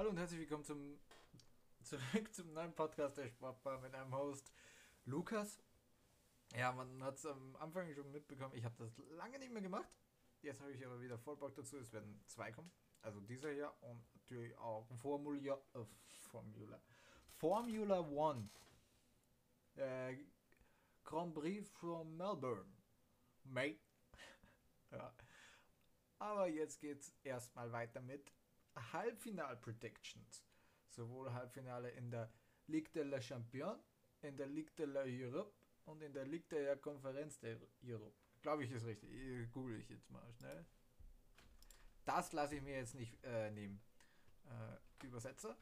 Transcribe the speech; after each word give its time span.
Hallo 0.00 0.08
und 0.08 0.16
herzlich 0.16 0.40
willkommen 0.40 0.64
zum 0.64 0.98
zurück 1.82 2.32
zum 2.34 2.54
neuen 2.54 2.72
Podcast 2.72 3.18
der 3.18 3.28
Sportbar 3.28 3.78
mit 3.82 3.94
einem 3.94 4.14
Host 4.14 4.50
Lukas. 5.04 5.62
Ja, 6.56 6.72
man 6.72 7.04
hat 7.04 7.16
es 7.16 7.26
am 7.26 7.54
Anfang 7.56 7.92
schon 7.92 8.10
mitbekommen, 8.10 8.54
ich 8.54 8.64
habe 8.64 8.74
das 8.78 8.96
lange 9.10 9.38
nicht 9.38 9.52
mehr 9.52 9.60
gemacht. 9.60 9.90
Jetzt 10.40 10.62
habe 10.62 10.72
ich 10.72 10.86
aber 10.86 11.02
wieder 11.02 11.18
voll 11.18 11.36
Bock 11.36 11.54
dazu. 11.54 11.76
Es 11.76 11.92
werden 11.92 12.18
zwei 12.28 12.50
kommen. 12.50 12.72
Also 13.02 13.20
dieser 13.20 13.52
hier 13.52 13.74
und 13.82 14.02
natürlich 14.14 14.56
auch 14.56 14.88
Formula, 14.96 15.60
äh, 15.74 15.84
Formula, 16.30 16.80
Formula 17.36 18.00
One. 18.00 18.48
Äh, 19.74 20.16
Grand 21.04 21.34
Prix 21.34 21.68
from 21.68 22.16
Melbourne. 22.16 22.72
Mate. 23.44 23.80
ja. 24.92 25.14
Aber 26.18 26.48
jetzt 26.48 26.80
geht's 26.80 27.12
erstmal 27.22 27.70
weiter 27.70 28.00
mit 28.00 28.32
Halbfinal 28.92 29.56
Predictions. 29.56 30.44
Sowohl 30.88 31.32
Halbfinale 31.32 31.90
in 31.90 32.10
der 32.10 32.30
Ligue 32.66 32.90
de 32.92 33.04
la 33.04 33.20
Champion, 33.20 33.78
in 34.22 34.36
der 34.36 34.46
Ligue 34.46 34.74
de 34.76 34.86
la 34.86 35.02
Europe 35.04 35.52
und 35.84 36.02
in 36.02 36.12
der 36.12 36.24
Ligue 36.24 36.48
de 36.48 36.66
la 36.66 36.76
Konferenz 36.76 37.38
der 37.38 37.58
Europe. 37.82 38.16
Glaube 38.42 38.64
ich 38.64 38.70
ist 38.70 38.86
richtig. 38.86 39.10
Google 39.52 39.78
ich 39.78 39.88
jetzt 39.88 40.10
mal 40.10 40.32
schnell. 40.34 40.66
Das 42.04 42.32
lasse 42.32 42.56
ich 42.56 42.62
mir 42.62 42.76
jetzt 42.76 42.94
nicht 42.94 43.22
äh, 43.24 43.50
nehmen. 43.50 43.80
Äh, 44.46 45.06
Übersetzer. 45.06 45.56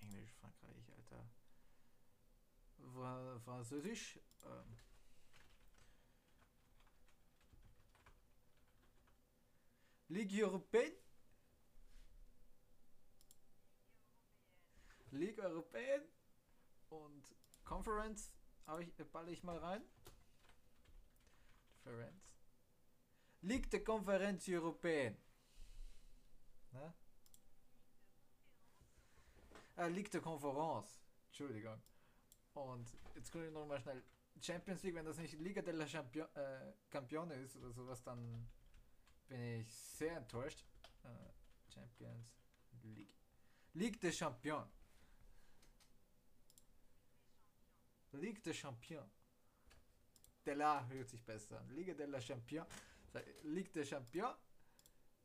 Englisch, 0.00 0.32
Frankreich, 0.40 0.92
Alter. 0.96 1.28
Fra 2.94 3.38
Französisch. 3.40 4.18
Ähm. 4.44 4.87
Ligue 10.08 10.42
Européenne. 10.42 10.94
Ligue 15.10 15.40
Européenne 15.40 16.04
und 16.90 17.34
Conference 17.64 18.30
ich, 18.80 18.94
balle 19.12 19.30
ich 19.30 19.42
mal 19.42 19.58
rein. 19.58 19.82
Conference. 21.84 22.20
Ligue 23.42 23.70
de 23.70 23.80
Conférence 23.80 24.48
Européenne. 24.48 25.16
Ne? 26.72 26.94
Ah, 29.76 29.88
Ligue 29.88 30.10
de 30.10 30.20
Konferenz. 30.20 31.00
Entschuldigung. 31.28 31.80
Und 32.54 32.96
jetzt 33.14 33.30
gucke 33.30 33.46
ich 33.46 33.52
nochmal 33.52 33.80
schnell. 33.80 34.02
Champions 34.40 34.82
League, 34.82 34.94
wenn 34.94 35.04
das 35.04 35.18
nicht 35.18 35.34
Liga 35.38 35.62
de 35.62 35.72
la 35.72 35.86
Champion, 35.86 36.28
äh, 36.34 36.72
Campione 36.90 37.34
ist 37.34 37.56
oder 37.56 37.72
sowas, 37.72 38.02
dann 38.02 38.48
bin 39.28 39.60
ich 39.60 39.72
sehr 39.72 40.16
enttäuscht. 40.16 40.64
Äh, 41.04 41.72
Champions 41.72 42.34
League. 42.82 43.14
Ligue 43.74 43.98
des 43.98 44.16
Champions. 44.16 44.66
Ligue 48.12 48.42
des 48.42 48.56
Champions. 48.56 49.10
De 50.44 50.54
la 50.54 50.86
hört 50.88 51.10
sich 51.10 51.24
besser 51.24 51.60
an. 51.60 51.68
Ligue 51.74 51.94
de 51.94 52.06
la 52.06 52.20
Champions. 52.20 52.66
Ligue 53.44 53.72
des 53.72 53.88
Champions. 53.88 54.34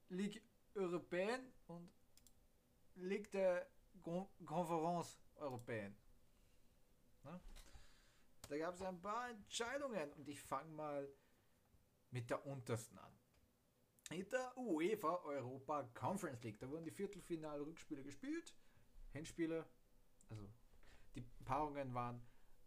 Ligue 0.09 0.41
Européenne 0.75 1.51
und 1.67 1.89
Ligue 2.95 3.29
der 3.31 3.67
Konferenz 4.45 5.17
Européenne. 5.35 5.95
Na? 7.23 7.39
Da 8.49 8.57
gab 8.57 8.75
es 8.75 8.81
ein 8.81 9.01
paar 9.01 9.29
Entscheidungen 9.29 10.11
und 10.13 10.27
ich 10.27 10.39
fange 10.41 10.69
mal 10.71 11.07
mit 12.11 12.29
der 12.29 12.45
untersten 12.45 12.97
an. 12.99 13.22
In 14.09 14.29
der 14.29 14.57
UEFA 14.57 15.21
Europa 15.23 15.83
Conference 15.93 16.43
League, 16.43 16.59
da 16.59 16.69
wurden 16.69 16.83
die 16.83 16.91
Viertelfinal-Rückspiele 16.91 18.03
gespielt. 18.03 18.53
Hinspiele, 19.11 19.65
also 20.29 20.47
die 21.15 21.21
Paarungen 21.45 21.93
waren 21.93 22.21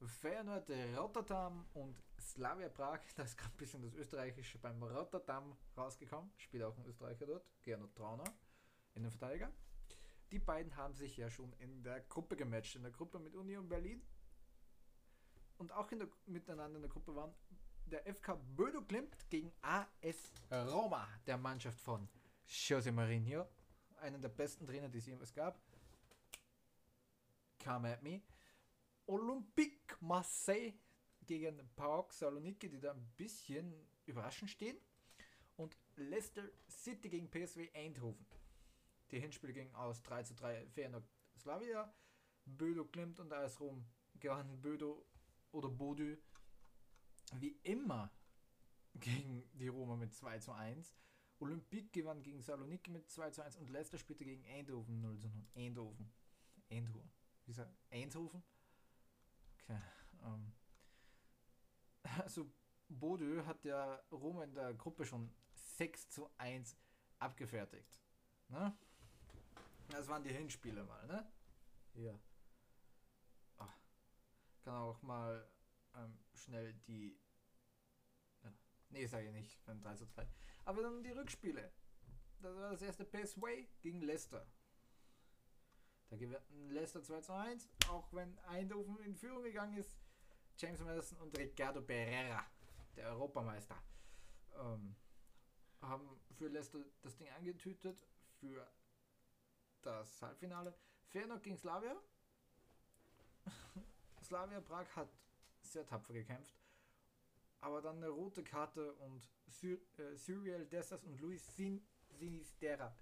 Feyenoord 0.05 0.70
Rotterdam 0.97 1.67
und 1.75 2.02
Slavia 2.20 2.69
Prag. 2.69 3.01
Da 3.17 3.23
ist 3.23 3.36
gerade 3.36 3.55
ein 3.55 3.57
bisschen 3.57 3.83
das 3.83 3.95
Österreichische 3.95 4.58
beim 4.58 4.83
Rotterdam 4.83 5.57
rausgekommen. 5.77 6.30
Spielt 6.36 6.64
auch 6.64 6.77
ein 6.77 6.86
Österreicher 6.86 7.27
dort, 7.27 7.48
Gernot 7.63 7.95
Trauner, 7.95 8.24
in 8.95 9.03
den 9.03 9.11
Verteidiger. 9.11 9.53
Die 10.33 10.39
beiden 10.39 10.77
haben 10.77 10.95
sich 10.95 11.17
ja 11.17 11.30
schon 11.30 11.53
in 11.55 11.83
der 11.83 12.01
Gruppe 12.01 12.36
gematcht, 12.36 12.77
in 12.77 12.83
der 12.83 12.92
Gruppe 12.92 13.18
mit 13.18 13.35
Union 13.35 13.68
Berlin. 13.68 14.03
Und 15.58 15.73
auch 15.73 15.91
in 15.92 16.01
der, 16.01 16.08
miteinander 16.27 16.77
in 16.77 16.83
der 16.83 16.91
Gruppe 16.91 17.14
waren 17.14 17.33
der 17.86 18.05
FK 18.05 18.36
Bödo 18.57 18.83
Klimt 18.83 19.29
gegen 19.30 19.52
AS 19.63 20.33
Roma, 20.51 21.08
der 21.27 21.39
Mannschaft 21.39 21.80
von 21.80 22.08
Jose 22.47 22.91
Mourinho, 22.91 23.47
einen 23.98 24.20
der 24.20 24.29
besten 24.29 24.67
Trainer, 24.67 24.89
die 24.89 24.98
es 24.98 25.07
jemals 25.07 25.33
gab. 25.33 25.61
Come 27.63 27.92
at 27.92 28.02
me. 28.02 28.23
Olympique 29.07 29.97
Marseille 30.01 30.74
gegen 31.24 31.69
PAOK 31.77 32.13
Saloniki, 32.13 32.69
die 32.69 32.80
da 32.80 32.92
ein 32.92 33.13
bisschen 33.17 33.73
überraschend 34.07 34.51
stehen. 34.51 34.79
Und 35.57 35.77
Leicester 35.97 36.48
City 36.68 37.08
gegen 37.08 37.30
PSW 37.30 37.70
Eindhoven. 37.73 38.27
Die 39.11 39.20
Hinspiele 39.20 39.53
gingen 39.53 39.74
aus 39.74 40.03
3 40.03 40.23
zu 40.24 40.35
3 40.35 40.67
Feyenoord 40.68 41.08
Slavia. 41.39 41.92
Bödo 42.45 42.85
Klimt 42.85 43.18
und 43.20 43.33
AS 43.33 43.58
Rom 43.61 43.86
gewannen 44.20 44.61
Bödo 44.61 45.05
oder 45.53 45.68
Bodø 45.68 46.17
wie 47.35 47.59
immer 47.63 48.11
gegen 48.95 49.48
die 49.55 49.69
Roma 49.69 49.97
mit 49.97 50.14
2 50.14 50.39
zu 50.39 50.53
1. 50.53 50.95
Olympique 51.39 51.91
gewann 51.92 52.23
gegen 52.23 52.41
Saloniki 52.41 52.91
mit 52.91 53.11
2 53.11 53.31
zu 53.31 53.42
1 53.42 53.57
und 53.57 53.69
Leicester 53.69 53.98
spielte 53.98 54.25
gegen 54.25 54.45
Eindhoven 54.47 55.01
0 55.01 55.19
zu 55.19 55.29
0. 55.29 55.47
Eindhoven. 55.55 56.13
Eindhoven. 56.70 57.11
Wie 57.45 57.53
sagt 57.53 57.77
Eindhoven? 57.91 58.42
Okay. 59.55 59.81
Ähm. 60.25 60.53
Also 62.23 62.48
Bodø 62.89 63.45
hat 63.45 63.65
der 63.65 64.05
Roma 64.13 64.45
in 64.45 64.55
der 64.55 64.73
Gruppe 64.75 65.05
schon 65.05 65.35
6 65.77 66.09
zu 66.09 66.31
1 66.39 66.77
abgefertigt. 67.19 68.01
Ne? 68.48 68.77
Das 69.89 70.07
waren 70.09 70.23
die 70.23 70.33
Hinspiele 70.33 70.85
mal, 70.85 71.07
ne? 71.07 71.27
Hier. 71.95 72.19
Ach. 73.59 73.77
Kann 74.63 74.75
auch 74.75 75.03
mal 75.03 75.48
ähm, 75.96 76.18
schnell 76.34 76.74
die. 76.86 77.18
Nee, 78.90 79.07
sage 79.07 79.27
ich 79.27 79.33
nicht, 79.33 79.64
beim 79.64 79.80
3 79.80 79.96
zu 79.96 80.07
2. 80.07 80.27
Aber 80.64 80.83
dann 80.83 81.02
die 81.02 81.11
Rückspiele. 81.11 81.73
Das 82.40 82.55
war 82.55 82.70
das 82.70 82.83
erste 82.83 83.05
PSV 83.05 83.42
gegen 83.83 84.01
Leicester. 84.02 84.46
Da 86.08 86.17
gewinnt 86.17 86.40
Leicester 86.68 87.02
2 87.02 87.20
zu 87.20 87.33
1, 87.33 87.68
auch 87.89 88.12
wenn 88.12 88.39
Eindhoven 88.40 88.98
in 89.01 89.17
Führung 89.17 89.42
gegangen 89.42 89.77
ist. 89.77 89.98
James 90.56 90.80
Madison 90.80 91.18
und 91.18 91.36
Ricardo 91.36 91.83
Pereira, 91.83 92.46
der 92.95 93.08
Europameister, 93.11 93.77
ähm, 94.55 94.95
haben 95.83 96.08
für 96.39 96.48
Leicester 96.48 96.79
das 97.02 97.17
Ding 97.17 97.29
angetütet 97.30 97.98
für 98.40 98.67
das 99.83 100.23
Halbfinale. 100.23 100.74
Feyenoord 101.08 101.42
gegen 101.42 101.56
Slavia. 101.56 101.96
Slavia 104.23 104.61
Prag 104.61 104.86
hat 104.95 105.08
sehr 105.73 105.87
tapfer 105.87 106.13
gekämpft. 106.13 106.55
Aber 107.61 107.81
dann 107.81 107.97
eine 107.97 108.09
rote 108.09 108.45
Karte 108.45 108.95
und 108.95 109.29
Sy 109.49 109.79
äh, 109.99 110.17
Cyriel 110.17 110.67
Dessas 110.67 111.05
und 111.05 111.21
Luis 111.21 111.57
Sin 111.57 111.87
Sinistera 112.11 112.97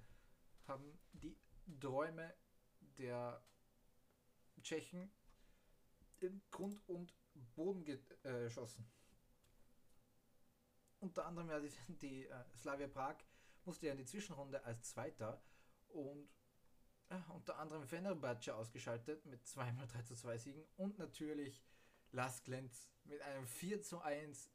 haben 0.67 0.99
die 1.13 1.37
Träume 1.81 2.35
der 2.99 3.43
Tschechen 4.63 5.11
in 6.21 6.43
Grund 6.51 6.81
und 6.89 7.15
Boden 7.55 7.85
äh, 7.87 8.45
geschossen. 8.45 8.87
Unter 11.01 11.27
anderem 11.27 11.51
ja 11.51 11.61
die, 11.61 11.73
die 12.01 12.27
äh, 12.27 12.45
Slavia 12.57 12.89
Prag 12.89 13.17
musste 13.65 13.87
ja 13.87 13.93
in 13.93 13.99
die 13.99 14.07
Zwischenrunde 14.07 14.65
als 14.65 14.91
Zweiter 14.91 15.43
und 15.89 16.29
äh, 17.10 17.19
unter 17.33 17.59
anderem 17.59 17.87
Fenerbahce 17.87 18.55
ausgeschaltet 18.55 19.27
mit 19.27 19.47
2 19.47 19.69
x 19.83 19.93
3 19.93 20.03
zu 20.03 20.15
2 20.15 20.39
Siegen 20.39 20.65
und 20.77 20.99
natürlich 20.99 21.63
Las 22.15 22.45
Glentz 22.45 22.89
mit 23.05 23.21
einem 23.22 23.47
4 23.47 23.83
zu 23.83 24.01
1 24.01 24.49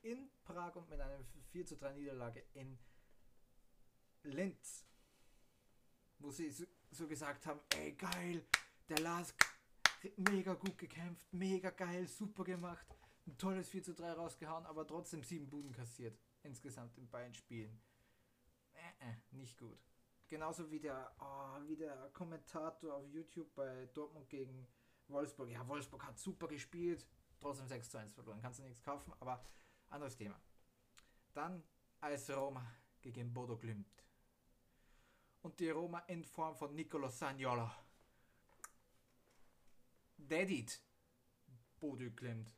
in 0.00 0.30
Prag 0.42 0.74
und 0.74 0.88
mit 0.88 0.98
einer 1.00 1.22
4 1.52 1.66
zu 1.66 1.76
3 1.76 1.92
Niederlage 1.92 2.42
in 2.54 2.78
Linz. 4.22 4.86
Wo 6.18 6.30
sie 6.30 6.50
so, 6.90 7.06
gesagt 7.06 7.46
haben, 7.46 7.60
ey 7.76 7.92
geil, 7.92 8.42
der 8.88 9.00
Lars 9.00 9.34
mega 10.16 10.54
gut 10.54 10.78
gekämpft, 10.78 11.30
mega 11.32 11.70
geil, 11.70 12.08
super 12.08 12.44
gemacht, 12.44 12.86
ein 13.26 13.36
tolles 13.36 13.68
4 13.68 13.82
zu 13.82 13.94
3 13.94 14.12
rausgehauen, 14.12 14.64
aber 14.64 14.86
trotzdem 14.86 15.22
7 15.22 15.48
Buden 15.48 15.72
kassiert 15.72 16.18
insgesamt 16.42 16.96
in 16.96 17.10
beiden 17.10 17.34
Spielen. 17.34 17.82
Äh, 18.72 19.10
äh, 19.10 19.16
nicht 19.32 19.58
gut. 19.58 19.78
Genauso 20.28 20.70
wie 20.70 20.80
der, 20.80 21.14
oh, 21.20 21.68
wie 21.68 21.76
der 21.76 22.10
Kommentator 22.14 22.94
auf 22.94 23.06
YouTube 23.08 23.54
bei 23.54 23.86
Dortmund 23.92 24.30
gegen 24.30 24.66
Wolfsburg, 25.08 25.50
ja, 25.50 25.66
Wolfsburg 25.68 26.04
hat 26.04 26.18
super 26.18 26.48
gespielt, 26.48 27.06
trotzdem 27.40 27.66
6 27.68 27.90
zu 27.90 27.98
1 27.98 28.14
verloren. 28.14 28.40
Kannst 28.40 28.58
du 28.58 28.62
nichts 28.62 28.82
kaufen, 28.82 29.12
aber 29.20 29.44
anderes 29.88 30.16
Thema. 30.16 30.40
Dann 31.32 31.62
als 32.00 32.30
Roma 32.30 32.64
gegen 33.00 33.32
Bodo 33.32 33.56
Glimt. 33.56 34.04
und 35.44 35.60
die 35.60 35.68
Roma 35.70 35.98
in 36.08 36.24
Form 36.24 36.56
von 36.56 36.74
Nicolo 36.74 37.08
Sagnola. 37.08 37.70
Deadit. 40.16 40.80
Bodö 41.78 42.10
klemmt. 42.10 42.54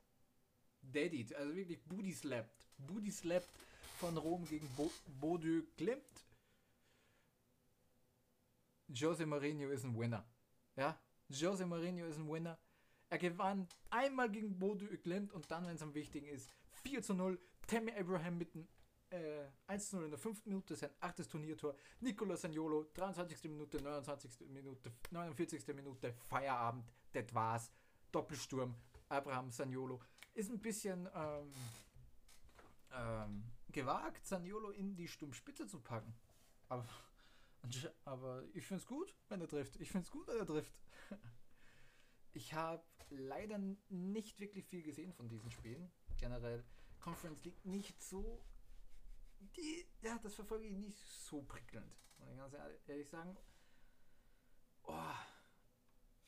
Deadit, 0.80 1.34
also 1.34 1.54
wirklich 1.54 1.82
Booty 1.82 2.12
slapped. 2.12 2.68
Booty 2.78 3.10
slapped 3.10 3.50
von 3.98 4.16
Rom 4.16 4.46
gegen 4.46 4.68
Bo 4.76 4.90
Bodö 5.20 5.62
klemmt. 5.76 6.24
Jose 8.88 9.26
Mourinho 9.26 9.70
ist 9.70 9.84
ein 9.84 9.98
Winner. 9.98 10.24
Ja, 10.76 10.96
Jose 11.28 11.66
Mourinho 11.66 12.06
ist 12.06 12.18
ein 12.18 12.28
Winner. 12.28 12.58
Er 13.08 13.18
gewann 13.18 13.68
einmal 13.90 14.30
gegen 14.30 14.58
Bodo 14.58 14.84
Öklind 14.86 15.32
und 15.32 15.50
dann, 15.50 15.66
wenn 15.66 15.76
es 15.76 15.82
am 15.82 15.94
wichtigen 15.94 16.26
ist, 16.26 16.50
4 16.82 17.02
zu 17.02 17.14
0. 17.14 17.38
Tammy 17.66 17.92
Abraham 17.92 18.38
mit 18.38 18.54
einem 18.54 18.68
äh, 19.10 19.46
1 19.66 19.90
zu 19.90 19.96
0 19.96 20.04
in 20.06 20.10
der 20.10 20.18
5. 20.18 20.46
Minute, 20.46 20.74
sein 20.76 20.90
achtes 21.00 21.28
Turniertor. 21.28 21.74
Nicolas 22.00 22.42
Sagnolo, 22.42 22.84
23. 22.94 23.44
Minute, 23.44 23.80
29. 23.80 24.48
Minute, 24.48 24.92
49. 25.10 25.66
Minute, 25.74 26.14
Feierabend, 26.28 26.92
das 27.12 27.32
war's. 27.34 27.72
Doppelsturm, 28.12 28.74
Abraham 29.08 29.50
Sagnolo. 29.50 30.00
Ist 30.34 30.50
ein 30.50 30.60
bisschen 30.60 31.08
ähm, 31.14 31.52
ähm, 32.92 33.44
gewagt, 33.70 34.26
Sagnolo 34.26 34.70
in 34.70 34.96
die 34.96 35.08
Sturmspitze 35.08 35.66
zu 35.66 35.80
packen. 35.80 36.14
Aber, 36.68 36.86
aber 38.04 38.44
ich 38.54 38.66
finde 38.66 38.82
es 38.82 38.86
gut, 38.86 39.14
wenn 39.28 39.40
er 39.40 39.48
trifft. 39.48 39.76
Ich 39.76 39.90
finde 39.90 40.04
es 40.04 40.10
gut, 40.10 40.26
wenn 40.28 40.38
er 40.38 40.46
trifft. 40.46 40.74
Ich 42.32 42.52
habe 42.52 42.84
leider 43.08 43.56
nicht 43.88 44.38
wirklich 44.40 44.66
viel 44.66 44.82
gesehen 44.82 45.14
von 45.14 45.26
diesen 45.26 45.50
Spielen. 45.50 45.90
Generell 46.18 46.62
Conference 47.00 47.42
League 47.44 47.64
nicht 47.64 48.02
so. 48.02 48.44
Die, 49.56 49.86
ja, 50.02 50.18
das 50.18 50.34
verfolge 50.34 50.66
ich 50.66 50.76
nicht 50.76 50.98
so 50.98 51.40
prickelnd. 51.40 51.96
Muss 52.18 52.28
ich 52.28 52.36
ganz 52.36 52.54
ehrlich 52.86 53.08
sagen. 53.08 53.34
Oh, 54.82 55.14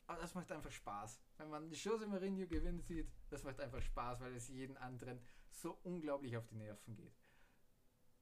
aber 0.07 0.21
das 0.21 0.33
macht 0.33 0.51
einfach 0.51 0.71
Spaß. 0.71 1.21
Wenn 1.37 1.49
man 1.51 1.71
Jose 1.71 2.07
Mourinho 2.07 2.47
gewinnen 2.47 2.81
sieht, 2.81 3.11
das 3.29 3.43
macht 3.43 3.59
einfach 3.59 3.79
Spaß, 3.79 4.21
weil 4.21 4.35
es 4.35 4.47
jeden 4.47 4.75
anderen 4.77 5.21
so 5.51 5.77
unglaublich 5.83 6.35
auf 6.35 6.47
die 6.47 6.55
Nerven 6.55 6.95
geht. 6.95 7.13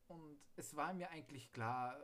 Und 0.07 0.37
es 0.57 0.75
war 0.75 0.93
mir 0.93 1.09
eigentlich 1.09 1.53
klar, 1.53 1.97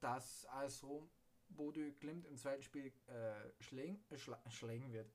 dass 0.00 0.46
AS 0.46 0.82
Rom 0.82 1.08
Bodø 1.48 1.92
Glimt 1.92 2.26
im 2.26 2.36
zweiten 2.36 2.62
Spiel 2.62 2.92
äh, 3.08 3.62
schlägen, 3.62 4.02
äh, 4.10 4.18
schlägen 4.50 4.92
wird. 4.92 5.12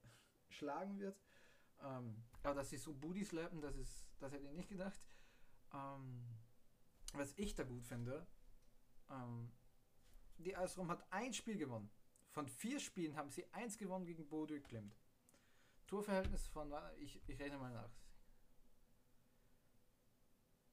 Schlagen 0.50 1.00
wird. 1.00 1.18
Ähm, 1.82 2.24
aber 2.44 2.56
dass 2.56 2.70
sie 2.70 2.78
so 2.78 2.94
Booty 2.94 3.24
slappen, 3.24 3.62
das, 3.62 3.76
ist, 3.76 4.08
das 4.20 4.32
hätte 4.32 4.46
ich 4.46 4.54
nicht 4.54 4.70
gedacht. 4.70 5.00
Ähm, 5.74 6.24
was 7.14 7.34
ich 7.38 7.56
da 7.56 7.64
gut 7.64 7.86
finde, 7.86 8.28
ähm, 9.10 9.52
die 10.38 10.52
Rom 10.52 10.90
hat 10.90 11.06
ein 11.12 11.34
Spiel 11.34 11.58
gewonnen. 11.58 11.90
Von 12.30 12.48
vier 12.48 12.80
Spielen 12.80 13.16
haben 13.16 13.30
sie 13.30 13.46
eins 13.54 13.78
gewonnen 13.78 14.06
gegen 14.06 14.28
Bodø 14.28 14.60
Glimt. 14.60 14.98
Torverhältnis 15.88 16.48
von, 16.48 16.74
ich, 16.98 17.22
ich 17.28 17.40
rechne 17.40 17.58
mal 17.58 17.72
nach. 17.72 17.92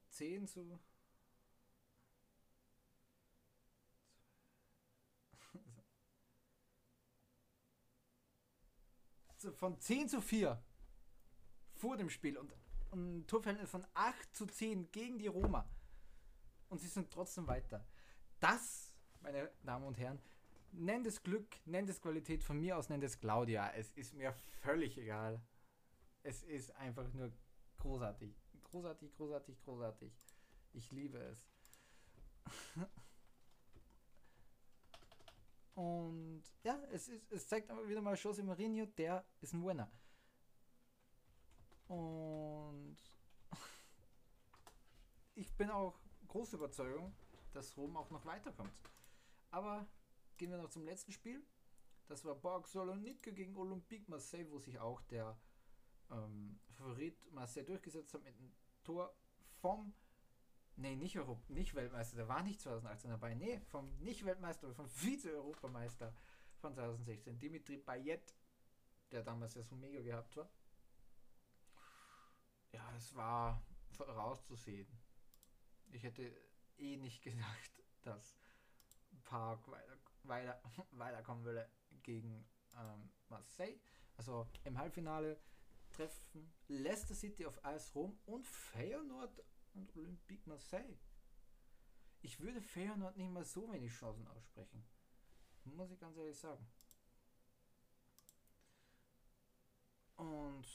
10 0.09 0.47
zu 0.47 0.79
von 9.51 9.79
10 9.79 10.09
zu 10.09 10.21
4 10.21 10.61
vor 11.75 11.97
dem 11.97 12.09
Spiel 12.09 12.37
und 12.37 12.53
ein 12.91 13.25
Torverhältnis 13.27 13.69
von 13.69 13.85
8 13.93 14.35
zu 14.35 14.45
10 14.45 14.91
gegen 14.91 15.17
die 15.17 15.27
Roma. 15.27 15.67
Und 16.69 16.79
sie 16.79 16.87
sind 16.87 17.11
trotzdem 17.11 17.47
weiter. 17.47 17.85
Das, 18.39 18.93
meine 19.21 19.51
Damen 19.63 19.85
und 19.85 19.97
Herren, 19.97 20.19
nennt 20.71 21.05
es 21.07 21.21
Glück, 21.21 21.55
nennt 21.65 21.89
es 21.89 22.01
Qualität, 22.01 22.43
von 22.43 22.59
mir 22.59 22.77
aus 22.77 22.89
nennt 22.89 23.03
es 23.03 23.19
Claudia. 23.19 23.71
Es 23.73 23.91
ist 23.91 24.13
mir 24.13 24.33
völlig 24.61 24.97
egal. 24.97 25.41
Es 26.23 26.43
ist 26.43 26.75
einfach 26.75 27.11
nur 27.13 27.31
großartig. 27.79 28.33
Großartig, 28.63 29.15
großartig, 29.15 29.61
großartig. 29.63 30.13
Ich 30.73 30.91
liebe 30.91 31.19
es. 31.19 31.39
Und 35.75 36.43
ja, 36.63 36.79
es, 36.91 37.07
ist, 37.07 37.31
es 37.31 37.47
zeigt 37.47 37.69
aber 37.71 37.87
wieder 37.87 38.01
mal 38.01 38.15
Jose 38.15 38.43
Mourinho, 38.43 38.85
der 38.85 39.25
ist 39.41 39.53
ein 39.53 39.65
Winner. 39.65 39.91
Und 41.87 42.97
ich 45.35 45.51
bin 45.55 45.71
auch 45.71 45.99
große 46.27 46.57
Überzeugung, 46.57 47.13
dass 47.53 47.75
Rom 47.77 47.97
auch 47.97 48.09
noch 48.11 48.25
weiterkommt. 48.25 48.73
Aber 49.51 49.87
gehen 50.37 50.51
wir 50.51 50.57
noch 50.57 50.69
zum 50.69 50.83
letzten 50.83 51.11
Spiel. 51.11 51.43
Das 52.07 52.25
war 52.25 52.35
Borg 52.35 52.67
Solonitke 52.67 53.33
gegen 53.33 53.55
Olympique 53.55 54.09
Marseille, 54.09 54.49
wo 54.51 54.59
sich 54.59 54.79
auch 54.79 55.01
der 55.03 55.37
ähm, 56.11 56.59
Favorit 56.73 57.31
Marseille 57.31 57.65
durchgesetzt 57.65 58.13
hat 58.13 58.23
mit 58.23 58.35
einem 58.35 58.51
Tor 58.83 59.15
vom 59.61 59.93
Nee, 60.75 60.95
nicht, 60.95 61.17
Europa, 61.17 61.41
nicht 61.53 61.75
Weltmeister, 61.75 62.17
der 62.17 62.27
war 62.27 62.41
nicht 62.41 62.61
2018 62.61 63.11
dabei. 63.11 63.35
Nee, 63.35 63.59
vom 63.67 63.95
Nicht-Weltmeister, 63.99 64.73
vom 64.73 64.89
Vize-Europameister 65.01 66.13
von 66.57 66.73
2016, 66.73 67.39
Dimitri 67.39 67.77
Payet, 67.77 68.33
der 69.11 69.23
damals 69.23 69.53
ja 69.53 69.63
so 69.63 69.75
mega 69.75 70.01
gehabt 70.01 70.35
war. 70.35 70.49
Ja, 72.71 72.91
es 72.95 73.13
war 73.13 73.63
vorauszusehen. 73.91 74.87
Ich 75.91 76.03
hätte 76.03 76.35
eh 76.77 76.97
nicht 76.97 77.21
gedacht, 77.23 77.83
dass 78.01 78.35
Park 79.23 79.67
weiter, 79.69 79.97
weiter, 80.23 80.61
weiterkommen 80.91 81.43
würde 81.43 81.69
gegen 82.01 82.45
ähm, 82.75 83.11
Marseille. 83.29 83.79
Also 84.17 84.47
im 84.63 84.77
Halbfinale 84.77 85.39
treffen 85.91 86.51
Leicester 86.67 87.13
City 87.13 87.45
auf 87.45 87.63
AS 87.63 87.93
Rom 87.93 88.17
und 88.25 88.47
Feyenoord 88.47 89.43
und 89.73 89.95
Olympique 89.95 90.47
Marseille. 90.47 90.97
Ich 92.21 92.39
würde 92.39 92.61
Feyenoord 92.61 93.17
nicht 93.17 93.31
mal 93.31 93.43
so 93.43 93.71
wenig 93.71 93.91
Chancen 93.91 94.27
aussprechen. 94.27 94.85
Muss 95.65 95.91
ich 95.91 95.99
ganz 95.99 96.17
ehrlich 96.17 96.37
sagen. 96.37 96.65
Und 100.15 100.67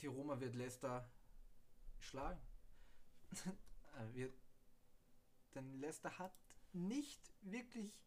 die 0.00 0.06
Roma 0.06 0.40
wird 0.40 0.54
Leicester 0.54 1.10
schlagen. 1.98 2.40
Äh, 4.14 4.30
denn 5.52 5.80
Leicester 5.80 6.16
hat 6.16 6.32
nicht 6.72 7.34
wirklich 7.40 8.00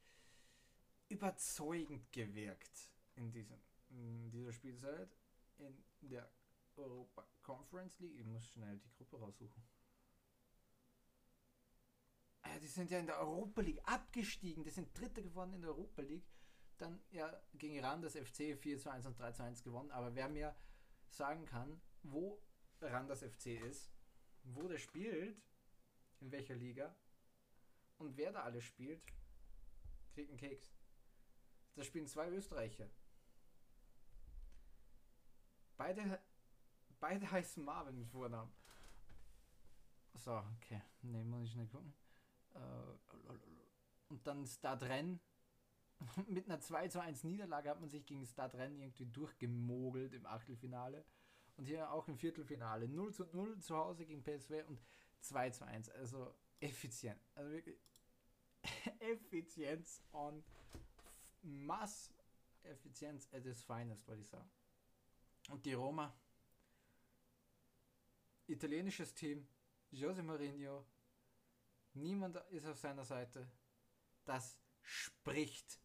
überzeugend 1.09 2.09
gewirkt 2.13 2.89
in, 3.15 3.29
diesem, 3.31 3.59
in 3.89 4.31
dieser 4.31 4.53
Spielzeit. 4.53 5.15
In 5.57 5.83
der 6.01 6.31
Europa 6.77 7.27
Conference 7.41 7.99
League. 7.99 8.19
Ich 8.19 8.25
muss 8.25 8.47
schnell 8.47 8.79
die 8.79 8.91
Gruppe 8.91 9.19
raussuchen. 9.19 9.63
Ah, 12.41 12.59
die 12.59 12.67
sind 12.67 12.91
ja 12.91 12.99
in 12.99 13.05
der 13.05 13.19
Europa 13.19 13.61
League 13.61 13.81
abgestiegen. 13.85 14.63
Die 14.63 14.69
sind 14.69 14.97
Dritter 14.97 15.21
geworden 15.21 15.53
in 15.53 15.61
der 15.61 15.71
Europa 15.71 16.01
League. 16.01 16.27
Dann 16.77 17.01
ja 17.11 17.41
gegen 17.53 17.75
Iran 17.75 18.01
das 18.01 18.15
FC 18.15 18.57
4 18.57 18.77
zu 18.79 18.91
1 18.91 19.05
und 19.05 19.17
3 19.17 19.31
zu 19.31 19.43
1 19.43 19.63
gewonnen. 19.63 19.91
Aber 19.91 20.13
wer 20.15 20.27
mir 20.27 20.55
sagen 21.09 21.45
kann, 21.45 21.81
wo 22.01 22.41
Randers 22.81 23.23
FC 23.23 23.61
ist, 23.61 23.91
wo 24.43 24.67
der 24.67 24.77
spielt, 24.77 25.41
in 26.19 26.31
welcher 26.31 26.55
Liga 26.55 26.95
und 27.97 28.17
wer 28.17 28.31
da 28.31 28.43
alles 28.43 28.63
spielt, 28.63 29.05
kriegt 30.13 30.29
einen 30.29 30.37
Keks. 30.37 30.75
Da 31.75 31.83
spielen 31.83 32.07
zwei 32.07 32.29
Österreicher. 32.29 32.89
Beide 35.77 36.21
Beide 37.03 37.29
heißen 37.29 37.61
Marvin 37.65 37.99
mit 37.99 38.07
Vornamen. 38.07 38.49
So, 40.13 40.41
okay. 40.55 40.81
Ne, 41.01 41.25
muss 41.25 41.43
ich 41.43 41.51
schnell 41.51 41.67
gucken. 41.67 41.93
Äh, 42.53 42.59
und 44.07 44.25
dann 44.25 44.47
Stadren. 44.47 45.19
mit 46.27 46.45
einer 46.45 46.61
2 46.61 46.87
zu 46.87 47.01
1 47.01 47.25
Niederlage 47.25 47.69
hat 47.69 47.81
man 47.81 47.89
sich 47.89 48.05
gegen 48.05 48.25
Stadren 48.25 48.79
irgendwie 48.79 49.05
durchgemogelt 49.05 50.13
im 50.13 50.25
Achtelfinale. 50.25 51.03
Und 51.57 51.65
hier 51.65 51.91
auch 51.91 52.07
im 52.07 52.17
Viertelfinale. 52.17 52.87
0 52.87 53.13
zu 53.13 53.25
0 53.33 53.59
zu 53.59 53.75
Hause 53.75 54.05
gegen 54.05 54.23
PSW 54.23 54.63
und 54.63 54.81
2 55.19 55.49
zu 55.49 55.65
1. 55.65 55.89
Also 55.89 56.33
effizient. 56.61 57.19
Also 57.35 57.51
wirklich 57.51 57.81
Effizienz 58.99 60.01
on 60.13 60.41
Mass 61.41 62.13
Effizienz 62.63 63.27
at 63.33 63.45
its 63.45 63.61
finest, 63.61 64.07
würde 64.07 64.21
ich 64.21 64.29
sagen. 64.29 64.49
Und 65.49 65.65
die 65.65 65.73
Roma 65.73 66.15
italienisches 68.47 69.13
Team, 69.13 69.47
Jose 69.91 70.23
Mourinho, 70.23 70.85
niemand 71.93 72.37
ist 72.49 72.65
auf 72.65 72.77
seiner 72.77 73.05
Seite. 73.05 73.49
Das 74.25 74.57
spricht 74.81 75.79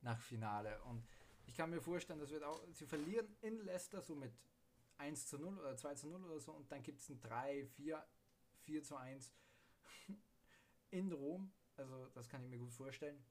nach 0.00 0.20
Finale. 0.20 0.82
Und 0.84 1.06
ich 1.46 1.54
kann 1.54 1.70
mir 1.70 1.80
vorstellen, 1.80 2.20
das 2.20 2.30
wird 2.30 2.44
auch, 2.44 2.64
sie 2.72 2.86
verlieren 2.86 3.36
in 3.40 3.58
Leicester 3.64 4.00
so 4.00 4.14
mit 4.14 4.32
1 4.98 5.26
zu 5.26 5.38
0 5.38 5.58
oder 5.58 5.76
2 5.76 5.94
zu 5.94 6.08
0 6.08 6.24
oder 6.24 6.40
so 6.40 6.52
und 6.52 6.70
dann 6.70 6.82
gibt 6.82 7.00
es 7.00 7.08
ein 7.08 7.20
3, 7.20 7.64
4, 7.64 8.06
4 8.60 8.82
zu 8.82 8.96
1 8.96 9.32
in 10.90 11.12
Rom 11.12 11.52
Also 11.76 12.06
das 12.10 12.28
kann 12.28 12.42
ich 12.42 12.50
mir 12.50 12.58
gut 12.58 12.72
vorstellen. 12.72 13.24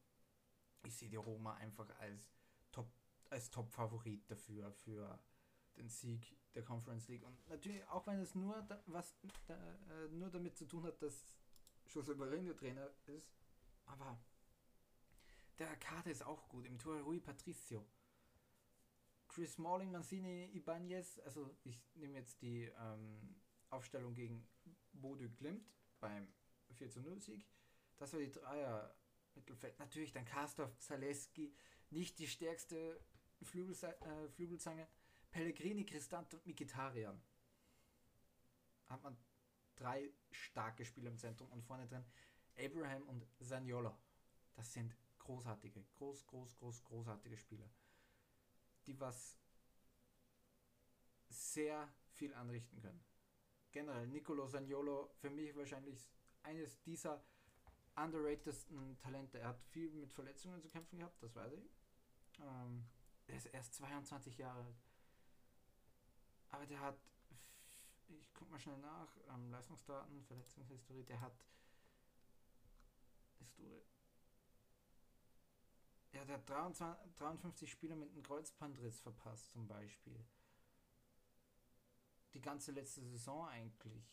Ich 0.84 0.96
sehe 0.96 1.10
die 1.10 1.16
Roma 1.16 1.56
einfach 1.56 1.90
als 2.00 2.32
Top 2.72 2.92
als 3.30 3.52
Top-Favorit 3.52 4.30
dafür 4.32 4.72
für 4.72 5.20
den 5.78 5.88
Sieg 5.88 6.36
der 6.56 6.64
Conference 6.64 7.08
League. 7.08 7.24
Und 7.24 7.48
natürlich, 7.48 7.84
auch 7.88 8.06
wenn 8.08 8.20
es 8.20 8.36
nur 8.36 8.62
da, 8.64 8.82
was 8.88 9.16
da, 9.48 9.56
äh, 9.56 10.08
nur 10.12 10.30
damit 10.30 10.58
zu 10.58 10.66
tun 10.66 10.84
hat, 10.84 11.02
dass 11.02 11.26
José 11.88 12.16
Mourinho 12.16 12.54
Trainer 12.54 12.90
ist, 13.08 13.32
aber 13.86 14.20
der 15.58 15.76
Karte 15.78 16.10
ist 16.10 16.24
auch 16.24 16.48
gut. 16.48 16.66
Im 16.66 16.78
Tor 16.78 17.00
Rui 17.02 17.20
Patricio. 17.20 17.86
Chris 19.28 19.54
Smalling, 19.54 19.92
Mancini, 19.92 20.46
Ibanez. 20.54 21.20
Also 21.20 21.56
ich 21.64 21.84
nehme 21.96 22.18
jetzt 22.18 22.42
die 22.42 22.64
ähm, 22.64 23.36
Aufstellung 23.70 24.14
gegen 24.14 24.48
Bodø 24.94 25.30
Glimt 25.30 25.70
beim 26.00 26.28
4 26.72 26.90
zu 26.90 27.02
0 27.02 27.20
Sieg. 27.20 27.46
Das 27.98 28.14
war 28.14 28.20
die 28.20 28.32
Dreier 28.32 28.96
Mittelfeld. 29.36 29.78
Natürlich 29.80 30.12
dann 30.12 30.26
Kastorf, 30.26 30.78
Zaleski. 30.80 31.54
Nicht 31.90 32.20
die 32.20 32.28
stärkste 32.28 33.00
Flügel, 33.42 33.76
äh, 33.84 34.30
Flügelzange. 34.30 34.88
Pellegrini, 35.32 35.86
Cristante 35.86 36.38
und 36.38 36.46
Mikitarian. 36.46 37.22
Hat 38.88 39.04
man 39.04 39.18
drei 39.76 40.12
starke 40.32 40.86
Spieler 40.86 41.10
im 41.10 41.18
Zentrum 41.18 41.50
und 41.52 41.64
vorne 41.64 41.88
drin 41.88 42.04
Abraham 42.58 43.04
und 43.04 43.26
Zaniolo. 43.40 43.96
Das 44.56 44.74
sind 44.74 44.96
großartige, 45.20 45.84
groß, 45.98 46.26
groß, 46.28 46.58
groß, 46.58 46.84
großartige 46.84 47.38
Spieler, 47.38 47.70
die 48.88 49.00
was 49.00 49.38
sehr 51.30 51.88
viel 52.14 52.34
anrichten 52.34 52.82
können. 52.82 53.04
Generell 53.72 54.08
Nicolo 54.08 54.48
Zaniolo 54.48 55.12
für 55.20 55.30
mich 55.30 55.56
wahrscheinlich 55.56 56.10
eines 56.42 56.82
dieser 56.82 57.24
underratedsten 57.96 58.98
Talente. 58.98 59.40
Er 59.40 59.50
hat 59.50 59.62
viel 59.62 59.92
mit 59.92 60.12
Verletzungen 60.12 60.62
zu 60.62 60.70
kämpfen 60.70 60.98
gehabt, 60.98 61.22
das 61.22 61.36
weiß 61.36 61.54
ich. 61.54 61.70
Ähm, 62.40 62.86
er 63.28 63.38
ist 63.38 63.46
erst 63.48 63.76
22 63.76 64.38
Jahre 64.38 64.64
alt. 64.64 64.89
Aber 66.52 66.66
der 66.66 66.80
hat, 66.80 67.00
ich 68.08 68.34
guck 68.34 68.50
mal 68.50 68.60
schnell 68.60 68.78
nach, 68.80 69.18
ähm, 69.30 69.52
Leistungsdaten, 69.52 70.24
Verletzungshistorie, 70.24 71.04
der 71.04 71.22
hat 71.22 71.46
Historie. 73.38 73.84
Ja, 76.12 76.26
der 76.26 76.38
hat 76.38 76.50
23, 76.50 77.16
53 77.18 77.72
Spieler 77.72 77.96
mit 77.96 78.12
einem 78.12 78.24
Kreuzbandriss 78.24 79.00
verpasst, 79.00 79.52
zum 79.52 79.68
Beispiel. 79.68 80.26
Die 82.34 82.42
ganze 82.42 82.72
letzte 82.72 83.02
Saison 83.04 83.48
eigentlich. 83.48 84.04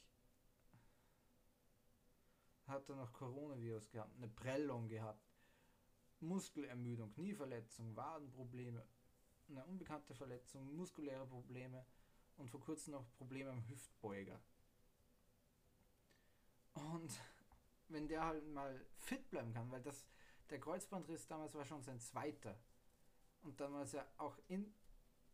Hat 2.67 2.89
er 2.89 2.97
noch 2.97 3.13
Coronavirus 3.13 3.91
gehabt, 3.91 4.15
eine 4.17 4.29
Prellung 4.29 4.89
gehabt, 4.89 5.25
Muskelermüdung, 6.21 7.13
Knieverletzung, 7.13 7.95
Wadenprobleme, 7.95 8.85
eine 9.49 9.65
unbekannte 9.65 10.15
Verletzung, 10.15 10.75
muskuläre 10.75 11.27
Probleme 11.27 11.87
und 12.37 12.51
vor 12.51 12.61
kurzem 12.61 12.93
noch 12.93 13.05
Probleme 13.17 13.51
am 13.51 13.67
Hüftbeuger. 13.69 14.41
Und 16.75 17.21
wenn 17.89 18.09
der 18.09 18.25
halt 18.25 18.47
mal 18.53 18.85
fit 18.97 19.31
bleiben 19.31 19.53
kann, 19.53 19.71
weil 19.71 19.83
das 19.83 20.07
der 20.51 20.61
Kreuzbandriss 20.61 21.27
damals 21.27 21.55
war 21.55 21.65
schon 21.65 21.83
sein 21.83 22.01
zweiter. 22.01 22.57
Und 23.43 23.61
damals 23.61 23.93
ja 23.93 24.07
auch 24.17 24.39
in, 24.49 24.73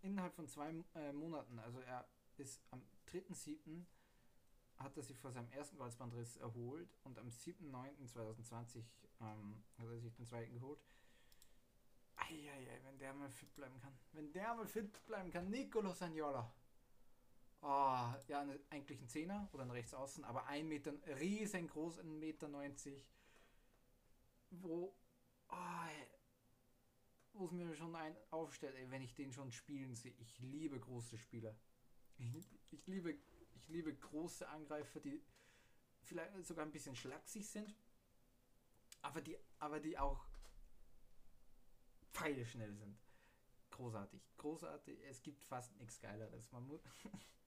innerhalb 0.02 0.34
von 0.34 0.48
zwei 0.48 0.74
äh, 0.94 1.12
Monaten, 1.12 1.58
also 1.58 1.80
er 1.80 2.06
ist 2.36 2.62
am 2.70 2.82
3.7. 3.08 3.84
hat 4.78 4.96
er 4.96 5.02
sich 5.02 5.18
vor 5.18 5.32
seinem 5.32 5.50
ersten 5.50 5.76
Kreuzbandriss 5.76 6.36
erholt 6.36 6.88
und 7.04 7.18
am 7.18 7.28
7.9.2020 7.28 8.84
ähm, 9.20 9.62
hat 9.78 9.86
er 9.86 9.98
sich 10.00 10.14
den 10.14 10.26
zweiten 10.26 10.54
geholt. 10.54 10.80
Eieiei, 12.16 12.80
wenn 12.84 12.98
der 12.98 13.14
mal 13.14 13.30
fit 13.30 13.54
bleiben 13.54 13.78
kann. 13.80 13.98
Wenn 14.12 14.32
der 14.32 14.54
mal 14.54 14.66
fit 14.66 15.04
bleiben 15.06 15.30
kann, 15.30 15.50
Nicolo 15.50 15.92
Sagnola. 15.92 16.52
Oh, 17.64 18.12
ja, 18.26 18.40
eine, 18.40 18.58
eigentlich 18.70 19.00
ein 19.00 19.08
Zehner 19.08 19.48
oder 19.52 19.62
ein 19.62 19.70
Rechtsaußen, 19.70 20.24
aber 20.24 20.46
ein 20.46 20.66
Meter, 20.66 20.92
riesengroß, 21.20 22.00
ein 22.00 22.18
Meter 22.18 22.48
90. 22.48 23.06
Wo, 24.50 24.92
oh, 25.48 27.44
es 27.44 27.52
mir 27.52 27.74
schon 27.76 27.94
ein 27.94 28.16
aufstellt, 28.30 28.74
wenn 28.90 29.02
ich 29.02 29.14
den 29.14 29.32
schon 29.32 29.52
spielen 29.52 29.94
sehe. 29.94 30.12
Ich 30.18 30.40
liebe 30.40 30.78
große 30.78 31.16
Spieler. 31.16 31.56
Ich, 32.18 32.48
ich, 32.70 32.86
liebe, 32.86 33.16
ich 33.54 33.68
liebe 33.68 33.94
große 33.94 34.48
Angreifer, 34.48 34.98
die 35.00 35.22
vielleicht 36.02 36.44
sogar 36.44 36.64
ein 36.64 36.72
bisschen 36.72 36.96
schlaksig 36.96 37.48
sind, 37.48 37.74
aber 39.02 39.20
die, 39.20 39.38
aber 39.58 39.78
die 39.78 39.96
auch 39.98 40.26
pfeilschnell 42.12 42.74
sind. 42.74 42.98
Großartig, 43.70 44.20
großartig. 44.36 45.00
Es 45.04 45.22
gibt 45.22 45.42
fast 45.44 45.74
nichts 45.76 46.00
Geileres. 46.00 46.50
Man 46.52 46.66
muss 46.66 46.82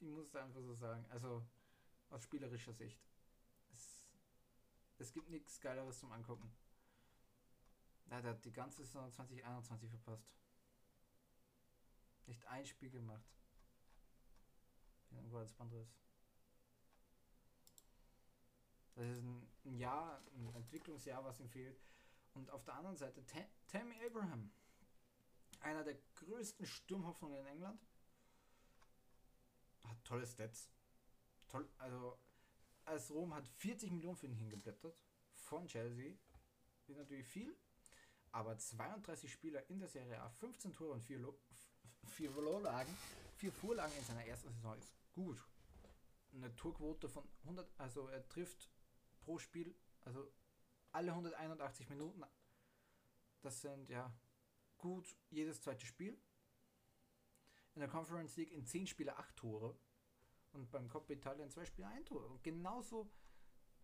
ich 0.00 0.08
muss 0.08 0.26
es 0.26 0.36
einfach 0.36 0.60
so 0.60 0.74
sagen. 0.74 1.04
Also 1.10 1.46
aus 2.10 2.22
spielerischer 2.22 2.72
Sicht. 2.72 2.98
Es, 3.72 4.04
es 4.98 5.12
gibt 5.12 5.30
nichts 5.30 5.60
Geileres 5.60 5.98
zum 5.98 6.12
Angucken. 6.12 6.50
Ja, 8.10 8.22
der 8.22 8.32
hat 8.32 8.44
die 8.44 8.52
ganze 8.52 8.84
Saison 8.84 9.10
2021 9.12 9.90
verpasst. 9.90 10.26
Nicht 12.26 12.46
ein 12.46 12.64
Spiel 12.64 12.90
gemacht. 12.90 13.24
Irgendwo 15.10 15.38
als 15.38 15.52
Bandriss. 15.52 15.94
Das 18.94 19.06
ist 19.06 19.22
ein, 19.22 19.48
ein 19.64 19.78
Jahr, 19.78 20.20
ein 20.34 20.54
Entwicklungsjahr, 20.54 21.24
was 21.24 21.40
ihm 21.40 21.48
fehlt. 21.48 21.80
Und 22.34 22.50
auf 22.50 22.64
der 22.64 22.74
anderen 22.74 22.96
Seite 22.96 23.24
Tammy 23.66 23.94
Abraham. 24.04 24.50
Einer 25.60 25.84
der 25.84 25.96
größten 26.16 26.66
Sturmhoffnungen 26.66 27.38
in 27.40 27.46
England 27.46 27.87
hat 29.88 30.04
tolle 30.04 30.26
Stats. 30.26 30.70
Toll, 31.48 31.68
also 31.78 32.18
als 32.84 33.10
Rom 33.10 33.34
hat 33.34 33.46
40 33.48 33.90
Millionen 33.90 34.16
für 34.16 34.26
ihn 34.26 34.34
hingeblättert 34.34 34.96
von 35.34 35.66
Chelsea. 35.66 36.14
Ist 36.86 36.96
natürlich 36.96 37.26
viel, 37.26 37.54
aber 38.32 38.56
32 38.56 39.30
Spieler 39.30 39.68
in 39.68 39.78
der 39.78 39.88
Serie 39.88 40.20
A, 40.20 40.28
15 40.30 40.72
Tore 40.72 40.92
und 40.92 41.02
4, 41.02 41.18
Lo 41.18 41.38
4 42.06 42.30
Vorlagen, 42.30 42.96
4 43.36 43.52
Vorlagen 43.52 43.92
in 43.98 44.04
seiner 44.04 44.24
ersten 44.24 44.52
Saison 44.52 44.78
ist 44.78 44.90
gut. 45.12 45.44
Eine 46.32 46.54
Torquote 46.56 47.08
von 47.08 47.28
100, 47.42 47.68
also 47.78 48.08
er 48.08 48.26
trifft 48.28 48.70
pro 49.20 49.38
Spiel, 49.38 49.74
also 50.02 50.30
alle 50.92 51.12
181 51.12 51.88
Minuten. 51.90 52.22
Das 53.42 53.60
sind 53.60 53.88
ja 53.88 54.12
gut 54.78 55.16
jedes 55.30 55.60
zweite 55.60 55.86
Spiel 55.86 56.18
in 57.78 57.80
der 57.80 57.88
Conference 57.88 58.36
League 58.36 58.50
in 58.50 58.66
10 58.66 58.88
Spiele 58.88 59.16
8 59.16 59.36
Tore 59.36 59.78
und 60.50 60.68
beim 60.72 60.88
Coppa 60.88 61.12
Italia 61.12 61.44
in 61.44 61.50
2 61.50 61.64
Spiele 61.64 61.86
1 61.86 62.08
Tor. 62.08 62.28
Und 62.28 62.42
genauso, 62.42 63.08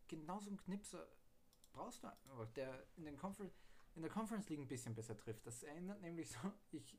genauso 0.08 0.50
ein 0.50 0.56
Knipser 0.56 1.06
brauchst 1.72 2.02
du 2.02 2.08
der 2.56 2.88
in, 2.96 3.04
den 3.04 3.16
in 3.94 4.02
der 4.02 4.10
Conference 4.10 4.48
League 4.48 4.58
ein 4.58 4.66
bisschen 4.66 4.96
besser 4.96 5.16
trifft. 5.16 5.46
Das 5.46 5.62
erinnert 5.62 6.00
nämlich 6.00 6.28
so, 6.28 6.38
ich, 6.72 6.98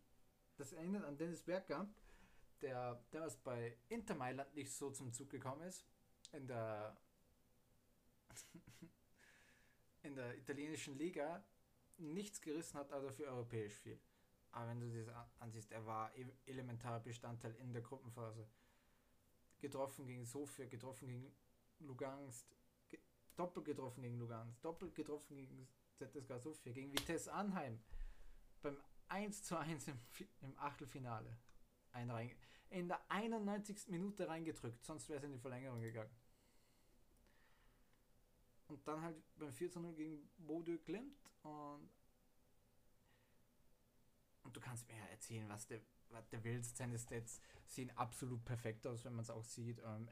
das 0.56 0.72
erinnert 0.72 1.04
an 1.04 1.18
Dennis 1.18 1.44
Bergkamp, 1.44 1.94
der 2.62 3.04
damals 3.12 3.36
bei 3.36 3.78
Inter 3.90 4.16
Mailand 4.16 4.56
nicht 4.56 4.72
so 4.72 4.90
zum 4.90 5.12
Zug 5.12 5.30
gekommen 5.30 5.64
ist, 5.64 5.86
in 6.32 6.48
der 6.48 6.98
in 10.04 10.16
der 10.16 10.38
italienischen 10.38 10.98
Liga 10.98 11.44
nichts 11.98 12.40
gerissen 12.40 12.78
hat, 12.78 12.90
also 12.94 13.10
für 13.10 13.26
europäisch 13.26 13.74
viel. 13.80 14.00
Aber 14.56 14.70
wenn 14.70 14.80
du 14.80 14.90
das 14.90 15.14
ansiehst, 15.40 15.72
er 15.74 15.86
war 15.86 16.16
e-, 16.16 16.32
elementarer 16.46 17.02
Bestandteil 17.02 17.54
in 17.56 17.74
der 17.74 17.82
Gruppenphase. 17.82 18.48
Getroffen 19.60 20.06
gegen 20.06 20.26
Sofia, 20.26 20.66
getroffen 20.66 21.10
gegen 21.10 21.36
Lugansk, 21.80 22.48
ge 22.88 23.00
doppelt 23.36 23.66
getroffen 23.66 24.02
gegen 24.02 24.18
Lugansk, 24.18 24.62
doppelt 24.62 24.96
getroffen 24.96 25.36
gegen 25.36 25.68
ZSK 25.96 26.40
Sofia, 26.40 26.72
gegen 26.72 26.94
Vitesse 26.94 27.34
Anheim. 27.34 27.84
Beim 28.62 28.78
1 29.10 29.44
zu 29.44 29.58
1 29.58 29.90
im, 29.90 30.00
im 30.42 30.58
Achtelfinale. 30.58 31.38
Ein 31.92 32.10
rein, 32.10 32.32
in 32.70 32.88
der 32.88 33.00
91. 33.12 33.90
Minute 33.90 34.28
reingedrückt, 34.28 34.86
sonst 34.86 35.10
wäre 35.10 35.20
es 35.20 35.26
in 35.26 35.34
die 35.34 35.40
Verlängerung 35.40 35.82
gegangen. 35.82 36.16
Und 38.68 38.88
dann 38.88 39.02
halt 39.02 39.22
beim 39.36 39.52
4 39.52 39.70
zu 39.70 39.82
0 39.82 39.94
gegen 39.96 40.30
Bodø 40.38 40.78
Glimt 40.78 41.30
und 41.44 41.66
und 41.82 42.05
du 44.56 44.62
kannst 44.62 44.88
mir 44.88 44.96
ja 44.96 45.06
erzählen, 45.06 45.48
was 45.50 45.68
der, 45.68 45.82
was 46.10 46.28
du 46.30 46.44
willst. 46.44 46.78
Seine 46.78 46.98
Stats 46.98 47.42
sehen 47.66 47.92
absolut 47.98 48.44
perfekt 48.46 48.88
aus, 48.88 49.04
wenn 49.04 49.14
man 49.14 49.24
es 49.24 49.30
auch 49.30 49.44
sieht. 49.44 49.80
Ähm, 49.84 50.08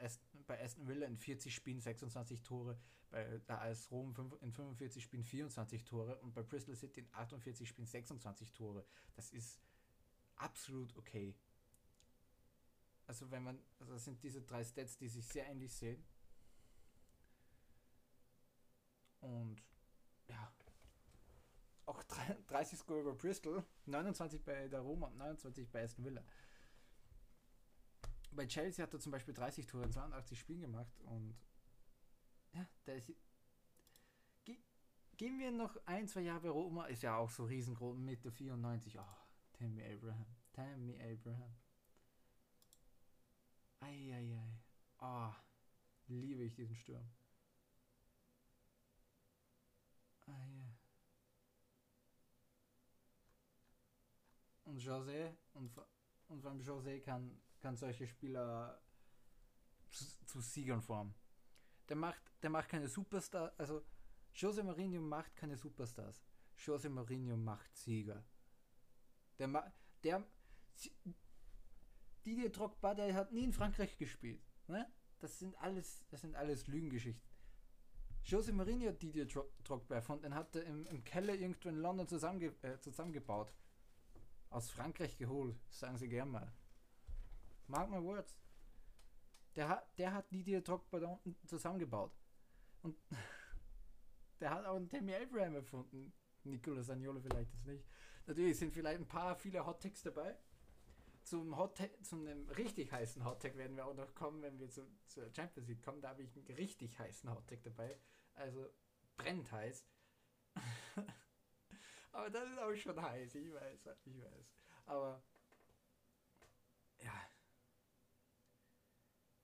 bei 0.48 0.62
Aston 0.62 0.88
Villa 0.88 1.06
in 1.08 1.18
40 1.18 1.54
Spielen 1.54 1.80
26 1.80 2.42
Tore, 2.42 2.78
bei 3.10 3.40
der 3.48 3.62
AS 3.62 3.90
Rom 3.92 4.14
in 4.42 4.52
45 4.52 5.04
Spielen 5.04 5.24
24 5.24 5.86
Tore 5.86 6.20
und 6.20 6.34
bei 6.34 6.44
Bristol 6.44 6.76
City 6.76 7.02
in 7.02 7.08
48 7.14 7.68
Spielen 7.68 7.88
26 7.88 8.52
Tore. 8.52 8.86
Das 9.16 9.32
ist 9.32 9.60
absolut 10.36 10.96
okay. 10.98 11.36
Also 13.08 13.30
wenn 13.32 13.44
man, 13.44 13.60
also 13.80 13.94
das 13.94 14.06
sind 14.06 14.22
diese 14.24 14.42
drei 14.42 14.64
Stats, 14.64 14.98
die 14.98 15.08
sich 15.08 15.26
sehr 15.28 15.48
ähnlich 15.48 15.74
sehen. 15.74 16.04
Und 19.22 19.62
ja, 20.28 20.54
30 22.48 22.80
Score 22.80 23.04
bei 23.04 23.12
Bristol, 23.12 23.63
29 23.86 24.44
bei 24.44 24.68
der 24.68 24.82
Roma 24.82 25.08
und 25.08 25.18
29 25.18 25.70
bei 25.70 25.84
Aston 25.84 26.06
Villa. 26.06 26.24
Bei 28.32 28.48
Chelsea 28.48 28.84
hat 28.84 28.94
er 28.94 29.00
zum 29.00 29.12
Beispiel 29.12 29.34
30 29.34 29.68
Tore 29.68 29.84
in 29.84 29.92
82 29.92 30.40
Spielen 30.40 30.62
gemacht 30.62 31.00
und 31.02 31.36
ja, 32.54 32.68
der 32.86 32.96
ist. 32.98 33.13
Ge 34.46 34.58
gehen 35.18 35.40
wir 35.40 35.52
noch 35.52 35.78
ein, 35.86 36.08
zwei 36.08 36.22
Jahre 36.22 36.50
Roma, 36.50 36.86
ist 36.86 37.04
ja 37.04 37.18
auch 37.18 37.30
so 37.30 37.46
riesengroß, 37.46 37.98
Mitte 37.98 38.32
94. 38.32 38.98
Oh, 39.00 39.04
Tammy 39.54 39.84
Abraham. 39.84 40.25
Tammy 40.54 41.00
Abraham. 41.02 41.56
Eieiei. 43.80 44.60
Oh, 45.00 45.34
liebe 46.08 46.44
ich 46.44 46.54
diesen 46.54 46.75
Sturm. 46.75 47.10
Ah, 50.28 50.62
Und 54.74 54.80
José, 54.80 55.38
und, 55.53 55.72
und 56.30 56.44
allem 56.44 56.60
José 56.60 57.00
kann, 57.00 57.39
kann 57.60 57.77
solche 57.77 58.08
Spieler 58.08 58.82
zu, 59.92 60.03
zu 60.25 60.42
Siegern 60.42 60.82
formen. 60.82 61.13
Der 61.88 61.96
macht, 61.96 62.24
der 62.42 62.50
macht 62.50 62.70
keine 62.70 62.88
Superstar, 62.88 63.53
also 63.60 63.84
José 64.34 64.63
Mourinho 64.63 65.00
macht 65.00 65.36
keine 65.36 65.58
Superstars. 65.58 66.24
José 66.58 66.89
Mourinho 66.89 67.38
macht 67.38 67.77
Sieger. 67.77 68.25
Der, 69.38 69.72
der, 70.03 70.25
Didier 72.25 72.51
Drogba, 72.51 72.96
der 72.96 73.13
hat 73.13 73.32
nie 73.32 73.44
in 73.44 73.53
Frankreich 73.53 73.96
gespielt. 73.96 74.44
Ne? 74.68 74.92
Das 75.20 75.38
sind 75.38 75.56
alles, 75.60 76.03
das 76.10 76.22
sind 76.22 76.36
alles 76.36 76.65
Lügengeschichten. 76.65 77.30
José 78.25 78.51
Mourinho 78.51 78.88
hat 78.88 79.03
Didier 79.03 79.27
Drogba 79.27 79.94
erfunden, 79.94 80.24
den 80.24 80.34
hat 80.34 80.56
er 80.56 80.63
im, 80.63 80.88
im 80.88 81.03
Keller 81.03 81.36
irgendwo 81.36 81.70
in 81.70 81.77
London 81.77 82.08
zusammenge, 82.08 82.56
äh, 82.63 82.80
zusammengebaut. 82.80 83.53
Aus 84.53 84.69
Frankreich 84.69 85.17
geholt, 85.17 85.57
sagen 85.69 85.98
sie 85.98 86.07
gern 86.07 86.29
mal. 86.29 86.53
Mark 87.67 87.89
my 87.89 88.01
words. 88.01 88.38
Der 89.55 89.67
hat, 89.67 89.98
der 89.98 90.13
hat 90.13 90.31
Didier 90.31 90.62
Drogba 90.62 91.00
da 91.00 91.07
unten 91.07 91.48
zusammengebaut. 91.48 92.12
Und 92.81 92.98
der 94.39 94.51
hat 94.51 94.65
auch 94.65 94.75
einen 94.75 94.89
Tammy 94.89 95.15
Abraham 95.15 95.55
erfunden. 95.55 96.13
Nicolas 96.43 96.89
Agnolo 96.89 97.19
vielleicht 97.19 97.53
jetzt 97.53 97.65
nicht. 97.65 97.86
Natürlich 98.25 98.57
sind 98.57 98.74
vielleicht 98.74 99.00
ein 99.00 99.07
paar 99.07 99.36
viele 99.36 99.65
Hottext 99.65 100.05
dabei 100.05 100.38
zum 101.24 101.57
Hot 101.57 101.81
zu 102.01 102.15
einem 102.17 102.50
richtig 102.50 102.91
heißen 102.91 103.24
Hottag 103.24 103.55
werden 103.55 103.75
wir 103.77 103.86
auch 103.86 103.95
noch 103.95 104.13
kommen, 104.13 104.41
wenn 104.41 104.60
wir 104.60 104.69
zu, 104.69 104.86
zur 105.07 105.31
Champions 105.33 105.67
League 105.69 105.81
kommen. 105.81 106.01
Da 106.01 106.10
habe 106.10 106.24
ich 106.24 106.36
einen 106.36 106.45
richtig 106.57 106.98
heißen 107.00 107.29
Hottag 107.29 107.63
dabei. 107.63 107.98
Also 108.33 108.69
brennt 109.15 109.51
heiß. 109.51 109.86
Aber 112.13 112.29
das 112.29 112.50
ist 112.50 112.60
auch 112.60 112.75
schon 112.75 113.01
heiß, 113.01 113.36
ich 113.36 113.53
weiß, 113.53 113.88
ich 114.05 114.22
weiß. 114.22 114.53
Aber 114.86 115.22
ja, 117.00 117.29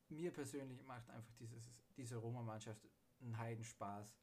mir 0.09 0.31
persönlich 0.31 0.81
macht 0.83 1.09
einfach 1.09 1.33
dieses, 1.35 1.69
diese 1.97 2.15
Roma-Mannschaft 2.17 2.81
einen 3.19 3.37
Heidenspaß. 3.37 4.15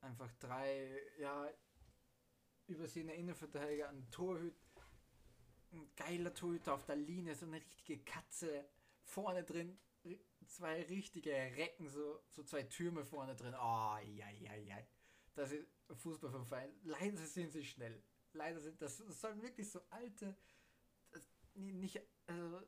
Einfach 0.00 0.32
drei, 0.38 0.98
ja, 1.18 1.50
übersehene 2.66 3.14
Innenverteidiger, 3.14 3.88
ein 3.88 4.10
Torhüter, 4.10 4.56
ein 5.72 5.90
geiler 5.96 6.32
Torhüter 6.32 6.74
auf 6.74 6.84
der 6.84 6.96
Linie, 6.96 7.34
so 7.34 7.46
eine 7.46 7.56
richtige 7.56 8.02
Katze. 8.04 8.68
Vorne 9.02 9.44
drin 9.44 9.78
zwei 10.46 10.82
richtige 10.82 11.32
Recken, 11.32 11.88
so, 11.88 12.22
so 12.28 12.42
zwei 12.42 12.62
Türme 12.62 13.04
vorne 13.04 13.34
drin. 13.34 13.54
Oh, 13.54 13.96
ja, 13.98 14.30
ja, 14.30 14.54
ja. 14.54 14.76
Das 15.34 15.50
ist 15.50 15.66
Fußball 15.92 16.30
vom 16.30 16.46
Verein. 16.46 16.72
Leider 16.84 17.18
sind 17.18 17.52
sie 17.52 17.64
schnell. 17.64 18.02
Leider 18.32 18.60
sind 18.60 18.80
das, 18.80 18.98
sollen 18.98 19.42
wirklich 19.42 19.70
so 19.70 19.80
alte. 19.90 20.36
Das, 21.10 21.28
nicht, 21.54 22.00
also 22.26 22.62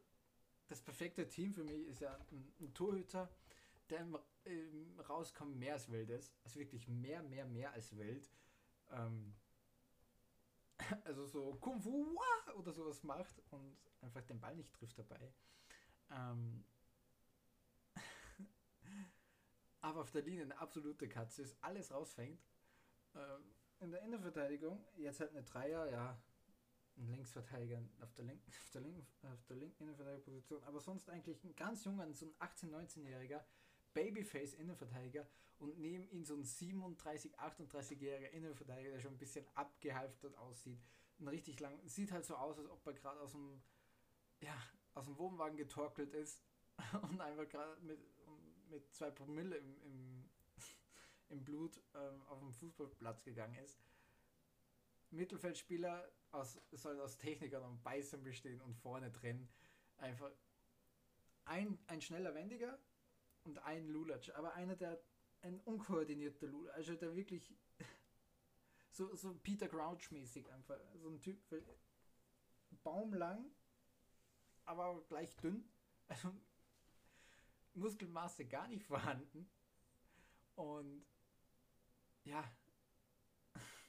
das 0.68 0.80
perfekte 0.80 1.28
Team 1.28 1.52
für 1.52 1.64
mich 1.64 1.86
ist 1.86 2.00
ja 2.00 2.14
ein, 2.30 2.52
ein 2.60 2.74
Torhüter, 2.74 3.30
der 3.88 4.00
im, 4.00 4.18
im 4.44 5.00
Rauskommen 5.00 5.58
mehr 5.58 5.74
als 5.74 5.90
Welt 5.90 6.10
ist. 6.10 6.34
Also 6.44 6.58
wirklich 6.58 6.88
mehr, 6.88 7.22
mehr, 7.22 7.46
mehr 7.46 7.72
als 7.72 7.96
Welt. 7.96 8.30
Ähm, 8.90 9.34
also 11.04 11.26
so 11.26 11.54
Kung 11.60 11.80
Fu 11.80 12.18
oder 12.56 12.72
sowas 12.72 13.02
macht 13.02 13.42
und 13.50 13.76
einfach 14.00 14.22
den 14.22 14.40
Ball 14.40 14.56
nicht 14.56 14.74
trifft 14.74 14.98
dabei. 14.98 15.32
Ähm 16.10 16.64
aber 19.80 20.00
auf 20.00 20.10
der 20.10 20.22
Linie 20.22 20.42
eine 20.42 20.58
absolute 20.58 21.08
Katze 21.08 21.42
ist, 21.42 21.56
alles 21.62 21.92
rausfängt. 21.92 22.40
Ähm 23.16 23.56
in 23.80 23.90
der 23.90 24.02
Innenverteidigung, 24.02 24.84
jetzt 24.96 25.20
halt 25.20 25.30
eine 25.30 25.42
Dreier, 25.42 25.90
ja, 25.90 26.18
ein 26.96 27.08
Linksverteidiger 27.08 27.82
auf 28.00 28.12
der 28.14 28.24
linken, 28.24 28.48
auf 28.48 28.70
der 28.70 28.80
linken, 28.80 29.06
auf 29.22 29.44
der 29.44 29.56
linken 29.56 29.82
Innenverteidigerposition, 29.84 30.64
aber 30.64 30.80
sonst 30.80 31.10
eigentlich 31.10 31.44
ein 31.44 31.54
ganz 31.54 31.84
junger, 31.84 32.10
so 32.14 32.26
ein 32.26 32.34
18-, 32.36 32.70
19-Jähriger, 32.70 33.44
Babyface 33.92 34.54
Innenverteidiger 34.54 35.26
und 35.58 35.78
neben 35.78 36.08
ihm 36.08 36.24
so 36.24 36.34
ein 36.34 36.44
37, 36.44 37.38
38-jähriger 37.38 38.30
Innenverteidiger, 38.30 38.92
der 38.92 39.00
schon 39.00 39.12
ein 39.14 39.18
bisschen 39.18 39.46
abgehalftert 39.54 40.36
aussieht. 40.36 40.80
Und 41.18 41.28
richtig 41.28 41.60
lang, 41.60 41.78
sieht 41.86 42.12
halt 42.12 42.24
so 42.24 42.36
aus, 42.36 42.58
als 42.58 42.68
ob 42.68 42.86
er 42.86 42.92
gerade 42.94 43.20
aus 43.20 43.32
dem, 43.32 43.62
ja, 44.40 44.56
aus 44.94 45.06
dem 45.06 45.18
Wohnwagen 45.18 45.56
getorkelt 45.56 46.14
ist 46.14 46.42
und 47.02 47.20
einfach 47.20 47.48
gerade 47.48 47.80
mit, 47.82 48.00
mit 48.68 48.94
zwei 48.94 49.10
Promille 49.10 49.56
im, 49.56 49.82
im, 49.82 50.15
im 51.28 51.44
Blut 51.44 51.80
ähm, 51.94 52.22
auf 52.28 52.40
dem 52.40 52.52
Fußballplatz 52.52 53.24
gegangen 53.24 53.56
ist. 53.56 53.80
Mittelfeldspieler 55.10 56.10
aus, 56.32 56.58
soll 56.72 57.00
aus 57.00 57.16
Technikern 57.16 57.62
und 57.62 57.82
Beißern 57.82 58.22
bestehen 58.22 58.60
und 58.60 58.74
vorne 58.74 59.10
drin 59.10 59.48
einfach 59.98 60.30
ein, 61.44 61.78
ein 61.86 62.00
schneller 62.00 62.34
Wendiger, 62.34 62.78
und 63.46 63.58
ein 63.60 63.88
Lulatsch, 63.88 64.30
aber 64.30 64.54
einer, 64.54 64.76
der 64.76 65.00
ein 65.42 65.60
unkoordinierter 65.60 66.48
Lulatsch, 66.48 66.74
also 66.74 66.94
der 66.96 67.14
wirklich 67.14 67.54
so, 68.90 69.14
so 69.14 69.34
Peter 69.34 69.68
Crouch-mäßig 69.68 70.50
einfach, 70.50 70.78
so 70.94 71.08
ein 71.08 71.22
Typ, 71.22 71.38
baumlang, 72.82 73.50
aber 74.64 75.00
gleich 75.08 75.34
dünn, 75.36 75.68
also 76.08 76.32
Muskelmasse 77.74 78.46
gar 78.46 78.68
nicht 78.68 78.84
vorhanden. 78.84 79.48
Und 80.56 81.04
ja, 82.26 82.44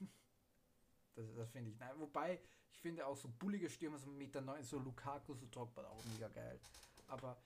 das, 1.15 1.25
das 1.35 1.51
finde 1.51 1.71
ich, 1.71 1.77
nein, 1.77 1.99
wobei 1.99 2.39
ich 2.71 2.79
finde 2.79 3.05
auch 3.05 3.17
so 3.17 3.27
bullige 3.27 3.69
Stürmer, 3.69 3.97
so 3.97 4.09
Meter 4.09 4.41
9, 4.41 4.63
so 4.63 4.79
Lukaku, 4.79 5.33
so 5.33 5.47
Drogba 5.51 5.85
auch 5.85 6.05
mega 6.05 6.29
geil, 6.29 6.59
aber 7.07 7.37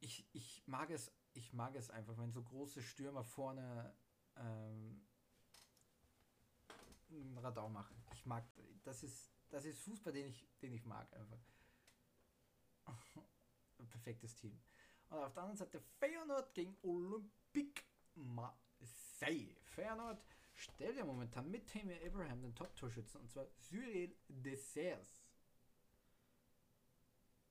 ich, 0.00 0.24
ich 0.32 0.62
mag 0.66 0.90
es, 0.90 1.12
ich 1.34 1.52
mag 1.52 1.74
es 1.74 1.90
einfach, 1.90 2.16
wenn 2.18 2.32
so 2.32 2.42
große 2.42 2.82
Stürmer 2.82 3.24
vorne 3.24 3.94
ähm, 4.36 5.00
ein 7.10 7.38
Radau 7.38 7.68
machen. 7.68 7.96
Ich 8.12 8.26
mag, 8.26 8.44
das 8.84 9.02
ist, 9.02 9.30
das 9.50 9.64
ist 9.64 9.80
Fußball, 9.80 10.12
den 10.12 10.26
ich, 10.26 10.46
den 10.60 10.72
ich 10.72 10.84
mag 10.84 11.12
einfach. 11.14 11.38
Ein 13.78 13.88
perfektes 13.88 14.34
Team. 14.34 14.58
Und 15.10 15.18
auf 15.18 15.32
der 15.32 15.42
anderen 15.42 15.58
Seite 15.58 15.80
Feyenoord 15.80 16.54
gegen 16.54 16.76
Olympique 16.82 17.82
Marseille. 18.14 18.67
Feyenoord 19.18 20.24
stellt 20.54 20.96
ja 20.96 21.04
momentan 21.04 21.50
mit 21.50 21.68
Tammy 21.68 21.94
Abraham 22.04 22.42
den 22.42 22.54
Top-Torschützen 22.54 23.20
und 23.20 23.30
zwar 23.30 23.46
Cyril 23.56 24.16
Desserts 24.28 25.24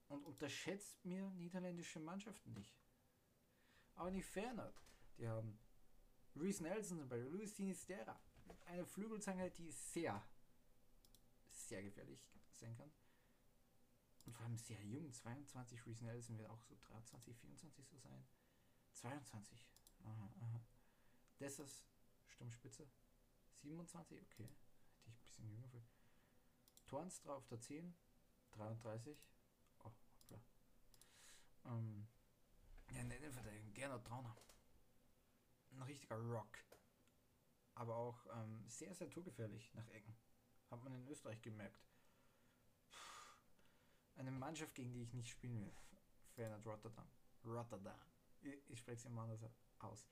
und 0.07 0.23
unterschätzt 0.23 1.03
mir 1.05 1.29
niederländische 1.31 1.99
Mannschaften 1.99 2.53
nicht. 2.53 2.75
Auch 3.95 4.09
nicht 4.09 4.25
Fernert. 4.25 4.81
Die 5.17 5.27
haben 5.27 5.59
Reese 6.35 6.63
Nelson 6.63 6.99
zum 6.99 7.09
Beispiel, 7.09 7.31
Luis 7.31 7.55
Sinistera. 7.55 8.19
Eine 8.65 8.85
Flügelzange, 8.85 9.49
die 9.51 9.71
sehr, 9.71 10.23
sehr 11.49 11.83
gefährlich 11.83 12.19
sein 12.53 12.75
kann. 12.75 12.91
Und 14.25 14.33
vor 14.33 14.45
allem 14.45 14.57
sehr 14.57 14.83
jung, 14.83 15.11
22. 15.11 15.85
Reese 15.85 16.03
Nelson 16.03 16.37
wird 16.37 16.49
auch 16.49 16.61
so 16.61 16.75
23, 16.75 17.35
24 17.37 17.87
so 17.87 17.97
sein. 17.97 18.25
22. 18.93 19.65
Aha, 20.03 20.33
aha. 20.41 20.61
Dessers 21.39 21.85
Sturmspitze. 22.25 22.87
27, 23.61 24.21
okay. 24.21 24.49
Hätte 25.03 25.15
ich 25.15 25.17
ein 25.17 25.21
bisschen 25.23 25.49
jünger 25.49 25.67
für. 25.69 25.81
Tornstra 26.85 27.35
auf 27.35 27.47
der 27.47 27.59
10. 27.59 27.95
33. 28.51 29.17
Ähm, 31.65 32.07
ja, 32.91 33.01
in 33.01 33.09
der 33.09 33.17
Innenverteidigung, 33.17 33.73
Gernot 33.73 34.05
Trauner. 34.05 34.35
Ein 35.71 35.81
richtiger 35.81 36.15
Rock. 36.15 36.57
Aber 37.75 37.95
auch 37.95 38.25
ähm, 38.33 38.63
sehr, 38.67 38.93
sehr 38.95 39.09
torgefährlich 39.09 39.73
nach 39.73 39.87
Ecken. 39.89 40.15
Hat 40.71 40.83
man 40.83 40.93
in 40.93 41.07
Österreich 41.07 41.41
gemerkt. 41.41 41.85
Eine 44.15 44.31
Mannschaft, 44.31 44.73
gegen 44.73 44.93
die 44.93 45.03
ich 45.03 45.13
nicht 45.13 45.29
spielen 45.29 45.61
will. 45.61 45.73
Feyenoord 46.35 46.65
Rotterdam. 46.65 47.07
Rotterdam. 47.45 47.99
Ich, 48.41 48.69
ich 48.69 48.79
spreche 48.79 48.97
es 48.97 49.05
immer 49.05 49.23
anders 49.23 49.41
aus. 49.79 50.07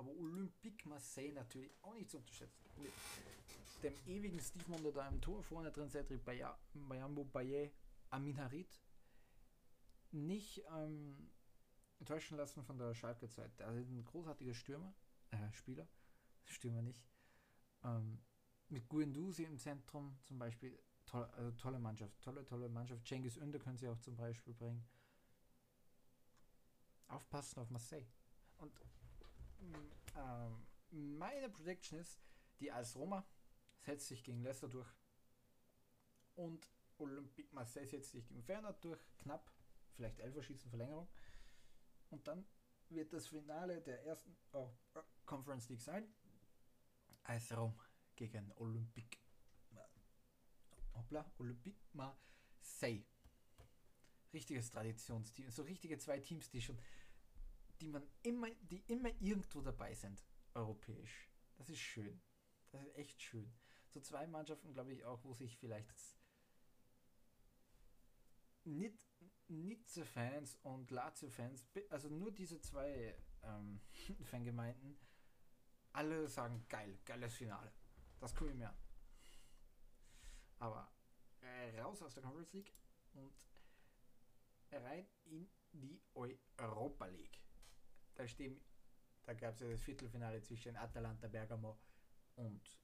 Aber 0.00 0.12
Olympique 0.12 0.88
Marseille 0.88 1.30
natürlich 1.34 1.70
auch 1.82 1.92
nicht 1.92 2.10
zu 2.10 2.16
unterschätzen. 2.16 2.64
Mit 2.78 2.90
dem 3.82 3.94
ewigen 4.06 4.40
Steve 4.40 4.64
Mondo 4.68 4.90
da 4.90 5.06
im 5.06 5.20
Tor 5.20 5.42
vorne 5.42 5.70
drin, 5.70 5.90
Cedric 5.90 6.24
Bayambo 6.24 7.24
Baye, 7.24 7.70
Amin 8.08 8.38
Harit. 8.38 8.80
Nicht 10.10 10.62
ähm, 10.74 11.30
enttäuschen 11.98 12.38
lassen 12.38 12.64
von 12.64 12.78
der 12.78 12.94
Schalke-Zeit. 12.94 13.60
Also 13.60 13.78
ein 13.78 14.02
großartiger 14.02 14.54
Stürmer, 14.54 14.94
äh, 15.32 15.52
Spieler, 15.52 15.86
Stürmer 16.46 16.80
nicht. 16.80 17.04
Ähm, 17.84 18.22
mit 18.70 18.88
Guendouzi 18.88 19.44
im 19.44 19.58
Zentrum 19.58 20.18
zum 20.22 20.38
Beispiel, 20.38 20.82
toll, 21.04 21.28
also 21.32 21.50
tolle 21.58 21.78
Mannschaft, 21.78 22.18
tolle, 22.22 22.42
tolle 22.46 22.70
Mannschaft. 22.70 23.06
Cengiz 23.06 23.36
Ünder 23.36 23.58
können 23.58 23.76
sie 23.76 23.88
auch 23.88 24.00
zum 24.00 24.16
Beispiel 24.16 24.54
bringen. 24.54 24.82
Aufpassen 27.08 27.60
auf 27.60 27.68
Marseille. 27.68 28.06
Und 28.56 28.72
ähm, 30.16 30.66
meine 30.90 31.48
Prediction 31.48 31.98
ist, 31.98 32.18
die 32.60 32.70
AS 32.70 32.96
Roma 32.96 33.26
setzt 33.80 34.08
sich 34.08 34.22
gegen 34.22 34.42
Leicester 34.42 34.68
durch 34.68 34.88
und 36.34 36.68
Olympique 36.98 37.54
Marseille 37.54 37.86
setzt 37.86 38.12
sich 38.12 38.26
gegen 38.26 38.42
Feyenoord 38.42 38.84
durch, 38.84 39.00
knapp, 39.18 39.50
vielleicht 39.94 40.20
Elferschießen 40.20 40.68
Verlängerung. 40.68 41.08
Und 42.10 42.26
dann 42.26 42.44
wird 42.88 43.12
das 43.12 43.26
Finale 43.26 43.80
der 43.80 44.04
ersten 44.04 44.36
oh, 44.52 44.70
Conference 45.24 45.68
League 45.68 45.80
sein. 45.80 46.12
AS 47.24 47.56
Rom 47.56 47.78
gegen 48.16 48.52
Olympique. 48.56 49.18
Hoppla, 50.94 51.30
Olympique 51.38 51.80
Marseille. 51.92 53.04
Richtiges 54.32 54.70
Traditionsteam. 54.70 55.50
So 55.50 55.62
richtige 55.62 55.98
zwei 55.98 56.20
Teams, 56.20 56.50
die 56.50 56.60
schon, 56.60 56.78
die 57.80 57.88
man 57.88 58.06
immer, 58.22 58.50
die 58.62 58.82
immer 58.88 59.10
irgendwo 59.20 59.60
dabei 59.62 59.94
sind, 59.94 60.22
europäisch. 60.54 61.28
Das 61.56 61.70
ist 61.70 61.78
schön. 61.78 62.20
Das 62.70 62.82
ist 62.82 62.94
echt 62.96 63.20
schön. 63.22 63.52
So 63.88 64.00
zwei 64.00 64.26
Mannschaften, 64.26 64.72
glaube 64.72 64.92
ich, 64.92 65.04
auch, 65.04 65.24
wo 65.24 65.34
sich 65.34 65.56
vielleicht 65.56 65.90
nicht 68.64 69.08
Nizza-Fans 69.48 70.58
und 70.62 70.90
Lazio-Fans, 70.90 71.66
also 71.88 72.08
nur 72.08 72.30
diese 72.30 72.60
zwei 72.60 73.16
ähm, 73.42 73.80
Fangemeinden, 74.24 74.98
alle 75.92 76.28
sagen 76.28 76.64
geil, 76.68 76.98
geiles 77.04 77.34
Finale. 77.34 77.72
Das 78.20 78.34
gucke 78.34 78.50
ich 78.50 78.56
mir 78.56 78.68
an. 78.68 78.78
Aber 80.58 80.92
äh, 81.40 81.80
raus 81.80 82.02
aus 82.02 82.14
der 82.14 82.22
Conference 82.22 82.52
League 82.52 82.72
und 83.14 83.34
rein 84.70 85.06
in 85.24 85.50
die 85.72 86.00
Europa 86.14 87.06
League. 87.06 87.40
Da 88.20 88.28
stehen, 88.28 88.60
da 89.24 89.32
gab 89.32 89.54
es 89.54 89.60
ja 89.60 89.70
das 89.70 89.80
Viertelfinale 89.80 90.42
zwischen 90.42 90.76
Atalanta 90.76 91.26
Bergamo 91.26 91.78
und 92.34 92.78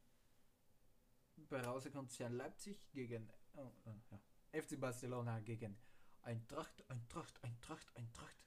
Brausekonzern 1.51 2.33
Leipzig 2.33 2.91
gegen 2.91 3.31
oh, 3.55 3.71
ja, 3.85 4.63
FC 4.63 4.81
Barcelona 4.81 5.41
gegen 5.41 5.77
Eintracht, 6.23 6.83
Eintracht, 6.89 7.45
Eintracht, 7.45 7.95
Eintracht. 7.97 8.47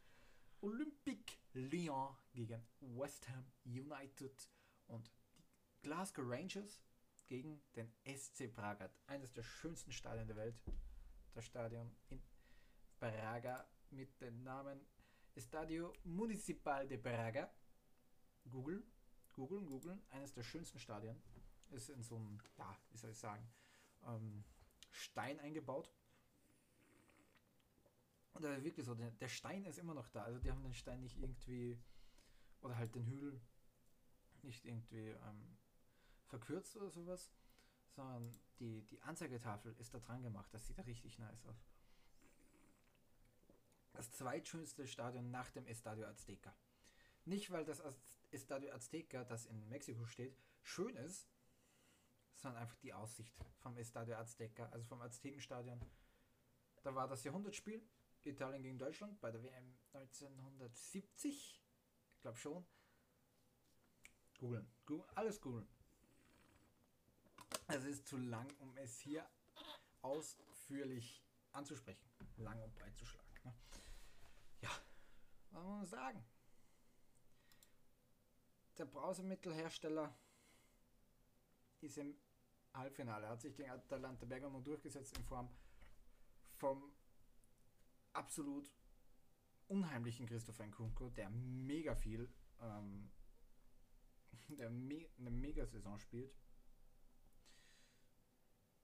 Olympique 0.61 1.37
Lyon 1.53 2.17
gegen 2.33 2.67
West 2.79 3.29
Ham 3.29 3.45
United 3.65 4.49
und 4.87 5.11
die 5.37 5.43
Glasgow 5.83 6.25
Rangers 6.27 6.81
gegen 7.27 7.61
den 7.75 7.93
SC 8.03 8.51
Praga. 8.51 8.89
Eines 9.05 9.31
der 9.31 9.43
schönsten 9.43 9.91
Stadien 9.91 10.25
der 10.25 10.37
Welt. 10.37 10.59
Das 11.35 11.45
Stadion 11.45 11.95
in 12.07 12.19
Braga 12.99 13.69
mit 13.91 14.19
dem 14.21 14.41
Namen 14.41 14.83
Estadio 15.39 15.93
Municipal 16.03 16.85
de 16.85 16.97
Braga. 16.97 17.49
Google, 18.49 18.83
googeln, 19.33 19.65
googeln. 19.65 20.01
Eines 20.09 20.33
der 20.33 20.43
schönsten 20.43 20.79
Stadien. 20.79 21.15
Ist 21.71 21.89
in 21.89 22.03
so 22.03 22.17
einem, 22.17 22.39
ja, 22.57 22.77
wie 22.91 22.97
soll 22.97 23.11
ich 23.11 23.17
sagen, 23.17 23.47
ähm, 24.05 24.43
Stein 24.91 25.39
eingebaut. 25.39 25.89
Und 28.33 28.43
da 28.43 28.61
wirklich 28.61 28.85
so, 28.85 28.95
der, 28.95 29.27
Stein 29.29 29.63
ist 29.63 29.79
immer 29.79 29.93
noch 29.93 30.09
da. 30.09 30.23
Also 30.23 30.39
die 30.39 30.51
haben 30.51 30.61
den 30.61 30.73
Stein 30.73 30.99
nicht 30.99 31.17
irgendwie, 31.17 31.79
oder 32.59 32.75
halt 32.75 32.93
den 32.93 33.05
Hügel 33.05 33.39
nicht 34.41 34.65
irgendwie 34.65 35.07
ähm, 35.07 35.57
verkürzt 36.27 36.75
oder 36.75 36.89
sowas, 36.89 37.31
sondern 37.91 38.37
die, 38.59 38.81
die 38.87 39.01
Anzeigetafel 39.03 39.73
ist 39.79 39.93
da 39.93 39.99
dran 39.99 40.21
gemacht. 40.21 40.53
Das 40.53 40.67
sieht 40.67 40.85
richtig 40.85 41.17
nice 41.17 41.45
aus. 41.45 41.63
Das 43.93 44.11
zweitschönste 44.11 44.87
Stadion 44.87 45.31
nach 45.31 45.49
dem 45.51 45.65
Estadio 45.67 46.07
Azteca. 46.07 46.55
Nicht, 47.25 47.51
weil 47.51 47.65
das 47.65 47.81
Estadio 48.31 48.71
Azteca, 48.71 49.23
das 49.23 49.45
in 49.45 49.67
Mexiko 49.69 50.05
steht, 50.05 50.37
schön 50.61 50.95
ist, 50.95 51.27
sondern 52.35 52.61
einfach 52.61 52.77
die 52.77 52.93
Aussicht 52.93 53.33
vom 53.59 53.77
Estadio 53.77 54.15
Azteca, 54.15 54.67
also 54.67 54.85
vom 54.85 55.01
Aztekenstadion. 55.01 55.79
Da 56.83 56.95
war 56.95 57.07
das 57.07 57.23
Jahrhundertspiel 57.23 57.81
Italien 58.25 58.63
gegen 58.63 58.77
Deutschland 58.77 59.19
bei 59.21 59.31
der 59.31 59.41
WM 59.43 59.77
1970. 59.93 61.61
Ich 62.15 62.21
glaube 62.21 62.37
schon. 62.37 62.65
Googeln. 64.37 64.67
Google, 64.85 65.05
alles 65.15 65.41
googeln. 65.41 65.67
Es 67.67 67.83
ist 67.83 68.07
zu 68.07 68.17
lang, 68.17 68.47
um 68.59 68.75
es 68.77 68.99
hier 68.99 69.27
ausführlich 70.01 71.21
anzusprechen. 71.51 72.09
Lang 72.37 72.61
und 72.61 72.73
breit 72.75 72.95
zu 72.97 73.05
schlagen. 73.05 73.18
Ne? 73.43 73.53
Ja, 74.61 74.69
was 75.51 75.63
muss 75.63 75.77
man 75.77 75.85
sagen? 75.87 76.23
Der 78.77 78.85
Brausemittelhersteller 78.85 80.17
ist 81.81 81.97
im 81.97 82.15
Halbfinale, 82.73 83.27
hat 83.27 83.41
sich 83.41 83.55
gegen 83.55 83.69
Atalanta 83.69 84.25
Bergamo 84.25 84.61
durchgesetzt 84.61 85.17
in 85.17 85.23
Form 85.25 85.49
vom 86.57 86.91
absolut 88.13 88.69
unheimlichen 89.67 90.25
Christopher 90.25 90.65
Nkunku, 90.65 91.09
der 91.09 91.29
mega 91.29 91.95
viel, 91.95 92.31
ähm, 92.61 93.11
der 94.49 94.69
me 94.69 95.09
eine 95.17 95.31
Mega-Saison 95.31 95.99
spielt. 95.99 96.33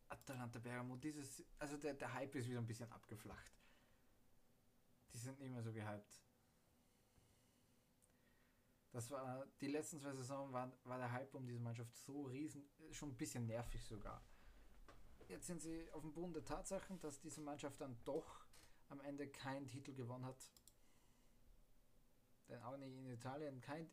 Atalanta 0.09 0.59
Bergamo, 0.59 0.95
dieses, 0.97 1.43
also 1.59 1.77
der, 1.77 1.95
der 1.95 2.13
Hype 2.13 2.35
ist 2.35 2.47
wieder 2.47 2.59
ein 2.59 2.67
bisschen 2.67 2.91
abgeflacht. 2.91 3.51
Die 5.15 5.21
sind 5.21 5.39
nicht 5.39 5.51
mehr 5.51 5.63
so 5.63 5.71
gehypt. 5.71 6.21
Das 8.91 9.09
war, 9.11 9.47
die 9.61 9.67
letzten 9.67 9.97
zwei 9.97 10.11
Saisonen 10.11 10.51
waren, 10.51 10.73
war 10.83 10.97
der 10.97 11.09
Hype 11.09 11.33
um 11.33 11.47
diese 11.47 11.61
Mannschaft 11.61 11.95
so 11.95 12.23
riesen, 12.23 12.69
schon 12.91 13.11
ein 13.11 13.17
bisschen 13.17 13.45
nervig 13.45 13.81
sogar. 13.85 14.21
Jetzt 15.29 15.47
sind 15.47 15.61
sie 15.61 15.89
auf 15.93 16.01
dem 16.01 16.13
Boden 16.13 16.33
der 16.33 16.43
Tatsachen, 16.43 16.99
dass 16.99 17.21
diese 17.21 17.39
Mannschaft 17.39 17.79
dann 17.79 17.97
doch 18.03 18.45
am 18.89 18.99
Ende 18.99 19.29
keinen 19.29 19.67
Titel 19.67 19.93
gewonnen 19.93 20.25
hat. 20.25 20.37
Denn 22.49 22.61
auch 22.63 22.75
nicht 22.75 22.93
in 22.93 23.09
Italien 23.09 23.61
kein, 23.61 23.89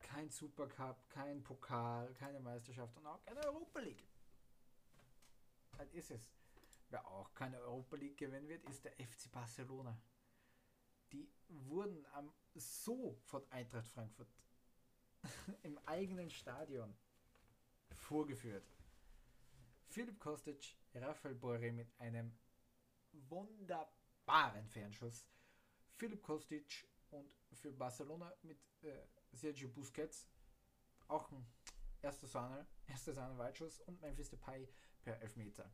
kein 0.00 0.30
Supercup, 0.30 1.08
kein 1.10 1.44
Pokal, 1.44 2.12
keine 2.14 2.40
Meisterschaft 2.40 2.96
und 2.96 3.06
auch 3.06 3.22
keine 3.22 3.44
Europa 3.44 3.78
League. 3.78 4.04
Das 5.78 5.92
ist 5.92 6.10
es. 6.10 6.39
Wer 6.90 7.06
auch 7.06 7.32
keine 7.34 7.60
Europa 7.60 7.96
League 7.96 8.18
gewinnen 8.18 8.48
wird, 8.48 8.64
ist 8.68 8.84
der 8.84 8.92
FC 8.92 9.30
Barcelona. 9.30 9.96
Die 11.12 11.32
wurden 11.48 12.04
am 12.12 12.32
so 12.54 13.16
von 13.24 13.48
Eintracht 13.50 13.86
Frankfurt 13.88 14.28
im 15.62 15.78
eigenen 15.86 16.30
Stadion 16.30 16.96
vorgeführt. 17.94 18.68
Philipp 19.88 20.18
Kostic, 20.20 20.76
Rafael 20.94 21.34
Borre 21.34 21.72
mit 21.72 21.92
einem 22.00 22.36
wunderbaren 23.12 24.66
Fernschuss. 24.68 25.26
Philipp 25.90 26.22
Kostic 26.22 26.88
und 27.10 27.30
für 27.52 27.72
Barcelona 27.72 28.32
mit 28.42 28.58
äh, 28.82 29.06
Sergio 29.32 29.68
Busquets 29.68 30.28
auch 31.08 31.30
ein 31.30 31.46
erster 32.02 32.26
Sahne, 32.26 32.66
erster 32.86 33.12
Sahne 33.12 33.36
Weitschuss 33.36 33.80
und 33.80 34.00
Memphis 34.00 34.30
Depay 34.30 34.68
per 35.02 35.20
Elfmeter. 35.20 35.70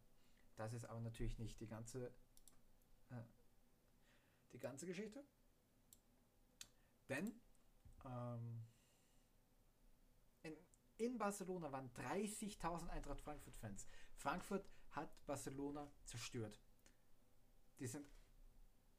Das 0.56 0.72
ist 0.72 0.84
aber 0.84 1.00
natürlich 1.00 1.38
nicht 1.38 1.60
die 1.60 1.66
ganze 1.66 2.08
äh, 3.10 3.22
die 4.52 4.58
ganze 4.58 4.86
Geschichte. 4.86 5.24
Denn 7.08 7.40
ähm, 8.04 8.66
in, 10.42 10.56
in 10.96 11.18
Barcelona 11.18 11.70
waren 11.70 11.92
30.000 11.92 12.88
Eintracht 12.88 13.20
Frankfurt-Fans. 13.20 13.86
Frankfurt 14.16 14.68
hat 14.90 15.24
Barcelona 15.26 15.92
zerstört 16.04 16.60
die 17.78 17.86
sind 17.86 18.06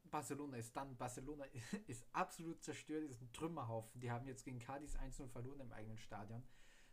Barcelona 0.10 0.58
ist 0.58 0.76
dann, 0.76 0.96
Barcelona 0.96 1.46
ist 1.88 2.06
absolut 2.14 2.64
zerstört, 2.64 3.10
ist 3.10 3.22
ein 3.22 3.34
Trümmerhaufen. 3.34 4.00
Die 4.00 4.10
haben 4.10 4.26
jetzt 4.26 4.46
gegen 4.46 4.60
Cadiz 4.60 4.96
1-0 4.96 5.28
verloren 5.28 5.60
im 5.60 5.74
eigenen 5.74 5.98
Stadion. 5.98 6.48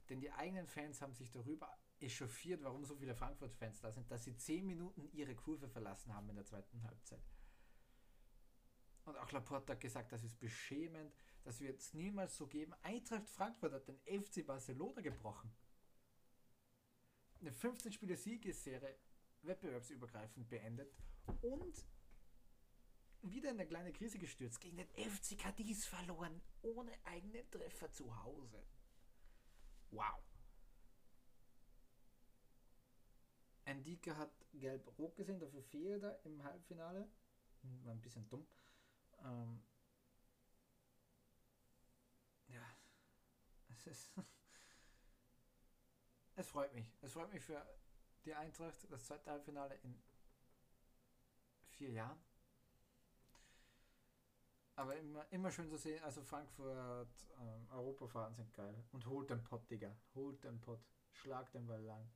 Denn 0.08 0.20
die 0.20 0.32
eigenen 0.32 0.66
Fans 0.66 1.00
haben 1.00 1.14
sich 1.14 1.30
darüber 1.30 1.72
echauffiert, 2.04 2.62
warum 2.62 2.84
so 2.84 2.94
viele 2.96 3.14
Frankfurt-Fans 3.14 3.80
da 3.80 3.90
sind, 3.90 4.10
dass 4.10 4.24
sie 4.24 4.36
10 4.36 4.66
Minuten 4.66 5.08
ihre 5.12 5.34
Kurve 5.34 5.68
verlassen 5.68 6.14
haben 6.14 6.28
in 6.30 6.36
der 6.36 6.44
zweiten 6.44 6.82
Halbzeit. 6.82 7.22
Und 9.04 9.18
auch 9.18 9.32
Laporte 9.32 9.72
hat 9.72 9.80
gesagt, 9.80 10.12
das 10.12 10.24
ist 10.24 10.38
beschämend, 10.38 11.14
das 11.42 11.60
wird 11.60 11.78
es 11.80 11.92
niemals 11.92 12.36
so 12.36 12.46
geben. 12.46 12.74
Eintracht 12.82 13.28
Frankfurt 13.28 13.72
hat 13.72 13.88
den 13.88 13.98
FC 14.00 14.46
Barcelona 14.46 15.02
gebrochen. 15.02 15.54
Eine 17.40 17.50
15-Spiele-Siegesserie 17.50 18.96
wettbewerbsübergreifend 19.42 20.48
beendet 20.48 20.94
und 21.42 21.84
wieder 23.20 23.50
in 23.50 23.60
eine 23.60 23.68
kleine 23.68 23.92
Krise 23.92 24.18
gestürzt, 24.18 24.60
gegen 24.60 24.78
den 24.78 24.88
FC 24.88 25.38
Cadiz 25.38 25.84
verloren, 25.84 26.40
ohne 26.62 26.92
eigenen 27.04 27.50
Treffer 27.50 27.90
zu 27.90 28.22
Hause. 28.22 28.62
Wow. 29.90 30.22
Endika 33.64 34.16
hat 34.16 34.30
gelb-rot 34.52 35.16
gesehen, 35.16 35.40
dafür 35.40 35.62
fehlt 35.62 36.02
er 36.02 36.24
im 36.24 36.42
Halbfinale. 36.42 37.08
War 37.82 37.92
ein 37.92 38.00
bisschen 38.00 38.28
dumm. 38.28 38.46
Ähm 39.22 39.62
ja, 42.48 42.62
es 43.68 43.86
ist. 43.86 44.12
es 46.36 46.48
freut 46.48 46.74
mich. 46.74 46.92
Es 47.00 47.12
freut 47.12 47.32
mich 47.32 47.42
für 47.42 47.64
die 48.24 48.34
Eintracht, 48.34 48.90
das 48.90 49.06
zweite 49.06 49.30
Halbfinale 49.30 49.76
in 49.82 50.02
vier 51.62 51.90
Jahren. 51.90 52.18
Aber 54.76 54.96
immer, 54.96 55.24
immer 55.30 55.52
schön 55.52 55.68
zu 55.68 55.76
sehen, 55.76 56.02
also 56.02 56.20
Frankfurt, 56.22 57.08
ähm, 57.40 57.68
Europafahrten 57.70 58.34
sind 58.34 58.52
geil. 58.52 58.84
Und 58.90 59.06
holt 59.06 59.30
den 59.30 59.42
Pott, 59.44 59.70
Digga. 59.70 59.94
Holt 60.14 60.42
den 60.42 60.60
Pott. 60.60 60.80
Schlag 61.12 61.50
den 61.52 61.66
Ball 61.66 61.82
lang. 61.82 62.10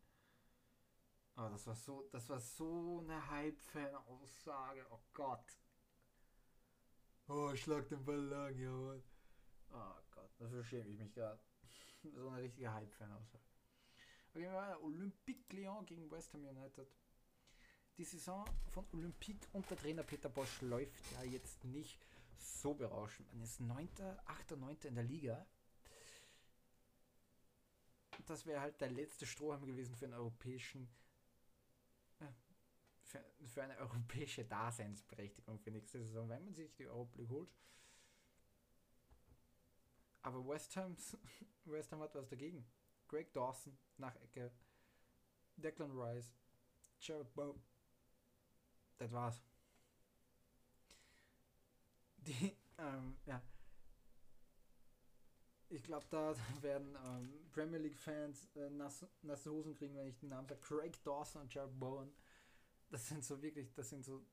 Aber 1.39 1.51
das 1.51 1.69
war 1.69 1.77
so, 1.77 2.09
das 2.11 2.29
war 2.29 2.41
so 2.41 2.99
eine 2.99 3.31
Hype-Fan-Aussage. 3.31 4.85
Oh 4.91 4.99
Gott. 5.13 5.57
Oh, 7.29 7.55
schlag 7.55 7.89
den 7.89 8.05
Ball 8.05 8.25
lang, 8.25 8.59
jawohl. 8.59 9.05
Oh 9.71 9.95
Gott, 10.11 10.31
dafür 10.41 10.65
schäme 10.65 10.91
ich 10.91 10.99
mich 10.99 11.15
gerade. 11.15 11.39
so 12.03 12.29
eine 12.29 12.43
richtige 12.43 12.73
Hype-Fan-Aussage. 12.73 13.45
Okay, 14.35 14.49
Olympique 14.83 15.55
Lyon 15.55 15.87
gegen 15.87 16.11
West 16.11 16.35
Ham 16.35 16.45
United. 16.45 16.89
Die 17.99 18.05
Saison 18.05 18.45
von 18.73 18.85
Olympique 18.93 19.47
unter 19.53 19.77
Trainer 19.77 20.03
Peter 20.03 20.29
Bosch 20.29 20.61
läuft 20.61 21.05
ja 21.13 21.23
jetzt 21.23 21.65
nicht 21.65 22.05
so 22.37 22.75
berauschend. 22.75 23.33
Man 23.33 23.43
ist 23.45 23.61
9., 23.61 23.89
8., 24.25 24.57
9. 24.57 24.77
in 24.83 24.95
der 24.97 25.05
Liga. 25.05 25.47
Das 28.27 28.45
wäre 28.45 28.61
halt 28.61 28.81
der 28.81 28.91
letzte 28.91 29.25
Strohhalm 29.25 29.65
gewesen 29.65 29.95
für 29.95 30.07
einen 30.07 30.15
europäischen 30.15 30.89
für, 33.09 33.25
für, 33.47 33.63
eine 33.63 33.77
europäische 33.79 34.45
Daseinsberechtigung 34.45 35.59
für 35.59 35.71
nächste 35.71 35.99
Saison, 35.99 36.29
wenn 36.29 36.45
man 36.45 36.55
sich 36.55 36.75
die 36.75 36.87
Europa 36.87 37.19
League 37.19 37.31
holt. 37.31 37.53
Aber 40.23 40.47
West, 40.47 40.77
Ham's, 40.77 41.17
West 41.65 41.91
Ham 41.93 42.01
hat 42.01 42.15
was 42.15 42.29
dagegen. 42.29 42.65
Greg 43.09 43.33
Dawson 43.33 43.77
nach 43.97 44.15
Ecke, 44.17 44.53
Declan 45.57 45.93
Rice, 45.99 46.35
Jared 47.01 47.33
Bowe. 47.35 47.59
Das 48.99 49.11
war's 49.13 49.43
die, 52.29 52.57
ähm, 52.79 53.17
ja. 53.27 53.43
Ich 55.71 55.83
glaube, 55.83 56.07
da 56.09 56.35
werden 56.63 56.97
ähm, 57.05 57.51
Premier 57.53 57.79
League-Fans 57.79 58.49
äh, 58.57 58.71
nasse, 58.71 59.09
nasse 59.21 59.51
Hosen 59.51 59.75
kriegen, 59.75 59.97
wenn 59.97 60.09
ich 60.09 60.19
den 60.19 60.31
Namen 60.31 60.49
sage. 60.49 60.61
Craig 60.63 61.03
Dawson 61.05 61.43
und 61.43 61.53
Jared 61.53 61.79
Bowen. 61.79 62.11
Das 62.91 63.07
sind 63.07 63.25
so 63.25 63.41
wirklich, 63.43 63.73
das 63.75 63.89
sind 63.89 64.05
so. 64.05 64.25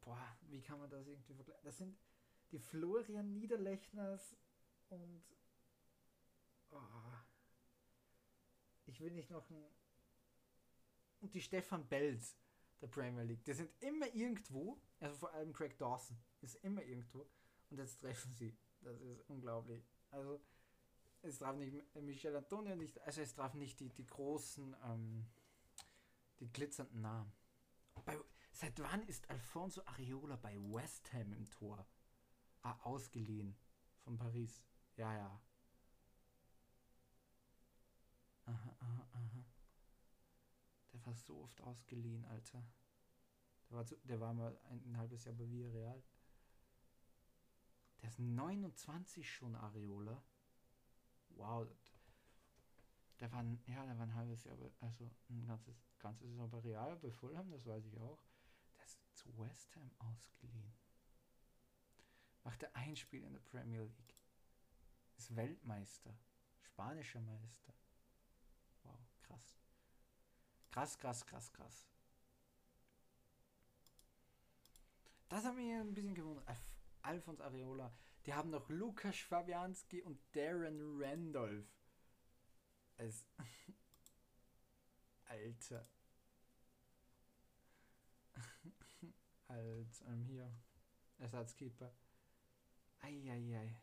Boah, 0.00 0.36
wie 0.48 0.62
kann 0.62 0.78
man 0.78 0.88
das 0.88 1.06
irgendwie 1.06 1.34
vergleichen? 1.34 1.64
Das 1.64 1.76
sind 1.78 1.98
die 2.52 2.58
Florian 2.58 3.32
Niederlechners 3.32 4.36
und. 4.88 5.22
Oh, 6.70 6.78
ich 8.86 9.00
will 9.00 9.12
nicht 9.12 9.30
noch 9.30 9.48
ein. 9.50 9.64
Und 11.20 11.34
die 11.34 11.40
Stefan 11.40 11.86
Bells 11.88 12.36
der 12.80 12.86
Premier 12.86 13.24
League. 13.24 13.44
Die 13.44 13.52
sind 13.52 13.70
immer 13.80 14.06
irgendwo, 14.14 14.80
also 15.00 15.16
vor 15.16 15.32
allem 15.32 15.52
Craig 15.52 15.76
Dawson 15.78 16.16
ist 16.40 16.56
immer 16.56 16.82
irgendwo 16.82 17.28
und 17.70 17.78
jetzt 17.78 18.00
treffen 18.00 18.34
sie. 18.34 18.56
Das 18.80 19.00
ist 19.00 19.28
unglaublich. 19.28 19.84
Also 20.10 20.40
es 21.22 21.38
traf 21.38 21.56
nicht 21.56 21.94
Michel 21.96 22.36
Antonio 22.36 22.76
nicht, 22.76 23.00
also 23.02 23.20
es 23.20 23.34
traf 23.34 23.54
nicht 23.54 23.80
die, 23.80 23.88
die 23.88 24.06
großen, 24.06 24.76
ähm, 24.84 25.26
die 26.38 26.50
glitzernden 26.50 27.00
Namen. 27.00 27.32
Bei, 28.04 28.18
seit 28.52 28.78
wann 28.80 29.02
ist 29.04 29.28
Alfonso 29.30 29.82
Areola 29.86 30.36
bei 30.36 30.56
West 30.56 31.12
Ham 31.12 31.32
im 31.32 31.48
Tor? 31.50 31.86
Ah, 32.62 32.78
ausgeliehen 32.82 33.56
von 34.00 34.16
Paris. 34.16 34.64
Ja, 34.96 35.14
ja. 35.16 35.40
Aha, 38.46 38.76
aha, 38.80 39.08
aha. 39.12 39.44
Der 40.92 41.06
war 41.06 41.14
so 41.14 41.42
oft 41.42 41.60
ausgeliehen, 41.60 42.24
Alter. 42.24 42.64
Der 43.68 43.76
war, 43.76 43.86
zu, 43.86 43.96
der 44.04 44.20
war 44.20 44.32
mal 44.32 44.58
ein, 44.70 44.82
ein 44.84 44.96
halbes 44.96 45.24
Jahr 45.24 45.34
bei 45.34 45.48
Villarreal. 45.50 46.02
Der 48.00 48.08
ist 48.08 48.18
29 48.18 49.30
schon, 49.30 49.54
Areola. 49.54 50.22
Wow. 51.30 51.68
Der 53.20 53.30
war, 53.32 53.44
ja, 53.66 53.84
der 53.84 53.98
war 53.98 54.06
ein 54.06 54.14
halbes 54.14 54.44
Jahr, 54.44 54.56
also 54.80 55.10
ein 55.28 55.46
ganzes, 55.46 55.87
ganzes 55.98 56.34
Jahr 56.34 56.48
bei 56.48 56.58
Real, 56.58 56.96
bei 56.96 57.10
Fulham, 57.10 57.50
das 57.50 57.66
weiß 57.66 57.84
ich 57.86 58.00
auch. 58.00 58.22
Der 58.76 58.84
ist 58.84 59.00
zu 59.14 59.36
West 59.38 59.74
Ham 59.76 59.90
ausgeliehen. 59.98 60.74
Machte 62.44 62.74
ein 62.74 62.96
Spiel 62.96 63.24
in 63.24 63.32
der 63.32 63.40
Premier 63.40 63.82
League. 63.82 64.16
Ist 65.16 65.34
Weltmeister. 65.34 66.16
Spanischer 66.60 67.20
Meister. 67.20 67.74
Wow, 68.82 68.98
krass. 69.22 69.58
Krass, 70.70 70.98
krass, 70.98 71.26
krass, 71.26 71.52
krass. 71.52 71.88
Das 75.28 75.44
hat 75.44 75.56
mich 75.56 75.70
ein 75.72 75.92
bisschen 75.92 76.14
gewundert. 76.14 76.48
Alphonse 77.02 77.44
Areola. 77.44 77.92
Die 78.26 78.34
haben 78.34 78.50
noch 78.50 78.68
Lukas 78.68 79.16
Fabianski 79.16 80.02
und 80.02 80.20
Darren 80.34 80.78
Randolph. 81.02 81.66
Es. 82.96 83.26
Alter. 85.28 85.86
Als 89.48 90.02
ähm, 90.02 90.24
hier. 90.24 90.50
Ersatzkeeper. 91.18 91.92
Eieiei. 93.00 93.76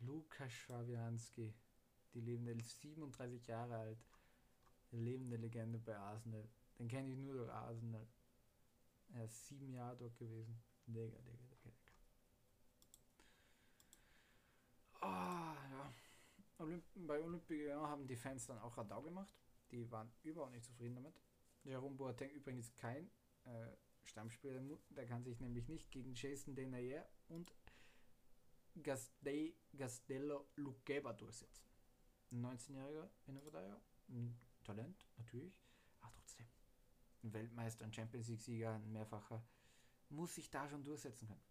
Lukas 0.00 0.52
Fabianski. 0.66 1.54
Die 2.14 2.20
lebende 2.20 2.62
37 2.62 3.46
Jahre 3.46 3.76
alt. 3.76 3.98
Lebende 4.90 5.36
Legende 5.36 5.78
bei 5.78 5.96
Arsenal. 5.96 6.48
Den 6.78 6.88
kenne 6.88 7.08
ich 7.10 7.16
nur 7.16 7.34
durch 7.34 7.50
Arsenal. 7.50 8.06
Er 9.14 9.24
ist 9.24 9.46
sieben 9.46 9.72
Jahre 9.72 9.96
dort 9.96 10.16
gewesen. 10.16 10.62
Digga, 10.86 11.18
Digga, 11.18 11.44
Digga, 11.50 11.56
Digga. 11.64 11.92
Ah, 15.00 15.56
ja. 15.70 15.92
Olymp 16.58 16.84
bei 16.94 17.20
Olympia 17.20 17.76
haben 17.88 18.06
die 18.06 18.16
Fans 18.16 18.46
dann 18.46 18.58
auch 18.58 18.76
Radau 18.76 19.02
gemacht. 19.02 19.34
Die 19.70 19.90
waren 19.90 20.10
überhaupt 20.22 20.52
nicht 20.52 20.64
zufrieden 20.64 20.96
damit. 20.96 21.14
Jerome 21.64 21.96
Boateng 21.96 22.30
übrigens 22.30 22.74
kein 22.76 23.10
äh, 23.44 23.76
Stammspieler. 24.02 24.60
Der 24.90 25.06
kann 25.06 25.22
sich 25.22 25.40
nämlich 25.40 25.68
nicht 25.68 25.90
gegen 25.90 26.14
Jason 26.14 26.54
Denayer 26.54 27.06
und 27.28 27.54
Gasday, 28.82 29.56
Gastello 29.76 30.46
Luqueba 30.56 31.12
durchsetzen. 31.12 31.64
Ein 32.30 32.44
19-jähriger 32.44 33.08
Innenverteidiger. 33.26 33.80
Talent, 34.64 35.06
natürlich. 35.16 35.58
ein 37.22 37.32
Weltmeister, 37.32 37.84
ein 37.84 37.92
Champions 37.92 38.28
League-Sieger, 38.28 38.74
ein 38.74 38.92
mehrfacher, 38.92 39.42
muss 40.08 40.34
sich 40.34 40.50
da 40.50 40.68
schon 40.68 40.84
durchsetzen 40.84 41.28
können. 41.28 41.42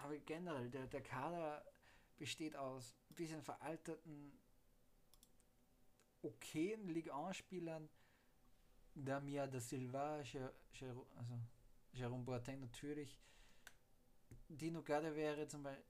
Aber 0.00 0.16
generell, 0.18 0.70
der, 0.70 0.86
der 0.86 1.02
Kader 1.02 1.64
besteht 2.16 2.56
aus 2.56 2.94
ein 3.10 3.14
bisschen 3.14 3.42
veralterten, 3.42 4.32
okayen 6.22 6.88
Ligue 6.88 7.12
1-Spielern, 7.12 7.88
Damia 8.94 9.46
da 9.46 9.60
Silva, 9.60 10.22
Ger, 10.22 10.52
Ger, 10.72 10.94
also 11.16 11.40
Jerome 11.92 12.24
Boateng 12.24 12.60
natürlich, 12.60 13.18
Dino 14.48 14.86
wäre 14.86 15.46
zum 15.46 15.62
Beispiel 15.62 15.84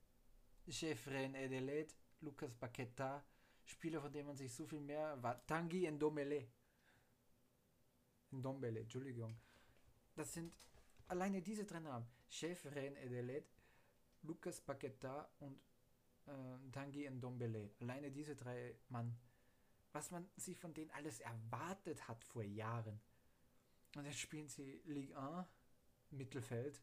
Jeffrey 0.67 1.25
Edelet, 1.33 1.95
Lucas 2.21 2.53
Paqueta, 2.53 3.23
Spieler, 3.65 4.01
von 4.01 4.11
denen 4.11 4.27
man 4.27 4.37
sich 4.37 4.53
so 4.53 4.65
viel 4.65 4.79
mehr 4.79 5.21
war. 5.21 5.45
Tanguy 5.47 5.89
Ndombele. 5.89 6.47
Ndombele, 8.31 8.81
Entschuldigung. 8.81 9.35
Das 10.15 10.33
sind 10.33 10.53
alleine 11.07 11.41
diese 11.41 11.65
drei 11.65 11.79
Namen. 11.79 12.07
Chef 12.29 12.65
Ren 12.65 12.95
Edelet, 12.95 13.45
Lucas 14.23 14.61
Paqueta 14.61 15.29
und 15.39 15.59
äh, 16.27 16.71
Tanguy 16.71 17.09
Ndombele. 17.09 17.71
Alleine 17.79 18.11
diese 18.11 18.35
drei 18.35 18.75
Mann 18.89 19.17
was 19.93 20.11
man 20.11 20.29
sich 20.37 20.57
von 20.57 20.73
denen 20.73 20.91
alles 20.91 21.19
erwartet 21.19 22.07
hat 22.07 22.23
vor 22.23 22.43
Jahren. 22.43 23.01
Und 23.95 24.05
jetzt 24.05 24.19
spielen 24.19 24.47
sie 24.47 24.81
Ligue 24.85 25.17
1, 25.17 25.47
Mittelfeld. 26.11 26.81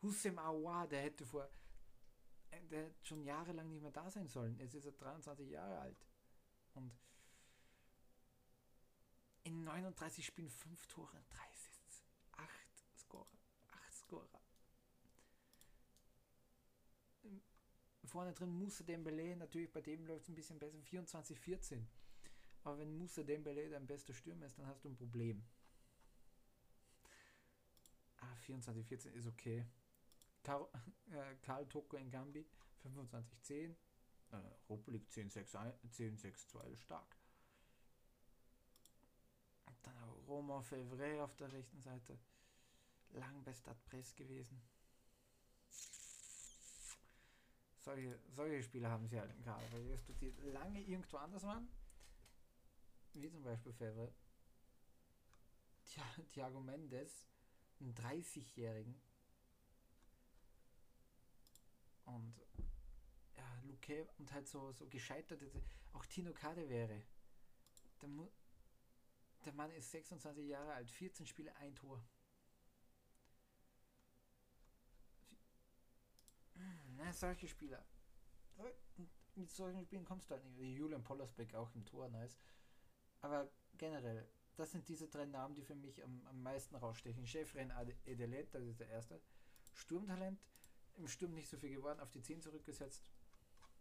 Hussein 0.00 0.38
Aouar, 0.38 0.88
der 0.88 1.02
hätte 1.02 1.26
vor, 1.26 1.48
äh, 2.50 2.60
der 2.68 2.84
hätte 2.86 3.06
schon 3.06 3.22
jahrelang 3.24 3.68
nicht 3.68 3.82
mehr 3.82 3.90
da 3.90 4.10
sein 4.10 4.28
sollen. 4.28 4.58
Jetzt 4.58 4.74
ist 4.74 4.86
er 4.86 4.92
23 4.92 5.50
Jahre 5.50 5.78
alt. 5.78 6.06
Und 6.74 6.92
in 9.44 9.64
39 9.64 10.24
Spielen 10.24 10.50
5 10.50 10.86
Tore 10.86 11.16
und 11.16 11.30
3 11.30 11.38
Assists. 11.50 12.04
8 12.32 12.50
Scorer. 12.96 13.38
8 13.86 13.94
Scorer. 13.94 14.41
Vorne 18.12 18.34
drin 18.34 18.50
Musa 18.50 18.84
Dembele, 18.84 19.34
natürlich 19.36 19.72
bei 19.72 19.80
dem 19.80 20.04
läuft 20.04 20.24
es 20.24 20.28
ein 20.28 20.34
bisschen 20.34 20.58
besser, 20.58 20.76
24-14. 20.80 21.82
Aber 22.62 22.78
wenn 22.78 22.98
Musa 22.98 23.22
Dembele 23.22 23.70
dein 23.70 23.86
bester 23.86 24.12
Stürmer 24.12 24.44
ist, 24.44 24.58
dann 24.58 24.66
hast 24.66 24.84
du 24.84 24.90
ein 24.90 24.96
Problem. 24.96 25.42
Ah, 28.20 28.36
24-14 28.46 29.12
ist 29.12 29.26
okay. 29.26 29.64
Karl, 30.42 30.68
äh, 31.10 31.36
Karl 31.40 31.66
Toko 31.66 31.96
in 31.96 32.10
Gambi, 32.10 32.46
25-10. 32.84 33.74
Äh, 34.30 34.36
League 34.88 35.08
10-6-2 35.08 36.64
ist 36.66 36.82
stark. 36.82 37.16
Dann 39.84 39.96
Romain 40.28 40.62
Fevre 40.62 41.24
auf 41.24 41.34
der 41.36 41.50
rechten 41.50 41.80
Seite. 41.80 42.18
Lang 43.14 43.42
bei 43.42 43.54
Stadtpress 43.54 44.14
gewesen. 44.14 44.60
Solche, 47.82 48.16
solche 48.30 48.62
Spieler 48.62 48.90
haben 48.90 49.08
sie 49.08 49.18
halt 49.18 49.32
im 49.32 49.42
Kader, 49.42 49.72
weil 49.72 49.98
die 50.20 50.30
lange 50.52 50.80
irgendwo 50.80 51.16
anders 51.16 51.42
waren. 51.42 51.68
Wie 53.14 53.28
zum 53.28 53.42
Beispiel 53.42 53.72
Fevre. 53.72 54.14
Thiago 56.32 56.60
Mendes, 56.60 57.28
einen 57.80 57.92
30-Jährigen. 57.92 58.94
Und 62.04 62.40
ja, 63.36 63.60
Luque 63.64 64.08
und 64.18 64.32
halt 64.32 64.46
so, 64.46 64.70
so 64.70 64.86
gescheiterte, 64.86 65.50
auch 65.92 66.06
Tino 66.06 66.32
Kade 66.32 66.68
wäre. 66.68 67.02
Der, 68.00 68.08
der 69.44 69.52
Mann 69.54 69.72
ist 69.72 69.90
26 69.90 70.46
Jahre 70.46 70.72
alt, 70.74 70.88
14 70.88 71.26
Spiele, 71.26 71.54
ein 71.56 71.74
Tor. 71.74 72.00
Na, 77.02 77.12
solche 77.12 77.48
Spieler. 77.48 77.84
Mit 79.34 79.50
solchen 79.50 79.82
Spielen 79.82 80.04
kommst 80.04 80.30
du 80.30 80.34
halt 80.34 80.44
nicht. 80.44 80.76
Julian 80.76 81.02
Pollersbeck 81.02 81.54
auch 81.54 81.74
im 81.74 81.84
Tor, 81.84 82.08
nice. 82.08 82.38
Aber 83.20 83.50
generell, 83.76 84.28
das 84.56 84.70
sind 84.70 84.86
diese 84.88 85.08
drei 85.08 85.24
Namen, 85.24 85.54
die 85.54 85.62
für 85.62 85.74
mich 85.74 86.02
am, 86.04 86.24
am 86.26 86.42
meisten 86.42 86.76
rausstechen. 86.76 87.26
Chefren 87.26 87.72
Edelet, 88.04 88.54
das 88.54 88.64
ist 88.64 88.78
der 88.78 88.88
erste. 88.88 89.20
Sturmtalent, 89.72 90.40
im 90.96 91.08
Sturm 91.08 91.32
nicht 91.34 91.48
so 91.48 91.56
viel 91.56 91.70
geworden, 91.74 91.98
auf 91.98 92.10
die 92.10 92.22
10 92.22 92.42
zurückgesetzt. 92.42 93.10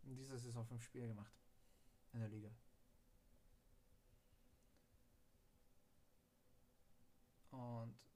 In 0.03 0.15
dieser 0.15 0.37
Saison 0.37 0.65
fünf 0.65 0.83
Spiele 0.83 1.07
gemacht. 1.07 1.33
In 2.13 2.21
der 2.21 2.29
Liga. 2.29 2.49
Und 7.51 8.10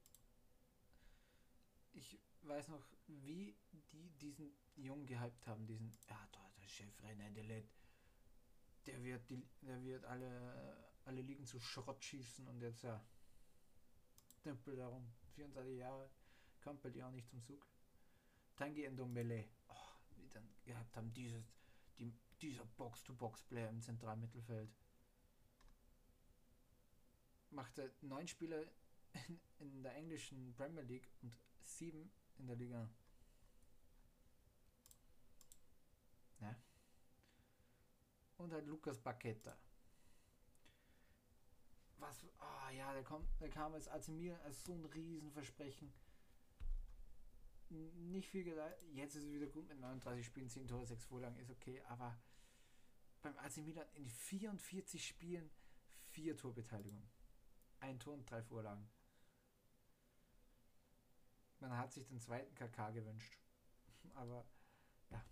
weiß 2.47 2.69
noch, 2.69 2.85
wie 3.07 3.55
die 3.71 4.11
diesen 4.21 4.51
Jungen 4.75 5.05
gehypt 5.05 5.47
haben, 5.47 5.65
diesen, 5.65 5.89
ja, 6.09 6.27
da, 6.31 6.49
der 6.57 6.67
Chef 6.67 6.99
René 7.01 7.31
Delet, 7.31 7.67
der 8.85 9.03
wird, 9.03 9.29
die, 9.29 9.43
der 9.61 9.83
wird 9.83 10.05
alle, 10.05 10.91
alle 11.05 11.21
Ligen 11.21 11.45
zu 11.45 11.59
Schrott 11.59 12.03
schießen 12.03 12.47
und 12.47 12.61
jetzt, 12.61 12.83
ja, 12.83 13.03
Tempel 14.41 14.75
darum, 14.75 15.11
24 15.35 15.77
Jahre, 15.77 16.09
kommt 16.61 16.81
bei 16.81 16.89
dir 16.89 17.07
auch 17.07 17.11
nicht 17.11 17.29
zum 17.29 17.41
Zug. 17.43 17.65
Tangi 18.55 18.87
Ndombele, 18.89 19.47
oh, 19.69 19.73
die 20.15 20.29
dann 20.29 20.47
gehabt 20.63 20.95
haben, 20.95 21.11
dieses, 21.13 21.43
die, 21.97 22.13
dieser 22.41 22.65
Box-to-Box-Player 22.77 23.69
im 23.69 23.81
Zentralmittelfeld. 23.81 24.69
Machte 27.49 27.93
neun 28.01 28.27
Spiele 28.27 28.71
in, 29.27 29.39
in 29.59 29.83
der 29.83 29.95
englischen 29.95 30.53
Premier 30.53 30.83
League 30.83 31.09
und 31.21 31.37
sieben 31.59 32.11
in 32.37 32.47
der 32.47 32.55
Liga. 32.55 32.89
Ja. 36.39 36.55
Und 38.37 38.51
halt 38.53 38.65
Lukas 38.65 38.99
Bacchetta. 38.99 39.57
Was, 41.97 42.25
oh 42.39 42.69
ja, 42.71 42.93
der, 42.93 43.03
kommt, 43.03 43.27
der 43.39 43.49
kam 43.49 43.73
als 43.73 44.07
Milan 44.09 44.39
als 44.41 44.63
so 44.63 44.73
ein 44.73 44.85
Riesenversprechen. 44.85 45.93
Nicht 47.69 48.29
viel 48.29 48.43
geleistet. 48.43 48.89
Jetzt 48.93 49.15
ist 49.15 49.23
es 49.23 49.31
wieder 49.33 49.47
gut 49.47 49.67
mit 49.67 49.79
39 49.79 50.25
Spielen, 50.25 50.49
10 50.49 50.67
Tore, 50.67 50.85
6 50.85 51.05
Vorlagen, 51.05 51.37
ist 51.37 51.49
okay, 51.49 51.81
aber 51.87 52.17
beim 53.21 53.37
AC 53.37 53.57
Milan 53.57 53.87
in 53.93 54.07
44 54.07 55.05
Spielen 55.05 55.49
4 56.11 56.37
Torbeteiligung. 56.37 57.09
Ein 57.79 57.99
Tor 57.99 58.13
und 58.13 58.29
3 58.29 58.43
Vorlagen. 58.43 58.87
Man 61.59 61.77
hat 61.77 61.93
sich 61.93 62.07
den 62.07 62.19
zweiten 62.19 62.53
KK 62.55 62.91
gewünscht. 62.91 63.37
Aber 64.13 64.45
ja, 65.09 65.23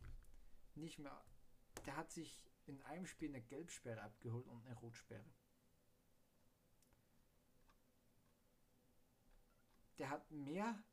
nicht 0.76 1.00
mehr. 1.00 1.24
Der 1.86 1.96
hat 1.96 2.12
sich 2.12 2.42
in 2.66 2.82
einem 2.84 3.06
Spiel 3.06 3.30
eine 3.30 3.42
Gelbsperre 3.42 4.02
abgeholt 4.02 4.48
und 4.48 4.66
eine 4.66 4.76
Rotsperre. 4.76 5.26
Der 10.00 10.10
hat 10.10 10.30
mehr 10.32 10.84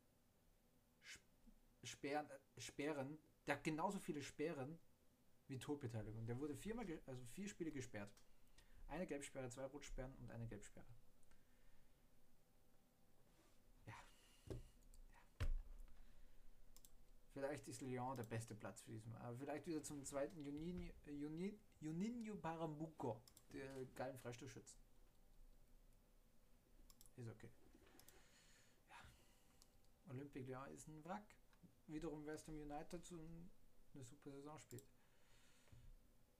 Sperren, 1.83 2.29
äh, 2.29 2.61
Sperren, 2.61 3.17
der 3.47 3.55
hat 3.55 3.63
genauso 3.63 3.99
viele 3.99 4.21
Sperren 4.21 4.79
wie 5.47 5.57
Torbeteiligung. 5.57 6.25
Der 6.25 6.39
wurde 6.39 6.55
viermal, 6.55 6.85
also 7.05 7.25
vier 7.25 7.47
Spiele 7.47 7.71
gesperrt. 7.71 8.13
Eine 8.87 9.07
Gelbsperre, 9.07 9.49
zwei 9.49 9.65
Rotsperren 9.65 10.13
und 10.15 10.31
eine 10.31 10.47
Gelbsperre. 10.47 10.85
Vielleicht 17.33 17.67
ist 17.69 17.81
Lyon 17.81 18.17
der 18.17 18.23
beste 18.23 18.55
Platz 18.55 18.81
für 18.81 18.91
diesen. 18.91 19.15
Aber 19.15 19.37
vielleicht 19.37 19.65
wieder 19.65 19.81
zum 19.83 20.03
zweiten 20.03 20.43
Juninho, 21.79 22.35
Parambuco, 22.35 23.21
der 23.53 23.85
geilen 23.95 24.17
Freistoßschützen. 24.19 24.79
Ist 27.15 27.29
okay. 27.29 27.49
Ja. 28.89 28.95
Olympique 30.09 30.45
Lyon 30.45 30.67
ist 30.71 30.87
ein 30.87 31.03
Wrack. 31.05 31.35
Wiederum 31.87 32.25
West 32.25 32.47
Ham 32.47 32.59
United 32.59 33.05
so 33.05 33.15
eine 33.15 34.03
super 34.03 34.31
Saison 34.31 34.57
spielt. 34.59 34.85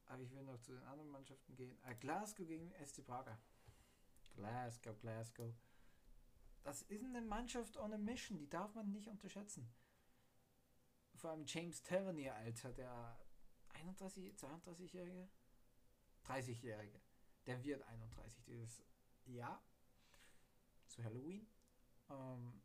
Aber 0.07 0.21
ich 0.21 0.31
will 0.33 0.43
noch 0.43 0.59
zu 0.59 0.73
den 0.73 0.83
anderen 0.83 1.09
Mannschaften 1.09 1.55
gehen. 1.55 1.77
Ah, 1.83 1.93
Glasgow 1.93 2.45
gegen 2.45 2.73
SC 2.85 3.05
Praga. 3.05 3.37
Glasgow, 4.35 4.99
Glasgow. 4.99 5.53
Das 6.63 6.81
ist 6.83 7.03
eine 7.03 7.21
Mannschaft 7.21 7.77
on 7.77 7.93
a 7.93 7.97
mission, 7.97 8.37
die 8.37 8.49
darf 8.49 8.75
man 8.75 8.91
nicht 8.91 9.07
unterschätzen 9.07 9.71
vor 11.21 11.31
allem 11.31 11.45
James 11.45 11.83
Tavernier, 11.83 12.35
Alter, 12.35 12.73
der 12.73 13.15
31, 13.69 14.33
32-Jährige? 14.33 15.29
30-Jährige. 16.25 16.99
Der 17.45 17.63
wird 17.63 17.83
31 17.83 18.43
dieses 18.43 18.83
Jahr. 19.25 19.63
Zu 20.87 21.03
Halloween. 21.03 21.47
Ähm, 22.09 22.61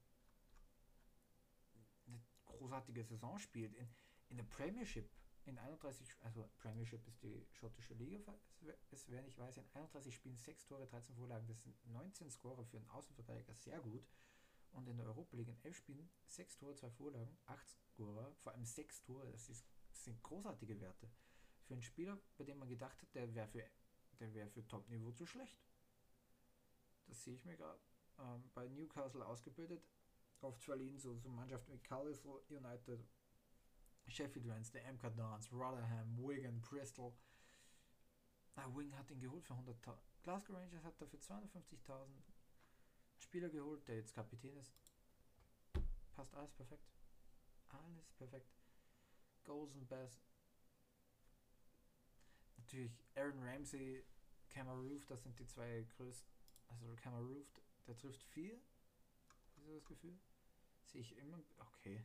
eine 2.07 2.21
großartige 2.47 3.05
Saison 3.05 3.39
spielt. 3.39 3.75
In, 3.75 3.89
in 4.31 4.37
der 4.39 4.45
Premiership, 4.45 5.11
in 5.45 5.59
31, 5.59 6.09
also 6.23 6.49
Premiership 6.57 7.07
ist 7.07 7.23
die 7.23 7.47
schottische 7.53 7.95
Liga, 7.95 8.35
es 8.91 9.09
wer 9.09 9.23
nicht 9.23 9.39
weiß, 9.39 9.59
in 9.59 9.69
31 9.75 10.15
Spielen 10.15 10.37
6 10.37 10.67
Tore, 10.67 10.87
13 10.87 11.15
Vorlagen, 11.15 11.47
das 11.47 11.63
sind 11.63 11.87
19 11.87 12.31
Scorer 12.31 12.65
für 12.65 12.79
einen 12.79 12.89
Außenverteidiger, 12.89 13.55
sehr 13.55 13.79
gut. 13.81 14.05
Und 14.77 14.87
in 14.89 14.99
der 14.99 15.07
Europa 15.07 15.35
League 15.39 15.49
in 15.49 15.59
11 15.65 15.75
Spielen 15.75 16.11
6 16.27 16.59
Tore, 16.59 16.75
2 16.75 16.91
Vorlagen, 16.91 17.39
8 17.47 17.67
Scorer, 17.67 18.35
vor 18.43 18.53
allem 18.53 18.67
6 18.67 19.05
Tore, 19.05 19.31
das, 19.33 19.49
ist, 19.49 19.65
das 19.91 20.05
sind 20.05 20.23
großartige 20.23 20.79
Werte. 20.79 21.11
Für 21.65 21.75
einen 21.75 21.83
Spieler, 21.83 22.21
bei 22.37 22.45
dem 22.45 22.59
man 22.59 22.69
gedacht 22.69 23.01
hat, 23.01 23.15
der 23.15 23.35
wäre 23.35 23.49
für, 23.49 24.35
wär 24.35 24.51
für 24.51 24.67
Top-Niveau 24.69 25.13
zu 25.13 25.25
schlecht. 25.25 25.59
Das 27.07 27.25
sehe 27.25 27.35
ich 27.35 27.45
mir 27.47 27.57
gerade 27.57 27.81
ähm, 28.19 28.51
bei 28.53 28.69
Newcastle 28.69 29.25
ausgebildet. 29.25 29.83
Oft 30.43 30.63
verliehen 30.63 30.99
so, 30.99 31.17
so 31.17 31.31
Mannschaften 31.31 31.73
wie 31.73 31.79
Carlisle 31.79 32.43
United, 32.51 33.03
Sheffield 34.09 34.47
Wednesday, 34.47 34.83
MK 34.93 35.17
Dons, 35.17 35.51
Rotherham, 35.51 36.19
Wigan, 36.19 36.61
Bristol. 36.61 37.15
Ah, 38.57 38.69
Wigan 38.75 38.99
hat 38.99 39.11
ihn 39.11 39.21
geholt 39.21 39.47
für 39.47 39.55
100.000. 39.55 39.97
Glasgow 40.23 40.55
Rangers 40.55 40.85
hat 40.85 41.01
dafür 41.01 41.19
250.000 41.19 42.36
Spieler 43.19 43.49
geholt, 43.49 43.87
der 43.89 43.97
jetzt 43.97 44.15
Kapitän 44.15 44.57
ist. 44.57 44.75
Passt 46.15 46.35
alles 46.35 46.53
perfekt. 46.53 46.89
Alles 47.69 48.11
perfekt. 48.13 48.51
Goals 49.45 49.73
Bass. 49.89 50.21
Natürlich 52.57 52.99
Aaron 53.15 53.43
Ramsey, 53.43 54.05
Camaroof, 54.49 55.07
das 55.07 55.23
sind 55.23 55.39
die 55.39 55.47
zwei 55.47 55.87
größten. 55.97 56.33
Also 56.69 56.95
Camaroof, 56.97 57.47
der 57.87 57.97
trifft 57.97 58.25
viel. 58.25 58.61
Ist 59.57 59.69
das 59.69 59.85
Gefühl? 59.85 60.19
Sehe 60.85 61.01
ich 61.01 61.17
immer. 61.17 61.43
Okay. 61.59 62.05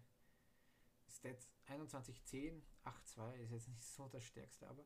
Stats 1.07 1.49
21, 1.66 2.24
10, 2.24 2.64
8, 2.84 3.07
2 3.07 3.38
ist 3.39 3.51
jetzt 3.51 3.68
nicht 3.68 3.84
so 3.84 4.07
das 4.07 4.24
stärkste, 4.24 4.68
aber 4.68 4.86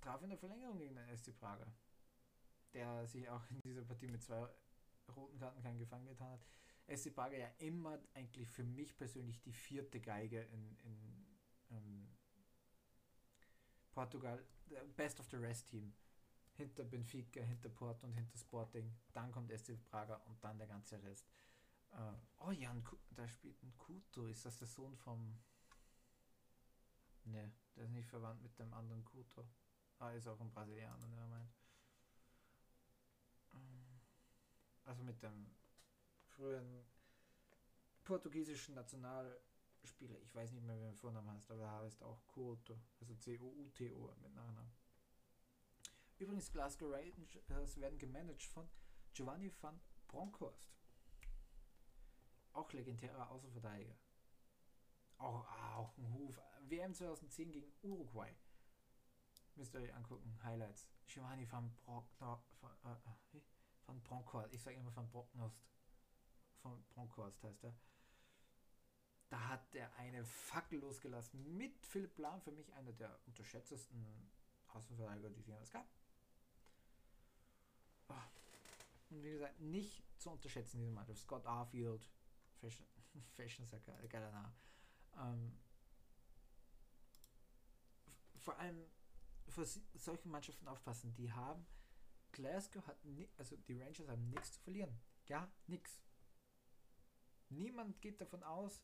traf 0.00 0.22
in 0.22 0.30
der 0.30 0.38
Verlängerung 0.38 0.78
gegen 0.78 0.96
den 0.96 1.16
SC 1.16 1.32
Prager, 1.38 1.72
der 2.72 3.06
sich 3.06 3.28
auch 3.28 3.42
in 3.50 3.60
dieser 3.62 3.82
Partie 3.82 4.08
mit 4.08 4.22
zwei 4.22 4.48
roten 5.14 5.38
Karten 5.38 5.62
keinen 5.62 5.78
Gefallen 5.78 6.06
getan 6.06 6.32
hat. 6.32 6.46
SC 6.98 7.14
Prager 7.14 7.38
ja 7.38 7.48
immer 7.58 7.98
eigentlich 8.14 8.48
für 8.48 8.64
mich 8.64 8.96
persönlich 8.96 9.40
die 9.42 9.52
vierte 9.52 10.00
Geige 10.00 10.42
in, 10.42 10.76
in 10.78 11.26
ähm, 11.70 12.08
Portugal, 13.92 14.42
Best 14.96 15.20
of 15.20 15.28
the 15.30 15.36
Rest 15.36 15.68
Team. 15.68 15.94
Hinter 16.54 16.84
Benfica, 16.84 17.40
hinter 17.40 17.70
Porto 17.70 18.06
und 18.06 18.12
hinter 18.12 18.36
Sporting. 18.36 18.94
Dann 19.12 19.32
kommt 19.32 19.50
SC 19.58 19.82
Prager 19.90 20.20
und 20.26 20.42
dann 20.44 20.58
der 20.58 20.66
ganze 20.66 21.02
Rest. 21.02 21.26
Uh, 21.92 22.46
oh 22.46 22.50
ja, 22.50 22.74
da 23.10 23.26
spielt 23.26 23.62
ein 23.62 23.76
Kuto. 23.76 24.26
Ist 24.26 24.44
das 24.44 24.58
der 24.58 24.68
Sohn 24.68 24.96
vom. 24.96 25.38
Ne, 27.24 27.52
der 27.76 27.84
ist 27.84 27.92
nicht 27.92 28.08
verwandt 28.08 28.42
mit 28.42 28.58
dem 28.58 28.72
anderen 28.74 29.04
Kuto. 29.04 29.46
Ah, 29.98 30.10
ist 30.10 30.26
auch 30.26 30.40
ein 30.40 30.50
Brasilianer, 30.50 31.06
der 31.08 31.26
meint. 31.26 31.61
Also 34.84 35.02
mit 35.02 35.22
dem 35.22 35.54
früheren 36.26 36.84
portugiesischen 38.04 38.74
Nationalspieler. 38.74 40.18
Ich 40.20 40.34
weiß 40.34 40.52
nicht 40.52 40.64
mehr, 40.64 40.78
wie 40.78 40.84
er 40.84 40.94
Vornamen 40.94 41.30
heißt, 41.30 41.50
aber 41.50 41.64
er 41.64 41.80
heißt 41.80 42.02
auch 42.02 42.26
Couto. 42.26 42.78
Also 43.00 43.14
C-O-U-T-O 43.14 44.14
mit 44.20 44.34
Nachnamen. 44.34 44.72
Übrigens, 46.18 46.50
Glasgow 46.50 46.92
Rangers 46.92 47.80
werden 47.80 47.98
gemanagt 47.98 48.42
von 48.42 48.68
Giovanni 49.12 49.52
van 49.60 49.80
Bronckhorst 50.08 50.72
auch 52.52 52.72
legendärer 52.72 53.30
Außenverteidiger. 53.30 53.94
Auch, 55.18 55.46
auch 55.74 55.96
ein 55.96 56.12
Huf. 56.14 56.40
WM 56.68 56.94
2010 56.94 57.52
gegen 57.52 57.72
Uruguay. 57.82 58.34
Müsst 59.54 59.74
ihr 59.74 59.80
euch 59.80 59.94
angucken. 59.94 60.38
Highlights. 60.42 60.88
Giovanni 61.06 61.50
van 61.50 61.74
Brockno, 61.84 62.42
van, 62.60 62.72
äh, 62.84 63.40
van 63.86 64.00
Bronckhorst. 64.02 64.52
Ich 64.54 64.62
sage 64.62 64.76
immer 64.76 64.94
van 64.94 65.08
Brocknost. 65.08 65.62
Von 66.62 66.82
Bronkhorst 66.90 67.42
heißt 67.42 67.64
er. 67.64 67.74
Da 69.28 69.48
hat 69.48 69.74
er 69.74 69.92
eine 69.96 70.24
Fackel 70.24 70.78
losgelassen 70.80 71.56
mit 71.56 71.86
Philipp 71.86 72.18
Lahm. 72.18 72.40
Für 72.42 72.52
mich 72.52 72.72
einer 72.74 72.92
der 72.92 73.18
unterschätztesten 73.26 74.30
Außenverteidiger, 74.68 75.30
die 75.30 75.40
es 75.40 75.46
jemals 75.46 75.70
gab. 75.70 75.86
Oh. 78.08 78.14
Und 79.10 79.22
wie 79.22 79.30
gesagt, 79.30 79.60
nicht 79.60 80.04
zu 80.18 80.30
unterschätzen, 80.30 80.78
diese 80.78 80.92
Mannschaft. 80.92 81.20
Scott 81.20 81.46
Arfield, 81.46 82.08
Fashion, 82.60 82.86
Fashion 83.36 83.64
ist 83.64 83.72
ja 83.72 83.78
geil, 83.78 84.08
geiler 84.08 84.30
Name. 84.30 84.52
Ähm, 85.16 85.58
vor 88.36 88.58
allem 88.58 88.86
für 89.48 89.64
solche 89.64 90.28
Mannschaften 90.28 90.68
aufpassen, 90.68 91.14
die 91.14 91.32
haben 91.32 91.66
Glasgow 92.32 92.86
hat 92.86 93.04
ni 93.04 93.28
also 93.36 93.56
die 93.56 93.80
Rangers 93.80 94.08
haben 94.08 94.28
nichts 94.30 94.52
zu 94.52 94.60
verlieren. 94.60 94.98
Ja, 95.26 95.50
nichts. 95.66 96.00
Niemand 97.48 98.00
geht 98.00 98.20
davon 98.20 98.42
aus, 98.42 98.82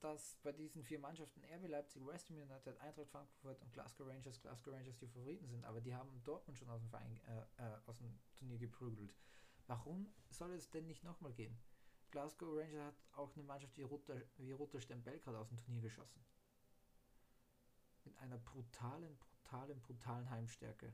dass 0.00 0.36
bei 0.42 0.52
diesen 0.52 0.82
vier 0.82 0.98
Mannschaften 0.98 1.42
RB 1.44 1.68
Leipzig, 1.68 2.06
West 2.06 2.30
Ham 2.30 2.36
United, 2.36 2.78
Eintracht 2.78 3.08
Frankfurt 3.08 3.60
und 3.60 3.72
Glasgow 3.72 4.06
Rangers, 4.06 4.40
Glasgow 4.40 4.72
Rangers 4.72 4.96
die 4.98 5.06
Favoriten 5.06 5.46
sind, 5.46 5.64
aber 5.64 5.80
die 5.80 5.94
haben 5.94 6.22
Dortmund 6.24 6.58
schon 6.58 6.70
aus 6.70 6.80
dem 6.80 6.88
Verein, 6.88 7.20
äh, 7.26 7.40
äh, 7.62 7.78
aus 7.86 7.98
dem 7.98 8.18
Turnier 8.36 8.58
geprügelt. 8.58 9.14
Warum 9.66 10.12
soll 10.30 10.52
es 10.52 10.70
denn 10.70 10.86
nicht 10.86 11.04
nochmal 11.04 11.32
gehen? 11.32 11.58
Glasgow 12.10 12.48
Rangers 12.56 12.86
hat 12.86 12.96
auch 13.12 13.34
eine 13.34 13.44
Mannschaft 13.44 13.76
wie 13.76 13.82
Roter, 13.82 14.20
wie 14.38 14.52
Roter 14.52 14.80
Stern 14.80 15.02
Belgrad 15.02 15.34
aus 15.34 15.48
dem 15.48 15.58
Turnier 15.58 15.82
geschossen. 15.82 16.24
Mit 18.04 18.16
einer 18.18 18.38
brutalen, 18.38 19.16
brutalen, 19.18 19.80
brutalen 19.80 20.28
Heimstärke. 20.30 20.92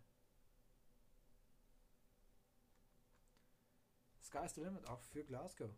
Sky 4.27 4.45
is 4.45 4.55
the 4.55 4.61
limit 4.61 4.85
auch 4.89 5.01
für 5.01 5.23
Glasgow, 5.23 5.71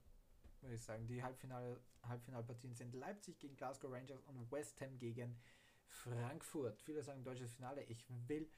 würde 0.63 0.75
ich 0.75 0.83
sagen. 0.83 1.07
Die 1.07 1.23
Halbfinale, 1.23 1.83
Halbfinalpartien 2.03 2.75
sind 2.75 2.95
Leipzig 2.95 3.39
gegen 3.39 3.57
Glasgow 3.57 3.93
Rangers 3.93 4.23
und 4.23 4.51
West 4.51 4.81
Ham 4.81 4.99
gegen 4.99 5.39
Frankfurt. 5.87 6.81
Viele 6.81 7.03
sagen 7.03 7.23
deutsches 7.23 7.53
Finale. 7.53 7.83
Ich 7.85 8.07
will 8.27 8.51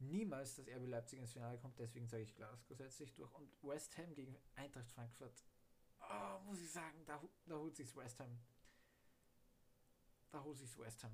niemals, 0.00 0.56
dass 0.56 0.66
RB 0.66 0.88
Leipzig 0.88 1.20
ins 1.20 1.32
Finale 1.32 1.56
kommt, 1.58 1.78
deswegen 1.78 2.08
sage 2.08 2.24
ich 2.24 2.34
Glasgow 2.34 2.76
setzt 2.76 2.98
sich 2.98 3.14
durch. 3.14 3.32
Und 3.34 3.48
West 3.62 3.96
Ham 3.98 4.12
gegen 4.12 4.36
Eintracht 4.56 4.90
Frankfurt 4.90 5.44
oh, 6.00 6.40
muss 6.44 6.60
ich 6.60 6.72
sagen, 6.72 7.04
da, 7.06 7.20
da 7.46 7.56
holt 7.56 7.76
sich 7.76 7.94
West 7.94 8.18
Ham. 8.18 8.40
Da 10.32 10.42
holt 10.42 10.58
sich 10.58 10.76
West 10.78 11.04
Ham. 11.04 11.12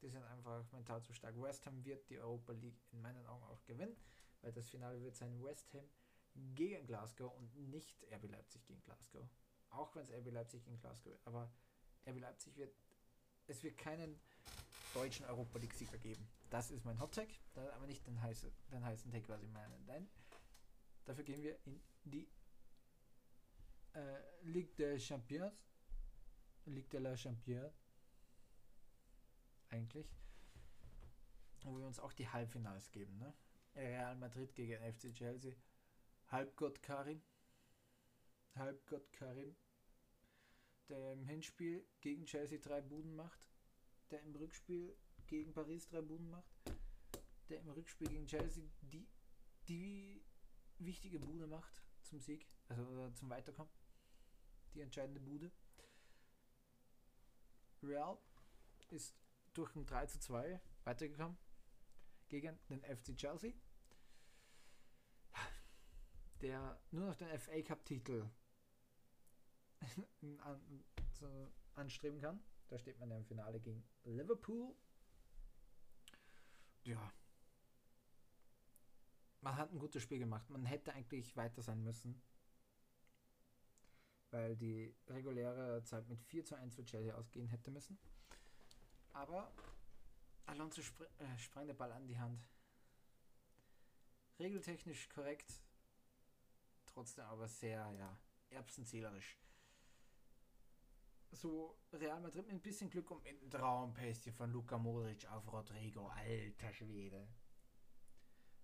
Die 0.00 0.08
sind 0.08 0.22
einfach 0.22 0.70
mental 0.70 1.02
zu 1.02 1.12
stark. 1.12 1.34
West 1.42 1.66
Ham 1.66 1.84
wird 1.84 2.08
die 2.10 2.20
Europa 2.20 2.52
League 2.52 2.80
in 2.92 3.00
meinen 3.00 3.26
Augen 3.26 3.44
auch 3.46 3.64
gewinnen, 3.64 3.96
weil 4.40 4.52
das 4.52 4.68
Finale 4.68 5.02
wird 5.02 5.16
sein 5.16 5.42
West 5.42 5.74
Ham 5.74 5.88
gegen 6.54 6.86
Glasgow 6.86 7.32
und 7.36 7.54
nicht 7.70 8.04
RB 8.12 8.30
Leipzig 8.30 8.64
gegen 8.64 8.82
Glasgow. 8.82 9.26
Auch 9.70 9.94
wenn 9.94 10.04
es 10.04 10.10
RB 10.10 10.30
Leipzig 10.30 10.64
gegen 10.64 10.78
Glasgow 10.80 11.12
wird. 11.12 11.26
Aber 11.26 11.50
RB 12.06 12.20
Leipzig 12.20 12.56
wird. 12.56 12.74
Es 13.46 13.62
wird 13.62 13.78
keinen 13.78 14.20
deutschen 14.94 15.24
Europa 15.26 15.58
League-Sieger 15.58 15.98
geben. 15.98 16.28
Das 16.50 16.70
ist 16.70 16.84
mein 16.84 16.98
Hot 17.00 17.14
Tag, 17.14 17.28
aber 17.74 17.86
nicht 17.86 18.06
den, 18.06 18.20
heiße, 18.20 18.50
den 18.72 18.84
heißen 18.84 19.10
Tag, 19.10 19.28
was 19.28 19.42
ich 19.42 19.50
meine. 19.50 19.78
Nein, 19.86 20.08
dafür 21.04 21.24
gehen 21.24 21.42
wir 21.42 21.58
in 21.64 21.80
die 22.04 22.28
äh, 23.94 24.18
Ligue 24.42 24.74
des 24.74 25.04
Champions, 25.04 25.52
Ligue 26.64 26.88
de 26.88 27.00
la 27.00 27.16
Champions, 27.16 27.72
eigentlich, 29.70 30.14
wo 31.62 31.76
wir 31.76 31.86
uns 31.86 31.98
auch 31.98 32.12
die 32.12 32.28
Halbfinals 32.28 32.90
geben. 32.90 33.18
Ne? 33.18 33.34
Real 33.74 34.16
Madrid 34.16 34.54
gegen 34.54 34.76
FC 34.92 35.12
Chelsea, 35.12 35.54
Halbgott 36.30 36.82
Karim, 36.82 37.22
Halbgott 38.54 39.10
Karim, 39.12 39.56
der 40.88 41.12
im 41.12 41.24
Hinspiel 41.24 41.86
gegen 42.02 42.26
Chelsea 42.26 42.58
drei 42.58 42.82
Buden 42.82 43.16
macht, 43.16 43.40
der 44.10 44.20
im 44.22 44.34
Rückspiel 44.36 44.94
gegen 45.26 45.54
Paris 45.54 45.88
drei 45.88 46.02
Buden 46.02 46.28
macht, 46.28 46.50
der 47.48 47.60
im 47.60 47.70
Rückspiel 47.70 48.08
gegen 48.08 48.26
Chelsea 48.26 48.68
die, 48.82 49.08
die 49.68 50.22
wichtige 50.78 51.18
Bude 51.18 51.46
macht 51.46 51.82
zum 52.02 52.20
Sieg, 52.20 52.46
also 52.68 53.10
zum 53.12 53.30
Weiterkommen. 53.30 53.72
Die 54.74 54.82
entscheidende 54.82 55.20
Bude. 55.20 55.50
Real 57.82 58.18
ist 58.90 59.14
durch 59.54 59.74
ein 59.76 59.86
3 59.86 60.06
zu 60.06 60.20
2 60.20 60.60
weitergekommen 60.84 61.38
gegen 62.28 62.58
den 62.68 62.82
FC 62.82 63.16
Chelsea, 63.16 63.54
der 66.42 66.80
nur 66.90 67.06
noch 67.06 67.16
den 67.16 67.38
FA 67.38 67.62
Cup 67.62 67.84
Titel 67.84 68.28
an, 70.40 70.84
so 71.12 71.52
anstreben 71.74 72.20
kann. 72.20 72.42
Da 72.68 72.78
steht 72.78 72.98
man 72.98 73.10
ja 73.10 73.16
im 73.16 73.24
Finale 73.24 73.60
gegen 73.60 73.82
Liverpool. 74.04 74.74
Ja. 76.84 77.12
Man 79.40 79.56
hat 79.56 79.72
ein 79.72 79.78
gutes 79.78 80.02
Spiel 80.02 80.18
gemacht. 80.18 80.48
Man 80.50 80.66
hätte 80.66 80.92
eigentlich 80.92 81.36
weiter 81.36 81.62
sein 81.62 81.82
müssen 81.82 82.20
weil 84.30 84.56
die 84.56 84.94
reguläre 85.08 85.82
Zeit 85.84 86.08
mit 86.08 86.22
4 86.22 86.44
zu 86.44 86.54
1 86.56 86.74
für 86.74 86.84
Chelsea 86.84 87.14
ausgehen 87.14 87.48
hätte 87.48 87.70
müssen. 87.70 87.98
Aber 89.12 89.52
Alonso 90.46 90.82
spr 90.82 91.04
äh, 91.18 91.38
sprang 91.38 91.66
der 91.66 91.74
Ball 91.74 91.92
an 91.92 92.06
die 92.06 92.18
Hand. 92.18 92.48
Regeltechnisch 94.38 95.08
korrekt, 95.08 95.60
trotzdem 96.98 97.26
aber 97.26 97.46
sehr, 97.46 97.92
ja, 97.96 98.18
erbsenzählerisch. 98.50 99.38
So 101.30 101.78
Real 101.92 102.20
Madrid 102.20 102.46
mit 102.46 102.56
ein 102.56 102.60
bisschen 102.60 102.90
Glück 102.90 103.12
und 103.12 103.22
mit 103.22 103.40
einem 103.40 103.50
Traumpästchen 103.50 104.32
von 104.32 104.50
Luka 104.50 104.78
Modric 104.78 105.24
auf 105.30 105.52
Rodrigo, 105.52 106.08
alter 106.08 106.72
Schwede. 106.72 107.28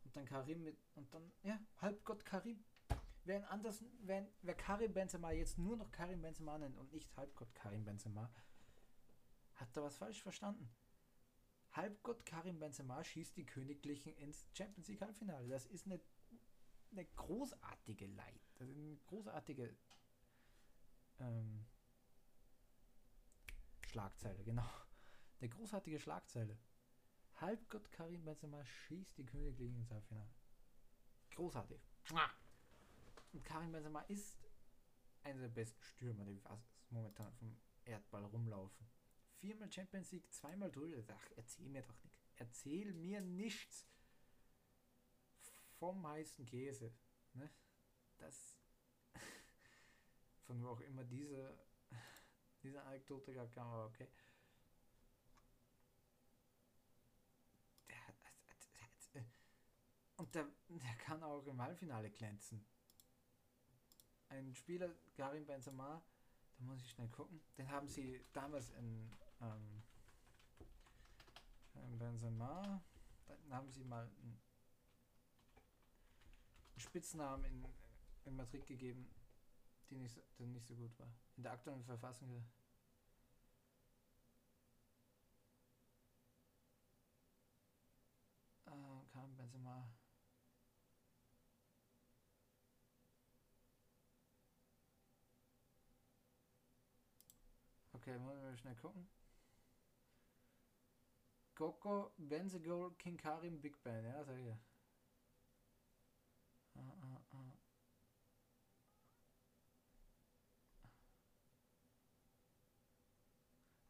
Und 0.03 0.17
dann 0.17 0.25
Karim 0.25 0.65
mit, 0.65 0.77
und 0.97 1.15
dann, 1.15 1.31
ja, 1.43 1.61
Halbgott 1.81 2.25
Karim 2.25 2.65
Während 3.27 3.47
anders, 3.47 3.83
wenn, 4.01 4.29
wer 4.43 4.55
Karim 4.55 4.93
Benzema 4.93 5.31
jetzt 5.31 5.57
nur 5.57 5.77
noch 5.77 5.91
Karim 5.93 6.21
Benzema 6.21 6.59
nennt 6.59 6.77
und 6.77 6.93
nicht 6.93 7.17
Halbgott 7.17 7.55
Karim 7.55 7.85
Benzema, 7.85 8.31
hat 9.55 9.75
da 9.75 9.83
was 9.83 9.97
falsch 9.97 10.23
verstanden. 10.23 10.69
Halbgott 11.71 12.27
Karim 12.27 12.59
Benzema 12.59 13.03
schießt 13.03 13.37
die 13.37 13.47
Königlichen 13.47 14.15
ins 14.17 14.45
Champions 14.53 14.89
League 14.89 15.01
Halbfinale. 15.01 15.49
Das 15.49 15.65
ist 15.65 15.87
eine, 15.87 16.01
eine 16.97 17.07
großartige 17.17 18.07
ist 18.07 18.61
eine 18.61 18.97
großartige 19.07 19.77
ähm, 21.21 21.67
Schlagzeile, 23.87 24.43
genau. 24.45 24.69
Eine 25.41 25.49
großartige 25.49 25.99
Schlagzeile. 25.99 26.59
Halbgott 27.41 27.91
Karim 27.91 28.25
Benzema 28.25 28.65
schießt 28.65 29.19
die 29.19 29.27
Königlichen 29.27 29.77
ins 29.77 29.91
Halbfinale. 29.91 30.31
Großartig. 31.35 31.81
Und 33.33 33.45
Karim 33.45 33.73
Benzema 33.73 34.01
ist 34.03 34.39
einer 35.25 35.41
der 35.43 35.49
besten 35.49 35.83
Stürmer, 35.83 36.25
die 36.25 36.41
momentan 36.91 37.33
vom 37.35 37.57
Erdball 37.85 38.25
rumlaufen. 38.25 38.87
Viermal 39.41 39.71
Champions 39.71 40.13
League, 40.13 40.33
zweimal 40.33 40.71
Torhüter. 40.71 41.17
Ach, 41.19 41.31
erzähl 41.37 41.69
mir 41.69 41.83
doch 41.83 42.03
nichts. 42.03 42.31
Erzähl 42.37 42.95
mir 42.95 43.21
nichts 43.21 43.87
vom 45.79 46.07
heißen 46.07 46.47
Käse. 46.47 46.93
Ne? 47.35 47.51
Das 48.19 48.57
von 50.47 50.63
wo 50.63 50.69
auch 50.69 50.81
immer 50.81 51.05
diese 51.05 51.59
diese 52.65 52.83
Anekdote 52.83 53.33
gerade 53.33 53.51
kam, 53.51 53.69
aber 53.69 53.85
okay. 53.87 54.09
Der, 59.15 59.25
und 60.17 60.35
der, 60.35 60.49
der 60.69 60.95
kann 60.97 61.23
auch 61.23 61.47
im 61.47 61.61
Halbfinale 61.61 62.11
glänzen. 62.11 62.65
Ein 64.31 64.55
Spieler, 64.55 64.91
Karim 65.15 65.45
Benzema, 65.45 66.03
da 66.57 66.65
muss 66.65 66.81
ich 66.81 66.91
schnell 66.91 67.09
gucken, 67.09 67.41
den 67.59 67.71
haben 67.71 67.87
sie 67.87 68.25
damals 68.33 68.71
in 68.71 69.13
ähm, 69.43 69.83
Benzema, 71.99 72.83
dann 73.27 73.55
haben 73.55 73.71
sie 73.71 73.85
mal 73.85 74.05
einen 74.05 74.41
Spitznamen 76.85 77.45
in, 77.45 77.65
in 78.27 78.37
Madrid 78.37 78.67
gegeben, 78.67 79.09
die 79.91 79.97
nicht, 79.97 80.21
der 80.39 80.47
nicht 80.47 80.67
so 80.67 80.75
gut 80.75 80.97
war. 80.99 81.09
In 81.37 81.43
der 81.43 81.53
aktuellen 81.53 81.85
Verfassung. 81.85 82.45
Äh, 88.67 89.13
kam 89.13 89.37
Benzema. 89.37 89.89
Okay, 97.93 98.21
wollen 98.21 98.43
wir 98.43 98.57
schnell 98.59 98.77
gucken. 98.77 99.09
Coco, 101.55 102.13
Benzegol, 102.19 102.95
King 102.99 103.17
Karim, 103.17 103.61
Big 103.61 103.83
Ben, 103.83 104.05
ja, 104.05 104.25
sag 104.25 104.37
ich 104.39 104.47
ja. 104.47 104.59
Ah, 106.77 106.81
ah, 107.01 107.21
ah. 107.33 107.53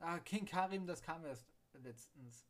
Ah, 0.06 0.18
King 0.18 0.44
Karim, 0.44 0.86
das 0.86 1.00
kam 1.00 1.24
erst 1.24 1.46
letztens. 1.72 2.44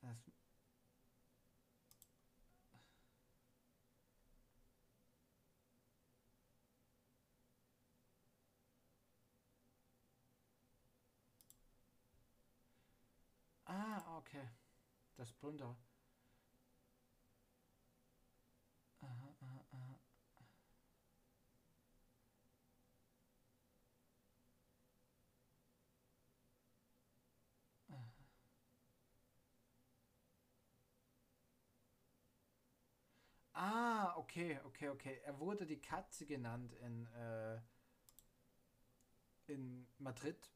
Das 0.00 0.16
ah, 13.66 14.16
okay. 14.16 14.48
Das 15.16 15.32
Plunder. 15.34 15.76
Okay, 34.24 34.58
okay, 34.64 34.88
okay. 34.88 35.20
Er 35.24 35.38
wurde 35.38 35.66
die 35.66 35.80
Katze 35.80 36.26
genannt 36.26 36.72
in, 36.74 37.06
äh, 37.06 37.60
in 39.46 39.86
Madrid, 39.98 40.50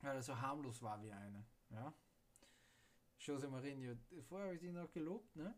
weil 0.00 0.16
er 0.16 0.22
so 0.22 0.40
harmlos 0.40 0.82
war 0.82 1.02
wie 1.02 1.12
eine. 1.12 1.44
Ja. 1.70 1.92
Jose 3.18 3.48
Mourinho. 3.48 3.96
Vorher 4.28 4.46
habe 4.46 4.56
ich 4.56 4.62
ihn 4.62 4.74
noch 4.74 4.92
gelobt, 4.92 5.34
ne? 5.36 5.54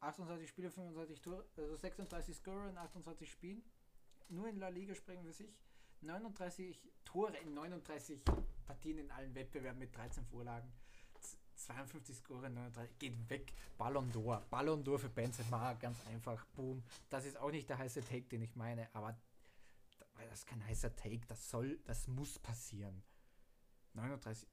28 0.00 0.48
Spiele, 0.48 0.70
25 0.70 1.20
Tore, 1.20 1.44
also 1.56 1.76
36 1.76 2.36
Scorer 2.36 2.70
in 2.70 2.78
28 2.78 3.30
Spielen. 3.30 3.62
Nur 4.28 4.48
in 4.48 4.58
La 4.58 4.68
Liga 4.68 4.94
sprechen 4.94 5.24
wir 5.24 5.32
sich. 5.32 5.52
39 6.02 6.80
Tore 7.04 7.36
in 7.38 7.52
39 7.52 8.22
Partien 8.64 8.98
in 8.98 9.10
allen 9.10 9.34
Wettbewerben 9.34 9.78
mit 9.78 9.94
13 9.94 10.24
Vorlagen. 10.24 10.72
52 11.66 12.16
Score, 12.16 12.48
39, 12.48 12.98
geht 12.98 13.30
weg. 13.30 13.52
Ballon 13.78 14.10
d'Or. 14.12 14.40
Ballon 14.50 14.82
d'Or 14.84 14.98
für 14.98 15.08
Benzema, 15.08 15.74
ganz 15.74 15.98
einfach. 16.06 16.44
Boom. 16.56 16.82
Das 17.08 17.24
ist 17.24 17.36
auch 17.36 17.50
nicht 17.50 17.68
der 17.68 17.78
heiße 17.78 18.02
Take, 18.02 18.28
den 18.28 18.42
ich 18.42 18.56
meine, 18.56 18.88
aber 18.94 19.16
das 20.28 20.40
ist 20.40 20.46
kein 20.46 20.64
heißer 20.66 20.94
Take. 20.96 21.26
Das 21.26 21.50
soll, 21.50 21.78
das 21.84 22.06
muss 22.08 22.38
passieren. 22.38 23.02
39. 23.94 24.48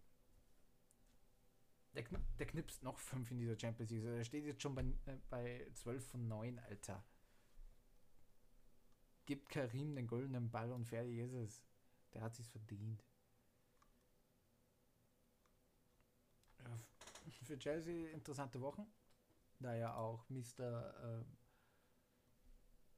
Der, 1.93 2.03
kn 2.03 2.23
der 2.37 2.45
knipst 2.45 2.83
noch 2.83 2.99
5 2.99 3.31
in 3.31 3.39
dieser 3.39 3.59
Champions 3.59 3.91
League. 3.91 4.03
Also 4.03 4.17
der 4.17 4.23
steht 4.23 4.45
jetzt 4.45 4.61
schon 4.61 4.75
bei, 4.75 4.83
äh, 4.83 5.17
bei 5.29 5.67
12 5.73 6.05
von 6.05 6.27
9, 6.27 6.59
Alter. 6.59 7.03
Gibt 9.25 9.49
Karim 9.49 9.95
den 9.95 10.07
goldenen 10.07 10.49
Ball 10.49 10.71
und 10.71 10.85
fertig 10.85 11.17
ist 11.17 11.33
es. 11.33 11.63
Der 12.13 12.21
hat 12.21 12.35
sich's 12.35 12.49
verdient. 12.49 13.03
Für 17.43 17.57
Chelsea 17.57 18.09
interessante 18.11 18.61
Wochen, 18.61 18.85
da 19.59 19.75
ja 19.75 19.95
auch 19.95 20.27
Mr. 20.29 21.21
Äh, 21.21 21.25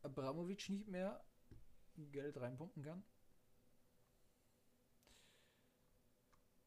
Abramovic 0.04 0.70
nicht 0.70 0.88
mehr 0.88 1.24
Geld 1.96 2.38
reinpumpen 2.40 2.84
kann. 2.84 3.04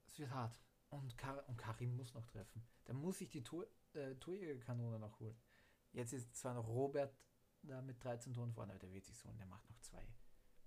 Es 0.06 0.18
wird 0.18 0.30
hart. 0.30 0.60
Und, 0.90 1.16
Kar 1.16 1.48
und 1.48 1.56
Karim 1.56 1.96
muss 1.96 2.12
noch 2.12 2.26
treffen. 2.26 2.62
Da 2.84 2.92
muss 2.92 3.18
sich 3.18 3.30
die 3.30 3.42
Tor 3.42 3.66
äh, 3.94 4.14
Torjägerkanone 4.16 4.98
noch 4.98 5.18
holen. 5.20 5.40
Jetzt 5.92 6.12
ist 6.12 6.36
zwar 6.36 6.52
noch 6.52 6.68
Robert 6.68 7.16
da 7.62 7.80
mit 7.80 8.02
13 8.02 8.34
Toren 8.34 8.52
vorne, 8.52 8.72
aber 8.72 8.80
der 8.80 8.92
wird 8.92 9.04
sich 9.04 9.16
so 9.16 9.28
und 9.28 9.38
der 9.38 9.46
macht 9.46 9.68
noch 9.70 9.78
zwei. 9.80 10.04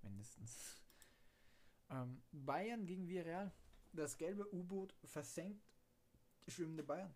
Mindestens. 0.02 0.82
Ähm, 1.89 2.24
Bayern 2.32 2.86
gegen 2.86 3.08
Villarreal. 3.08 3.52
Das 3.93 4.18
gelbe 4.18 4.52
U-Boot 4.54 4.96
versenkt 5.04 5.64
schwimmende 6.48 6.84
Bayern. 6.84 7.14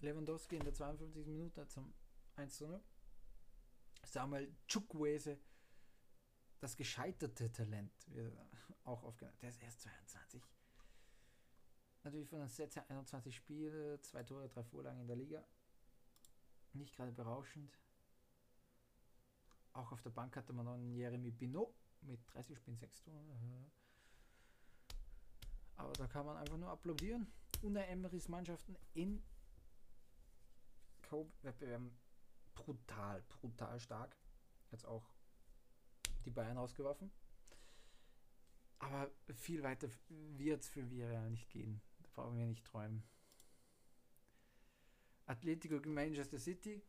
Lewandowski 0.00 0.56
in 0.56 0.64
der 0.64 0.74
52. 0.74 1.26
Minute 1.26 1.66
zum 1.68 1.92
1 2.36 2.56
zu 2.56 2.66
0. 2.68 2.80
Samuel 4.04 4.54
Chukwese, 4.66 5.38
das 6.60 6.76
gescheiterte 6.76 7.50
Talent, 7.52 7.92
auch 8.84 9.02
aufgenannt. 9.02 9.40
Der 9.42 9.50
ist 9.50 9.60
erst 9.60 9.80
22. 9.82 10.42
Natürlich 12.04 12.28
von 12.28 12.38
den 12.38 12.48
Sätzen 12.48 12.82
21 12.88 13.34
Spiele, 13.34 14.00
zwei 14.02 14.22
Tore, 14.22 14.48
drei 14.48 14.62
Vorlagen 14.62 15.00
in 15.00 15.08
der 15.08 15.16
Liga. 15.16 15.44
Nicht 16.72 16.94
gerade 16.94 17.12
berauschend. 17.12 17.76
Auch 19.72 19.92
auf 19.92 20.00
der 20.02 20.10
Bank 20.10 20.36
hatte 20.36 20.52
man 20.52 20.64
noch 20.64 20.74
einen 20.74 20.94
Jeremy 20.94 21.30
Binot 21.30 21.74
mit 22.02 22.20
30 22.32 22.56
Spielen, 22.56 22.76
6 22.76 23.02
Toren. 23.02 23.70
Aber 25.76 25.92
da 25.92 26.06
kann 26.06 26.24
man 26.24 26.36
einfach 26.36 26.56
nur 26.56 26.70
applaudieren. 26.70 27.30
Unter 27.60 27.86
Emerys 27.88 28.28
Mannschaften 28.28 28.76
in 28.94 29.22
Cope-Wettbewerben 31.08 31.90
brutal, 32.54 33.22
brutal 33.28 33.80
stark. 33.80 34.16
Jetzt 34.70 34.86
auch 34.86 35.10
die 36.24 36.30
Bayern 36.30 36.58
rausgeworfen. 36.58 37.10
Aber 38.78 39.10
viel 39.34 39.62
weiter 39.62 39.88
wird 40.08 40.62
es 40.62 40.68
für 40.68 40.88
Villarreal 40.90 41.30
nicht 41.30 41.48
gehen. 41.50 41.80
Da 42.02 42.08
brauchen 42.12 42.38
wir 42.38 42.46
nicht 42.46 42.64
träumen. 42.64 43.02
Atletico 45.26 45.80
gegen 45.80 45.94
Manchester 45.94 46.38
City. 46.38 46.80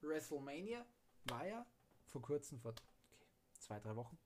WrestleMania 0.00 0.84
war 1.24 1.46
ja 1.46 1.66
vor 2.06 2.22
kurzem, 2.22 2.58
vor 2.58 2.72
okay, 2.72 2.82
zwei, 3.58 3.78
drei 3.78 3.94
Wochen. 3.94 4.18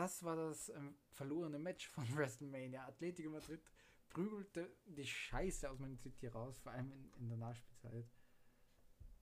Das 0.00 0.22
war 0.22 0.34
das 0.34 0.70
ähm, 0.70 0.94
verlorene 1.10 1.58
Match 1.58 1.86
von 1.88 2.04
WrestleMania. 2.16 2.86
Atletico 2.86 3.28
Madrid 3.28 3.60
prügelte 4.08 4.74
die 4.86 5.04
Scheiße 5.04 5.68
aus 5.68 5.78
Man 5.78 5.98
City 5.98 6.26
raus, 6.28 6.58
vor 6.58 6.72
allem 6.72 6.90
in, 6.90 7.12
in 7.18 7.28
der 7.28 7.36
Nachspielzeit. 7.36 8.08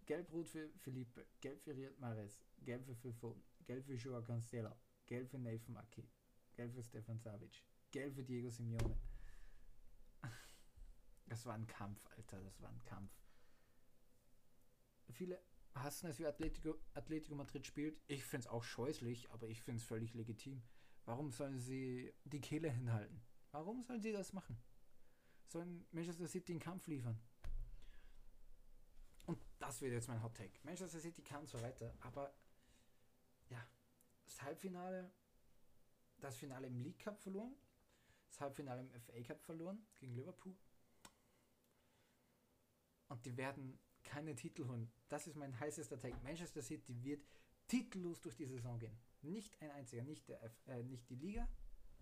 Gelb-Rot 0.07 0.47
für 0.47 0.71
Felipe, 0.77 1.27
Gelb 1.41 1.61
für 1.61 1.75
Riyad 1.75 1.99
Mahrez, 1.99 2.39
Gelb 2.61 2.87
für 2.97 3.13
Foden, 3.13 3.43
Gelb 3.65 3.87
für 3.87 3.95
Joao 3.95 4.23
Cancelo, 4.23 4.71
Gelb 5.07 5.29
für 5.29 5.41
Nathan 5.41 5.75
Maki, 5.75 6.09
Gelb 6.55 6.73
für 6.73 6.85
Stefan 6.85 7.19
Savic, 7.19 7.65
Gelb 7.91 8.15
für 8.15 8.23
Diego 8.23 8.49
Simeone. 8.49 9.01
Das 11.27 11.45
war 11.45 11.55
ein 11.55 11.67
Kampf, 11.67 12.01
Alter, 12.17 12.41
das 12.41 12.63
war 12.63 12.71
ein 12.71 12.85
Kampf. 12.85 13.11
Viele 15.11 15.43
hassen 15.75 16.09
es, 16.09 16.19
wie 16.19 16.27
Atletico, 16.27 16.77
Atletico 16.95 17.35
Madrid 17.35 17.67
spielt. 17.67 18.01
Ich 18.07 18.25
finde 18.25 18.47
es 18.47 18.47
auch 18.49 18.65
scheußlich, 18.65 19.31
aber 19.31 19.49
ich 19.49 19.63
finde 19.63 19.81
es 19.81 19.85
völlig 19.85 20.15
legitim. 20.15 20.63
Warum 21.05 21.31
sollen 21.31 21.59
sie 21.59 22.13
die 22.25 22.41
Kehle 22.41 22.71
hinhalten? 22.71 23.21
Warum 23.51 23.83
sollen 23.83 24.01
sie 24.01 24.13
das 24.13 24.33
machen? 24.33 24.61
Sollen 25.47 25.87
Manchester 25.91 26.29
City 26.29 26.53
einen 26.53 26.61
Kampf 26.61 26.87
liefern? 26.87 27.19
Und 29.27 29.39
das 29.59 29.81
wird 29.81 29.93
jetzt 29.93 30.09
mein 30.09 30.23
Hot 30.23 30.35
Take. 30.35 30.59
Manchester 30.63 31.01
City 31.01 31.23
kann 31.23 31.47
zwar 31.47 31.63
weiter, 31.63 31.95
aber 32.01 32.35
ja, 33.49 33.67
das 34.25 34.43
Halbfinale, 34.43 35.11
das 36.19 36.37
Finale 36.37 36.67
im 36.67 36.79
League 36.79 36.99
Cup 36.99 37.19
verloren, 37.19 37.55
das 38.29 38.41
Halbfinale 38.41 38.83
im 38.83 38.91
FA 39.01 39.23
Cup 39.23 39.43
verloren 39.43 39.87
gegen 39.97 40.15
Liverpool. 40.15 40.55
Und 43.09 43.25
die 43.25 43.37
werden 43.37 43.79
keine 44.09 44.35
Titel 44.35 44.67
holen. 44.67 44.91
Das 45.09 45.27
ist 45.27 45.37
mein 45.37 45.59
heißester 45.61 45.99
Take. 45.99 46.17
Manchester 46.23 46.63
City 46.63 47.05
wird 47.05 47.27
titellos 47.69 48.21
durch 48.21 48.37
die 48.37 48.47
Saison 48.47 48.79
gehen. 48.79 48.99
Nicht 49.23 49.61
ein 49.61 49.71
einziger, 49.71 50.03
nicht, 50.03 50.27
der 50.29 50.43
äh, 50.67 50.83
nicht 50.83 51.09
die 51.11 51.17
Liga. 51.17 51.47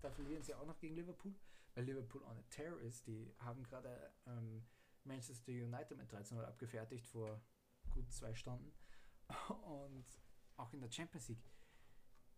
Da 0.01 0.09
verlieren 0.09 0.43
sie 0.43 0.53
auch 0.53 0.65
noch 0.65 0.79
gegen 0.79 0.95
Liverpool, 0.95 1.35
weil 1.73 1.83
Liverpool 1.83 2.23
on 2.23 2.37
a 2.37 2.43
tear 2.49 2.79
ist. 2.79 3.05
Die 3.07 3.33
haben 3.39 3.63
gerade 3.63 4.13
ähm, 4.25 4.65
Manchester 5.03 5.51
United 5.51 5.97
mit 5.97 6.11
13-0 6.11 6.41
abgefertigt 6.43 7.05
vor 7.05 7.41
gut 7.89 8.11
zwei 8.11 8.33
Stunden. 8.33 8.71
Und 9.49 10.05
auch 10.55 10.73
in 10.73 10.79
der 10.79 10.91
Champions 10.91 11.27
League 11.27 11.51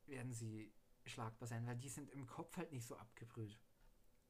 werden 0.07 0.33
sie 0.33 0.73
schlagbar 1.05 1.47
sein, 1.47 1.65
weil 1.67 1.77
die 1.77 1.89
sind 1.89 2.09
im 2.11 2.25
Kopf 2.25 2.57
halt 2.57 2.71
nicht 2.71 2.85
so 2.85 2.95
abgebrüht. 2.95 3.59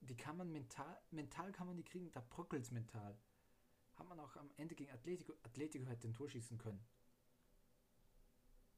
Die 0.02 0.18
kann 0.18 0.38
man 0.38 0.52
mental, 0.52 1.00
mental 1.12 1.52
kann 1.52 1.68
man 1.68 1.78
die 1.78 1.84
kriegen, 1.84 2.12
da 2.12 2.22
bröckelt 2.22 2.64
es 2.64 2.72
mental. 2.72 3.18
Hat 4.00 4.08
man 4.08 4.20
auch 4.22 4.36
am 4.38 4.50
Ende 4.56 4.76
gegen 4.76 4.92
Atletico, 4.92 5.34
Atletico 5.44 5.86
hätte 5.86 6.08
den 6.08 6.14
Tor 6.14 6.30
schießen 6.30 6.58
können. 6.58 6.84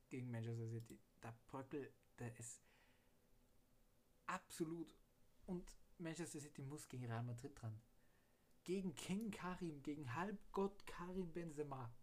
Gegen 0.10 0.32
Manchester 0.32 0.68
City. 0.68 1.00
Da 1.22 1.34
bröckelt, 1.46 1.94
der 2.18 2.36
ist 2.38 2.60
absolut. 4.26 4.98
Und 5.46 5.72
Manchester 6.00 6.40
City 6.40 6.64
muss 6.64 6.90
gegen 6.90 7.06
Real 7.06 7.24
Madrid 7.24 7.54
dran. 7.62 7.80
Gegen 8.64 8.96
King 8.96 9.30
Karim, 9.30 9.82
gegen 9.84 10.14
Halbgott 10.16 10.86
Karim 10.88 11.32
Benzema. 11.32 11.94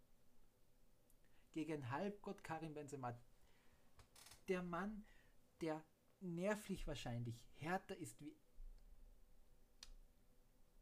Gegen 1.50 1.90
Halbgott 1.90 2.44
Karim 2.44 2.72
Benzema. 2.72 3.18
Der 4.46 4.62
Mann, 4.62 5.04
der 5.60 5.84
nervlich 6.20 6.86
wahrscheinlich 6.86 7.44
härter 7.56 7.96
ist 7.96 8.20
wie 8.20 8.36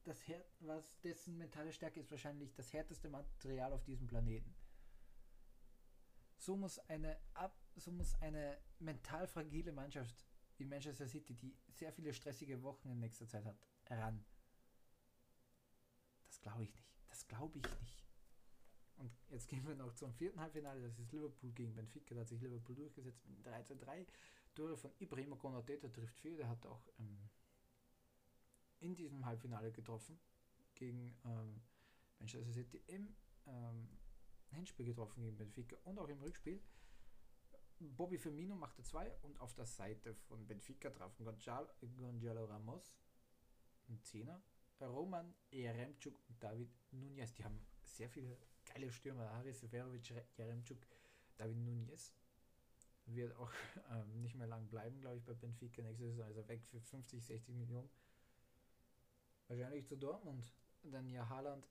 das 0.07 0.27
Her 0.29 0.45
was 0.61 0.99
dessen 1.01 1.37
mentale 1.37 1.73
Stärke 1.73 2.01
ist 2.01 2.11
wahrscheinlich 2.11 2.55
das 2.55 2.73
härteste 2.73 3.09
Material 3.09 3.73
auf 3.73 3.85
diesem 3.85 4.07
Planeten. 4.07 4.55
So 6.37 6.57
muss 6.57 6.79
eine 6.89 7.19
ab, 7.35 7.59
so 7.75 7.91
muss 7.91 8.15
eine 8.21 8.59
mental 8.79 9.27
fragile 9.27 9.73
Mannschaft 9.73 10.25
wie 10.59 10.65
Manchester 10.65 11.09
City, 11.09 11.35
die 11.35 11.57
sehr 11.69 11.93
viele 11.93 12.13
stressige 12.13 12.63
Wochen 12.63 12.89
in 12.89 13.01
nächster 13.01 13.27
Zeit 13.27 13.45
hat, 13.45 13.59
ran. 13.91 14.25
Das 16.27 16.41
glaube 16.41 16.65
ich 16.65 16.75
nicht. 16.75 16.89
Das 17.09 17.27
glaube 17.27 17.59
ich 17.59 17.81
nicht. 17.81 18.05
Und 18.99 19.13
jetzt 19.29 19.49
gehen 19.49 19.67
wir 19.67 19.75
noch 19.75 19.93
zum 19.95 20.13
vierten 20.15 20.41
Halbfinale. 20.41 20.81
Das 20.83 20.99
ist 20.99 21.13
Liverpool 21.13 21.53
gegen 21.53 21.75
Benfica. 21.75 22.15
Da 22.15 22.23
hat 22.23 22.29
sich 22.29 22.41
Liverpool 22.41 22.77
durchgesetzt 22.77 23.27
mit 23.29 23.45
3 23.45 23.63
zu 23.63 23.77
3. 23.77 24.07
Tore 24.55 24.77
von 24.77 24.91
Ibrahim 24.99 25.37
Konate, 25.37 25.79
der 25.79 25.93
trifft 25.93 26.19
viel. 26.19 26.37
Der 26.37 26.49
hat 26.49 26.65
auch 26.65 26.89
ähm, 26.99 27.29
in 28.87 28.95
diesem 28.95 29.27
Halbfinale 29.27 29.73
getroffen 29.73 30.19
gegen 30.77 31.13
ähm, 31.25 31.61
Manchester 32.21 32.53
City 32.53 32.81
im 32.87 33.15
ähm, 33.47 33.89
Hinspiel 34.53 34.87
getroffen 34.87 35.23
gegen 35.23 35.37
Benfica 35.37 35.77
und 35.85 35.99
auch 35.99 36.09
im 36.09 36.23
Rückspiel. 36.23 36.63
Bobby 37.79 38.17
Firmino 38.17 38.55
machte 38.55 38.83
zwei 38.83 39.13
und 39.23 39.39
auf 39.41 39.55
der 39.55 39.67
Seite 39.67 40.15
von 40.15 40.47
Benfica 40.47 40.91
trafen 40.91 41.25
Gonzalo, 41.25 41.69
Gonzalo 41.99 42.45
Ramos, 42.47 42.97
ein 43.89 44.01
Zehner, 44.03 44.41
Roman 44.81 45.35
Jeremczuk 45.51 46.19
und 46.29 46.43
David 46.43 46.71
Nunez. 46.93 47.35
Die 47.35 47.45
haben 47.45 47.61
sehr 47.83 48.09
viele 48.09 48.39
geile 48.65 48.91
Stürmer. 48.91 49.31
Haris 49.31 49.61
Severovic, 49.61 50.11
Jeremczuk, 50.39 50.79
David 51.37 51.59
Nunez 51.59 52.13
wird 53.07 53.37
auch 53.37 53.53
ähm, 53.91 54.23
nicht 54.23 54.37
mehr 54.37 54.47
lang 54.47 54.67
bleiben, 54.69 55.01
glaube 55.01 55.17
ich, 55.17 55.25
bei 55.25 55.35
Benfica. 55.35 55.83
Nächste 55.83 56.07
Saison 56.07 56.29
ist 56.29 56.37
er 56.37 56.49
weg 56.49 56.63
für 56.65 56.81
50, 56.81 57.25
60 57.25 57.55
Millionen. 57.55 57.91
Wahrscheinlich 59.49 59.87
zu 59.87 59.97
Dortmund. 59.97 60.53
Dann 60.83 61.09
ja 61.11 61.29
Haaland 61.29 61.67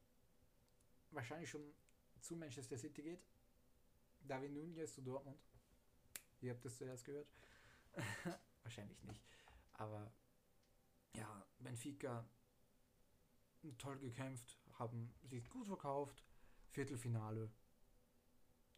wahrscheinlich 1.12 1.50
schon 1.50 1.74
zu 2.20 2.36
Manchester 2.36 2.78
City 2.78 3.02
geht. 3.02 3.26
David 4.22 4.52
Nunez 4.52 4.94
zu 4.94 5.02
Dortmund. 5.02 5.40
Ihr 6.42 6.52
habt 6.52 6.66
das 6.66 6.78
zuerst 6.78 7.06
gehört. 7.06 7.28
wahrscheinlich 8.64 9.02
nicht. 9.04 9.24
Aber 9.74 10.12
ja, 11.16 11.46
Benfica 11.60 12.28
toll 13.78 13.98
gekämpft, 13.98 14.60
haben 14.74 15.14
sich 15.24 15.50
gut 15.50 15.68
verkauft. 15.68 16.24
Viertelfinale 16.70 17.52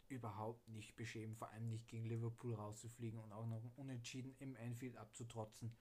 überhaupt 0.07 0.69
nicht 0.69 0.95
beschämen, 0.95 1.35
vor 1.35 1.49
allem 1.49 1.67
nicht 1.67 1.87
gegen 1.87 2.05
Liverpool 2.05 2.53
rauszufliegen 2.53 3.19
und 3.19 3.31
auch 3.33 3.45
noch 3.45 3.61
unentschieden 3.75 4.35
im 4.39 4.55
Anfield 4.55 4.95
abzutrotzen 4.95 5.75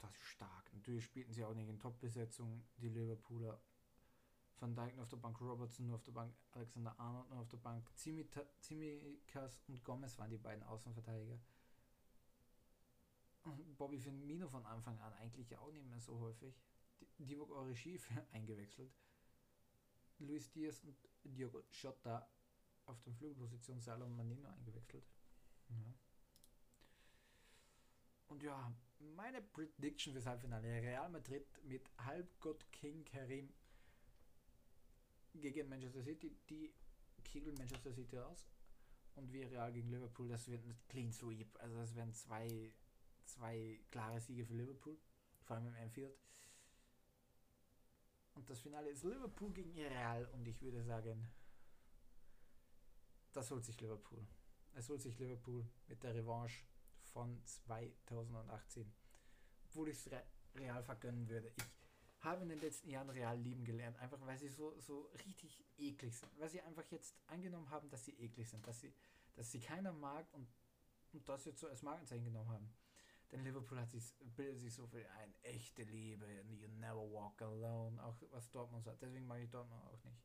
das 0.00 0.14
ist 0.16 0.22
stark. 0.22 0.72
Natürlich 0.72 1.04
spielten 1.04 1.32
sie 1.32 1.44
auch 1.44 1.54
nicht 1.54 1.68
in 1.68 1.78
Top-Besetzung, 1.78 2.64
die 2.78 2.88
Liverpooler. 2.88 3.60
Van 4.58 4.74
Dijk 4.74 4.98
auf 4.98 5.08
der 5.08 5.16
Bank, 5.16 5.40
Robertson 5.40 5.86
nur 5.86 5.96
auf 5.96 6.02
der 6.02 6.12
Bank, 6.12 6.34
Alexander 6.50 6.98
Arnold 6.98 7.30
nur 7.30 7.40
auf 7.40 7.48
der 7.48 7.56
Bank, 7.56 7.90
Tsimikas 7.96 9.62
und 9.68 9.82
Gomez 9.82 10.18
waren 10.18 10.30
die 10.30 10.36
beiden 10.36 10.62
Außenverteidiger. 10.64 11.38
Und 13.44 13.78
Bobby 13.78 13.98
Firmino 13.98 14.48
von 14.48 14.66
Anfang 14.66 14.98
an 15.00 15.14
eigentlich 15.14 15.56
auch 15.56 15.72
nicht 15.72 15.86
mehr 15.86 16.00
so 16.00 16.18
häufig. 16.20 16.54
Divock 17.18 17.50
Origi 17.52 17.98
eingewechselt. 18.32 18.92
Luis 20.18 20.50
Diaz 20.50 20.84
und 20.84 20.94
Diogo 21.24 21.62
Jota 21.70 22.28
auf 22.84 23.00
der 23.00 23.14
Flügelposition, 23.14 23.80
Salom 23.80 24.14
Manino 24.14 24.48
eingewechselt. 24.50 25.06
Ja. 25.68 25.94
Und 28.28 28.42
ja, 28.42 28.72
meine 29.00 29.42
Prediction 29.42 30.12
fürs 30.12 30.26
Halbfinale. 30.26 30.66
Real 30.82 31.08
Madrid 31.08 31.46
mit 31.64 31.90
Halbgott 31.98 32.70
King 32.72 33.04
Karim 33.04 33.52
gegen 35.34 35.68
Manchester 35.68 36.02
City. 36.02 36.36
Die 36.48 36.72
kegeln 37.24 37.56
Manchester 37.56 37.92
City 37.92 38.18
aus. 38.18 38.46
Und 39.16 39.32
wir 39.32 39.50
Real 39.50 39.72
gegen 39.72 39.90
Liverpool, 39.90 40.28
das 40.28 40.48
wird 40.48 40.64
ein 40.64 40.76
Clean 40.88 41.12
Sweep. 41.12 41.56
Also 41.60 41.76
das 41.76 41.94
werden 41.94 42.12
zwei, 42.14 42.72
zwei 43.24 43.80
klare 43.90 44.20
Siege 44.20 44.44
für 44.44 44.54
Liverpool. 44.54 44.98
Vor 45.42 45.56
allem 45.56 45.68
im 45.68 45.74
Anfield. 45.76 46.16
Und 48.34 48.48
das 48.48 48.60
Finale 48.60 48.90
ist 48.90 49.04
Liverpool 49.04 49.52
gegen 49.52 49.74
Real. 49.74 50.26
Und 50.32 50.46
ich 50.46 50.60
würde 50.62 50.82
sagen, 50.82 51.30
das 53.32 53.50
holt 53.50 53.64
sich 53.64 53.80
Liverpool. 53.80 54.26
Es 54.74 54.88
holt 54.88 55.02
sich 55.02 55.18
Liverpool 55.18 55.66
mit 55.88 56.02
der 56.02 56.14
Revanche 56.14 56.64
von 57.12 57.40
2018. 57.44 58.92
Obwohl 59.68 59.88
ich 59.88 59.96
es 59.96 60.10
real 60.54 60.82
vergönnen 60.82 61.28
würde. 61.28 61.52
Ich 61.56 62.24
habe 62.24 62.42
in 62.42 62.48
den 62.50 62.60
letzten 62.60 62.90
Jahren 62.90 63.08
Real 63.10 63.38
lieben 63.38 63.64
gelernt, 63.64 63.96
einfach 63.98 64.20
weil 64.26 64.38
sie 64.38 64.48
so, 64.48 64.78
so 64.80 65.10
richtig 65.26 65.64
eklig 65.78 66.16
sind. 66.16 66.30
Weil 66.38 66.50
sie 66.50 66.60
einfach 66.60 66.84
jetzt 66.90 67.14
angenommen 67.26 67.70
haben, 67.70 67.88
dass 67.88 68.04
sie 68.04 68.12
eklig 68.18 68.48
sind, 68.48 68.66
dass 68.66 68.80
sie, 68.80 68.92
dass 69.34 69.50
sie 69.50 69.60
keiner 69.60 69.92
mag 69.92 70.26
und, 70.32 70.46
und 71.12 71.28
das 71.28 71.44
jetzt 71.44 71.60
so 71.60 71.68
als 71.68 71.82
Markenzeichen 71.82 72.24
genommen 72.24 72.50
haben. 72.50 72.74
Denn 73.30 73.44
Liverpool 73.44 73.78
hat 73.78 73.90
sich, 73.90 74.12
bildet 74.36 74.60
sich 74.60 74.74
so 74.74 74.86
viel 74.88 75.06
ein, 75.18 75.32
echte 75.42 75.82
Liebe, 75.84 76.26
you 76.48 76.68
never 76.68 77.00
walk 77.10 77.40
alone, 77.42 78.02
auch 78.02 78.16
was 78.32 78.50
Dortmund 78.50 78.84
sagt. 78.84 79.00
Deswegen 79.00 79.26
mag 79.26 79.40
ich 79.40 79.48
Dortmund 79.48 79.82
auch 79.84 80.04
nicht. 80.04 80.20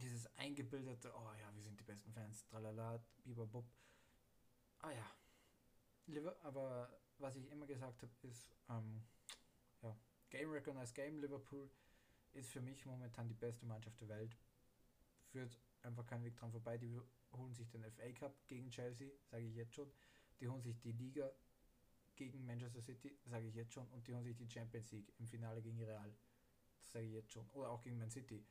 Dieses 0.00 0.26
eingebildete, 0.36 1.12
oh 1.14 1.32
ja, 1.40 1.54
wir 1.54 1.62
sind 1.62 1.80
die 1.80 1.84
besten 1.84 2.12
Fans, 2.12 2.44
tralala, 2.44 3.02
bibabub. 3.24 3.66
Ah 4.86 4.92
ja. 4.92 6.36
Aber 6.42 6.88
was 7.18 7.34
ich 7.34 7.50
immer 7.50 7.66
gesagt 7.66 8.02
habe, 8.02 8.12
ist, 8.22 8.48
ähm, 8.68 9.02
ja, 9.82 9.96
Game 10.30 10.50
Recognized 10.50 10.94
Game 10.94 11.18
Liverpool 11.18 11.68
ist 12.34 12.50
für 12.50 12.60
mich 12.60 12.86
momentan 12.86 13.26
die 13.26 13.34
beste 13.34 13.66
Mannschaft 13.66 14.00
der 14.00 14.08
Welt. 14.08 14.36
Führt 15.24 15.60
einfach 15.82 16.06
keinen 16.06 16.22
Weg 16.22 16.36
dran 16.36 16.52
vorbei. 16.52 16.78
Die 16.78 17.00
holen 17.32 17.52
sich 17.52 17.68
den 17.68 17.82
FA 17.90 18.12
Cup 18.12 18.46
gegen 18.46 18.70
Chelsea, 18.70 19.10
sage 19.24 19.44
ich 19.46 19.56
jetzt 19.56 19.74
schon. 19.74 19.90
Die 20.38 20.48
holen 20.48 20.62
sich 20.62 20.78
die 20.78 20.92
Liga 20.92 21.32
gegen 22.14 22.46
Manchester 22.46 22.80
City, 22.80 23.18
sage 23.24 23.48
ich 23.48 23.54
jetzt 23.56 23.72
schon. 23.72 23.88
Und 23.88 24.06
die 24.06 24.14
holen 24.14 24.24
sich 24.24 24.36
die 24.36 24.48
Champions 24.48 24.92
League 24.92 25.12
im 25.18 25.26
Finale 25.26 25.62
gegen 25.62 25.82
Real. 25.82 26.14
Sage 26.84 27.06
ich 27.06 27.12
jetzt 27.12 27.32
schon. 27.32 27.48
Oder 27.50 27.70
auch 27.70 27.82
gegen 27.82 27.98
Man 27.98 28.10
City. 28.10 28.46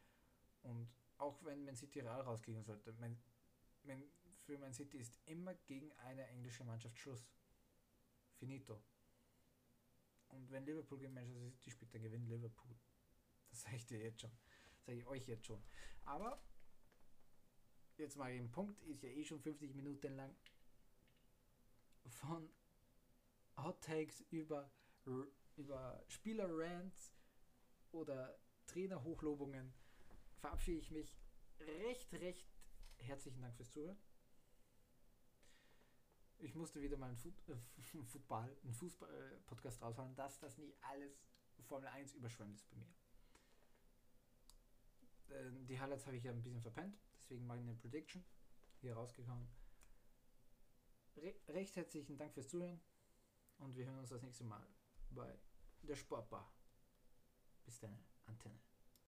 Und 0.64 0.90
auch 1.18 1.42
wenn 1.46 1.64
Man 1.64 1.78
City 1.78 2.02
Real 2.02 2.20
rausgehen 2.20 2.62
sollte, 2.66 2.92
Man, 3.00 3.18
Man 3.84 4.04
für 4.46 4.58
Man 4.58 4.74
City 4.74 4.98
ist 4.98 5.18
immer 5.26 5.56
gegen 5.66 5.92
eine 5.94 6.28
englische 6.28 6.64
Mannschaft 6.64 6.98
Schluss. 7.00 7.28
Finito. 8.38 8.84
Und 10.30 10.52
wenn 10.52 10.66
Liverpool 10.66 11.00
gegen 11.00 11.14
Manchester 11.14 11.50
City 11.50 11.72
spielt, 11.72 11.94
dann 11.94 12.04
gewinnt 12.04 12.28
Liverpool. 12.28 12.76
Das 13.50 13.62
sage 13.62 13.78
ich 13.78 13.86
dir 13.86 14.00
jetzt 14.00 14.22
schon. 14.22 14.32
Sage 14.86 14.98
ich 15.00 15.06
euch 15.06 15.28
jetzt 15.28 15.46
schon. 15.46 15.64
Aber 16.04 16.44
jetzt 17.98 18.18
mal 18.18 18.32
den 18.32 18.52
Punkt, 18.52 18.82
ist 18.84 19.04
ja 19.04 19.10
eh 19.10 19.24
schon 19.24 19.40
50 19.42 19.74
Minuten 19.74 20.16
lang. 20.16 20.36
Von 22.08 22.50
Hot 23.58 23.82
Takes 23.82 24.22
über, 24.30 24.70
über 25.56 26.04
Spieler-Rants 26.08 27.14
oder 27.92 28.38
Trainer-Hochlobungen 28.68 29.74
verabschiede 30.40 30.80
ich 30.80 30.92
mich. 30.92 31.18
Recht, 31.60 32.14
recht 32.14 32.48
herzlichen 32.98 33.42
Dank 33.42 33.56
fürs 33.56 33.72
Zuhören. 33.72 33.98
Ich 36.40 36.54
musste 36.56 36.82
wieder 36.82 36.98
mal 36.98 37.08
einen 37.08 37.18
Foot, 37.18 37.34
äh, 37.48 37.54
einen 38.64 38.74
Fußball-Podcast 38.74 39.82
raushauen, 39.82 40.16
dass 40.16 40.40
das 40.40 40.58
nicht 40.58 40.76
alles 40.84 41.24
Formel 41.62 41.88
1 41.88 42.14
überschwemmt 42.14 42.56
ist 42.56 42.70
bei 42.70 42.78
mir. 42.78 42.94
Ähm, 45.30 45.66
die 45.66 45.80
Highlights 45.80 46.06
habe 46.06 46.18
ich 46.18 46.24
ja 46.24 46.32
ein 46.32 46.42
bisschen 46.42 46.62
verpennt, 46.62 46.98
deswegen 47.18 47.48
mache 47.48 47.60
ich 47.60 47.64
eine 47.64 47.76
Prediction 47.76 48.24
hier 48.82 48.94
rausgehauen. 48.94 49.48
Re 51.18 51.34
recht 51.48 51.76
herzlichen 51.76 52.18
Dank 52.18 52.34
fürs 52.34 52.50
Zuhören 52.50 52.82
und 53.58 53.76
wir 53.76 53.86
hören 53.86 54.00
uns 54.00 54.10
das 54.10 54.22
nächste 54.22 54.44
Mal 54.44 54.68
bei 55.12 55.40
der 55.82 55.96
Sportbar. 55.96 56.52
Bis 57.64 57.80
dann, 57.80 57.98
Antenne. 58.26 58.65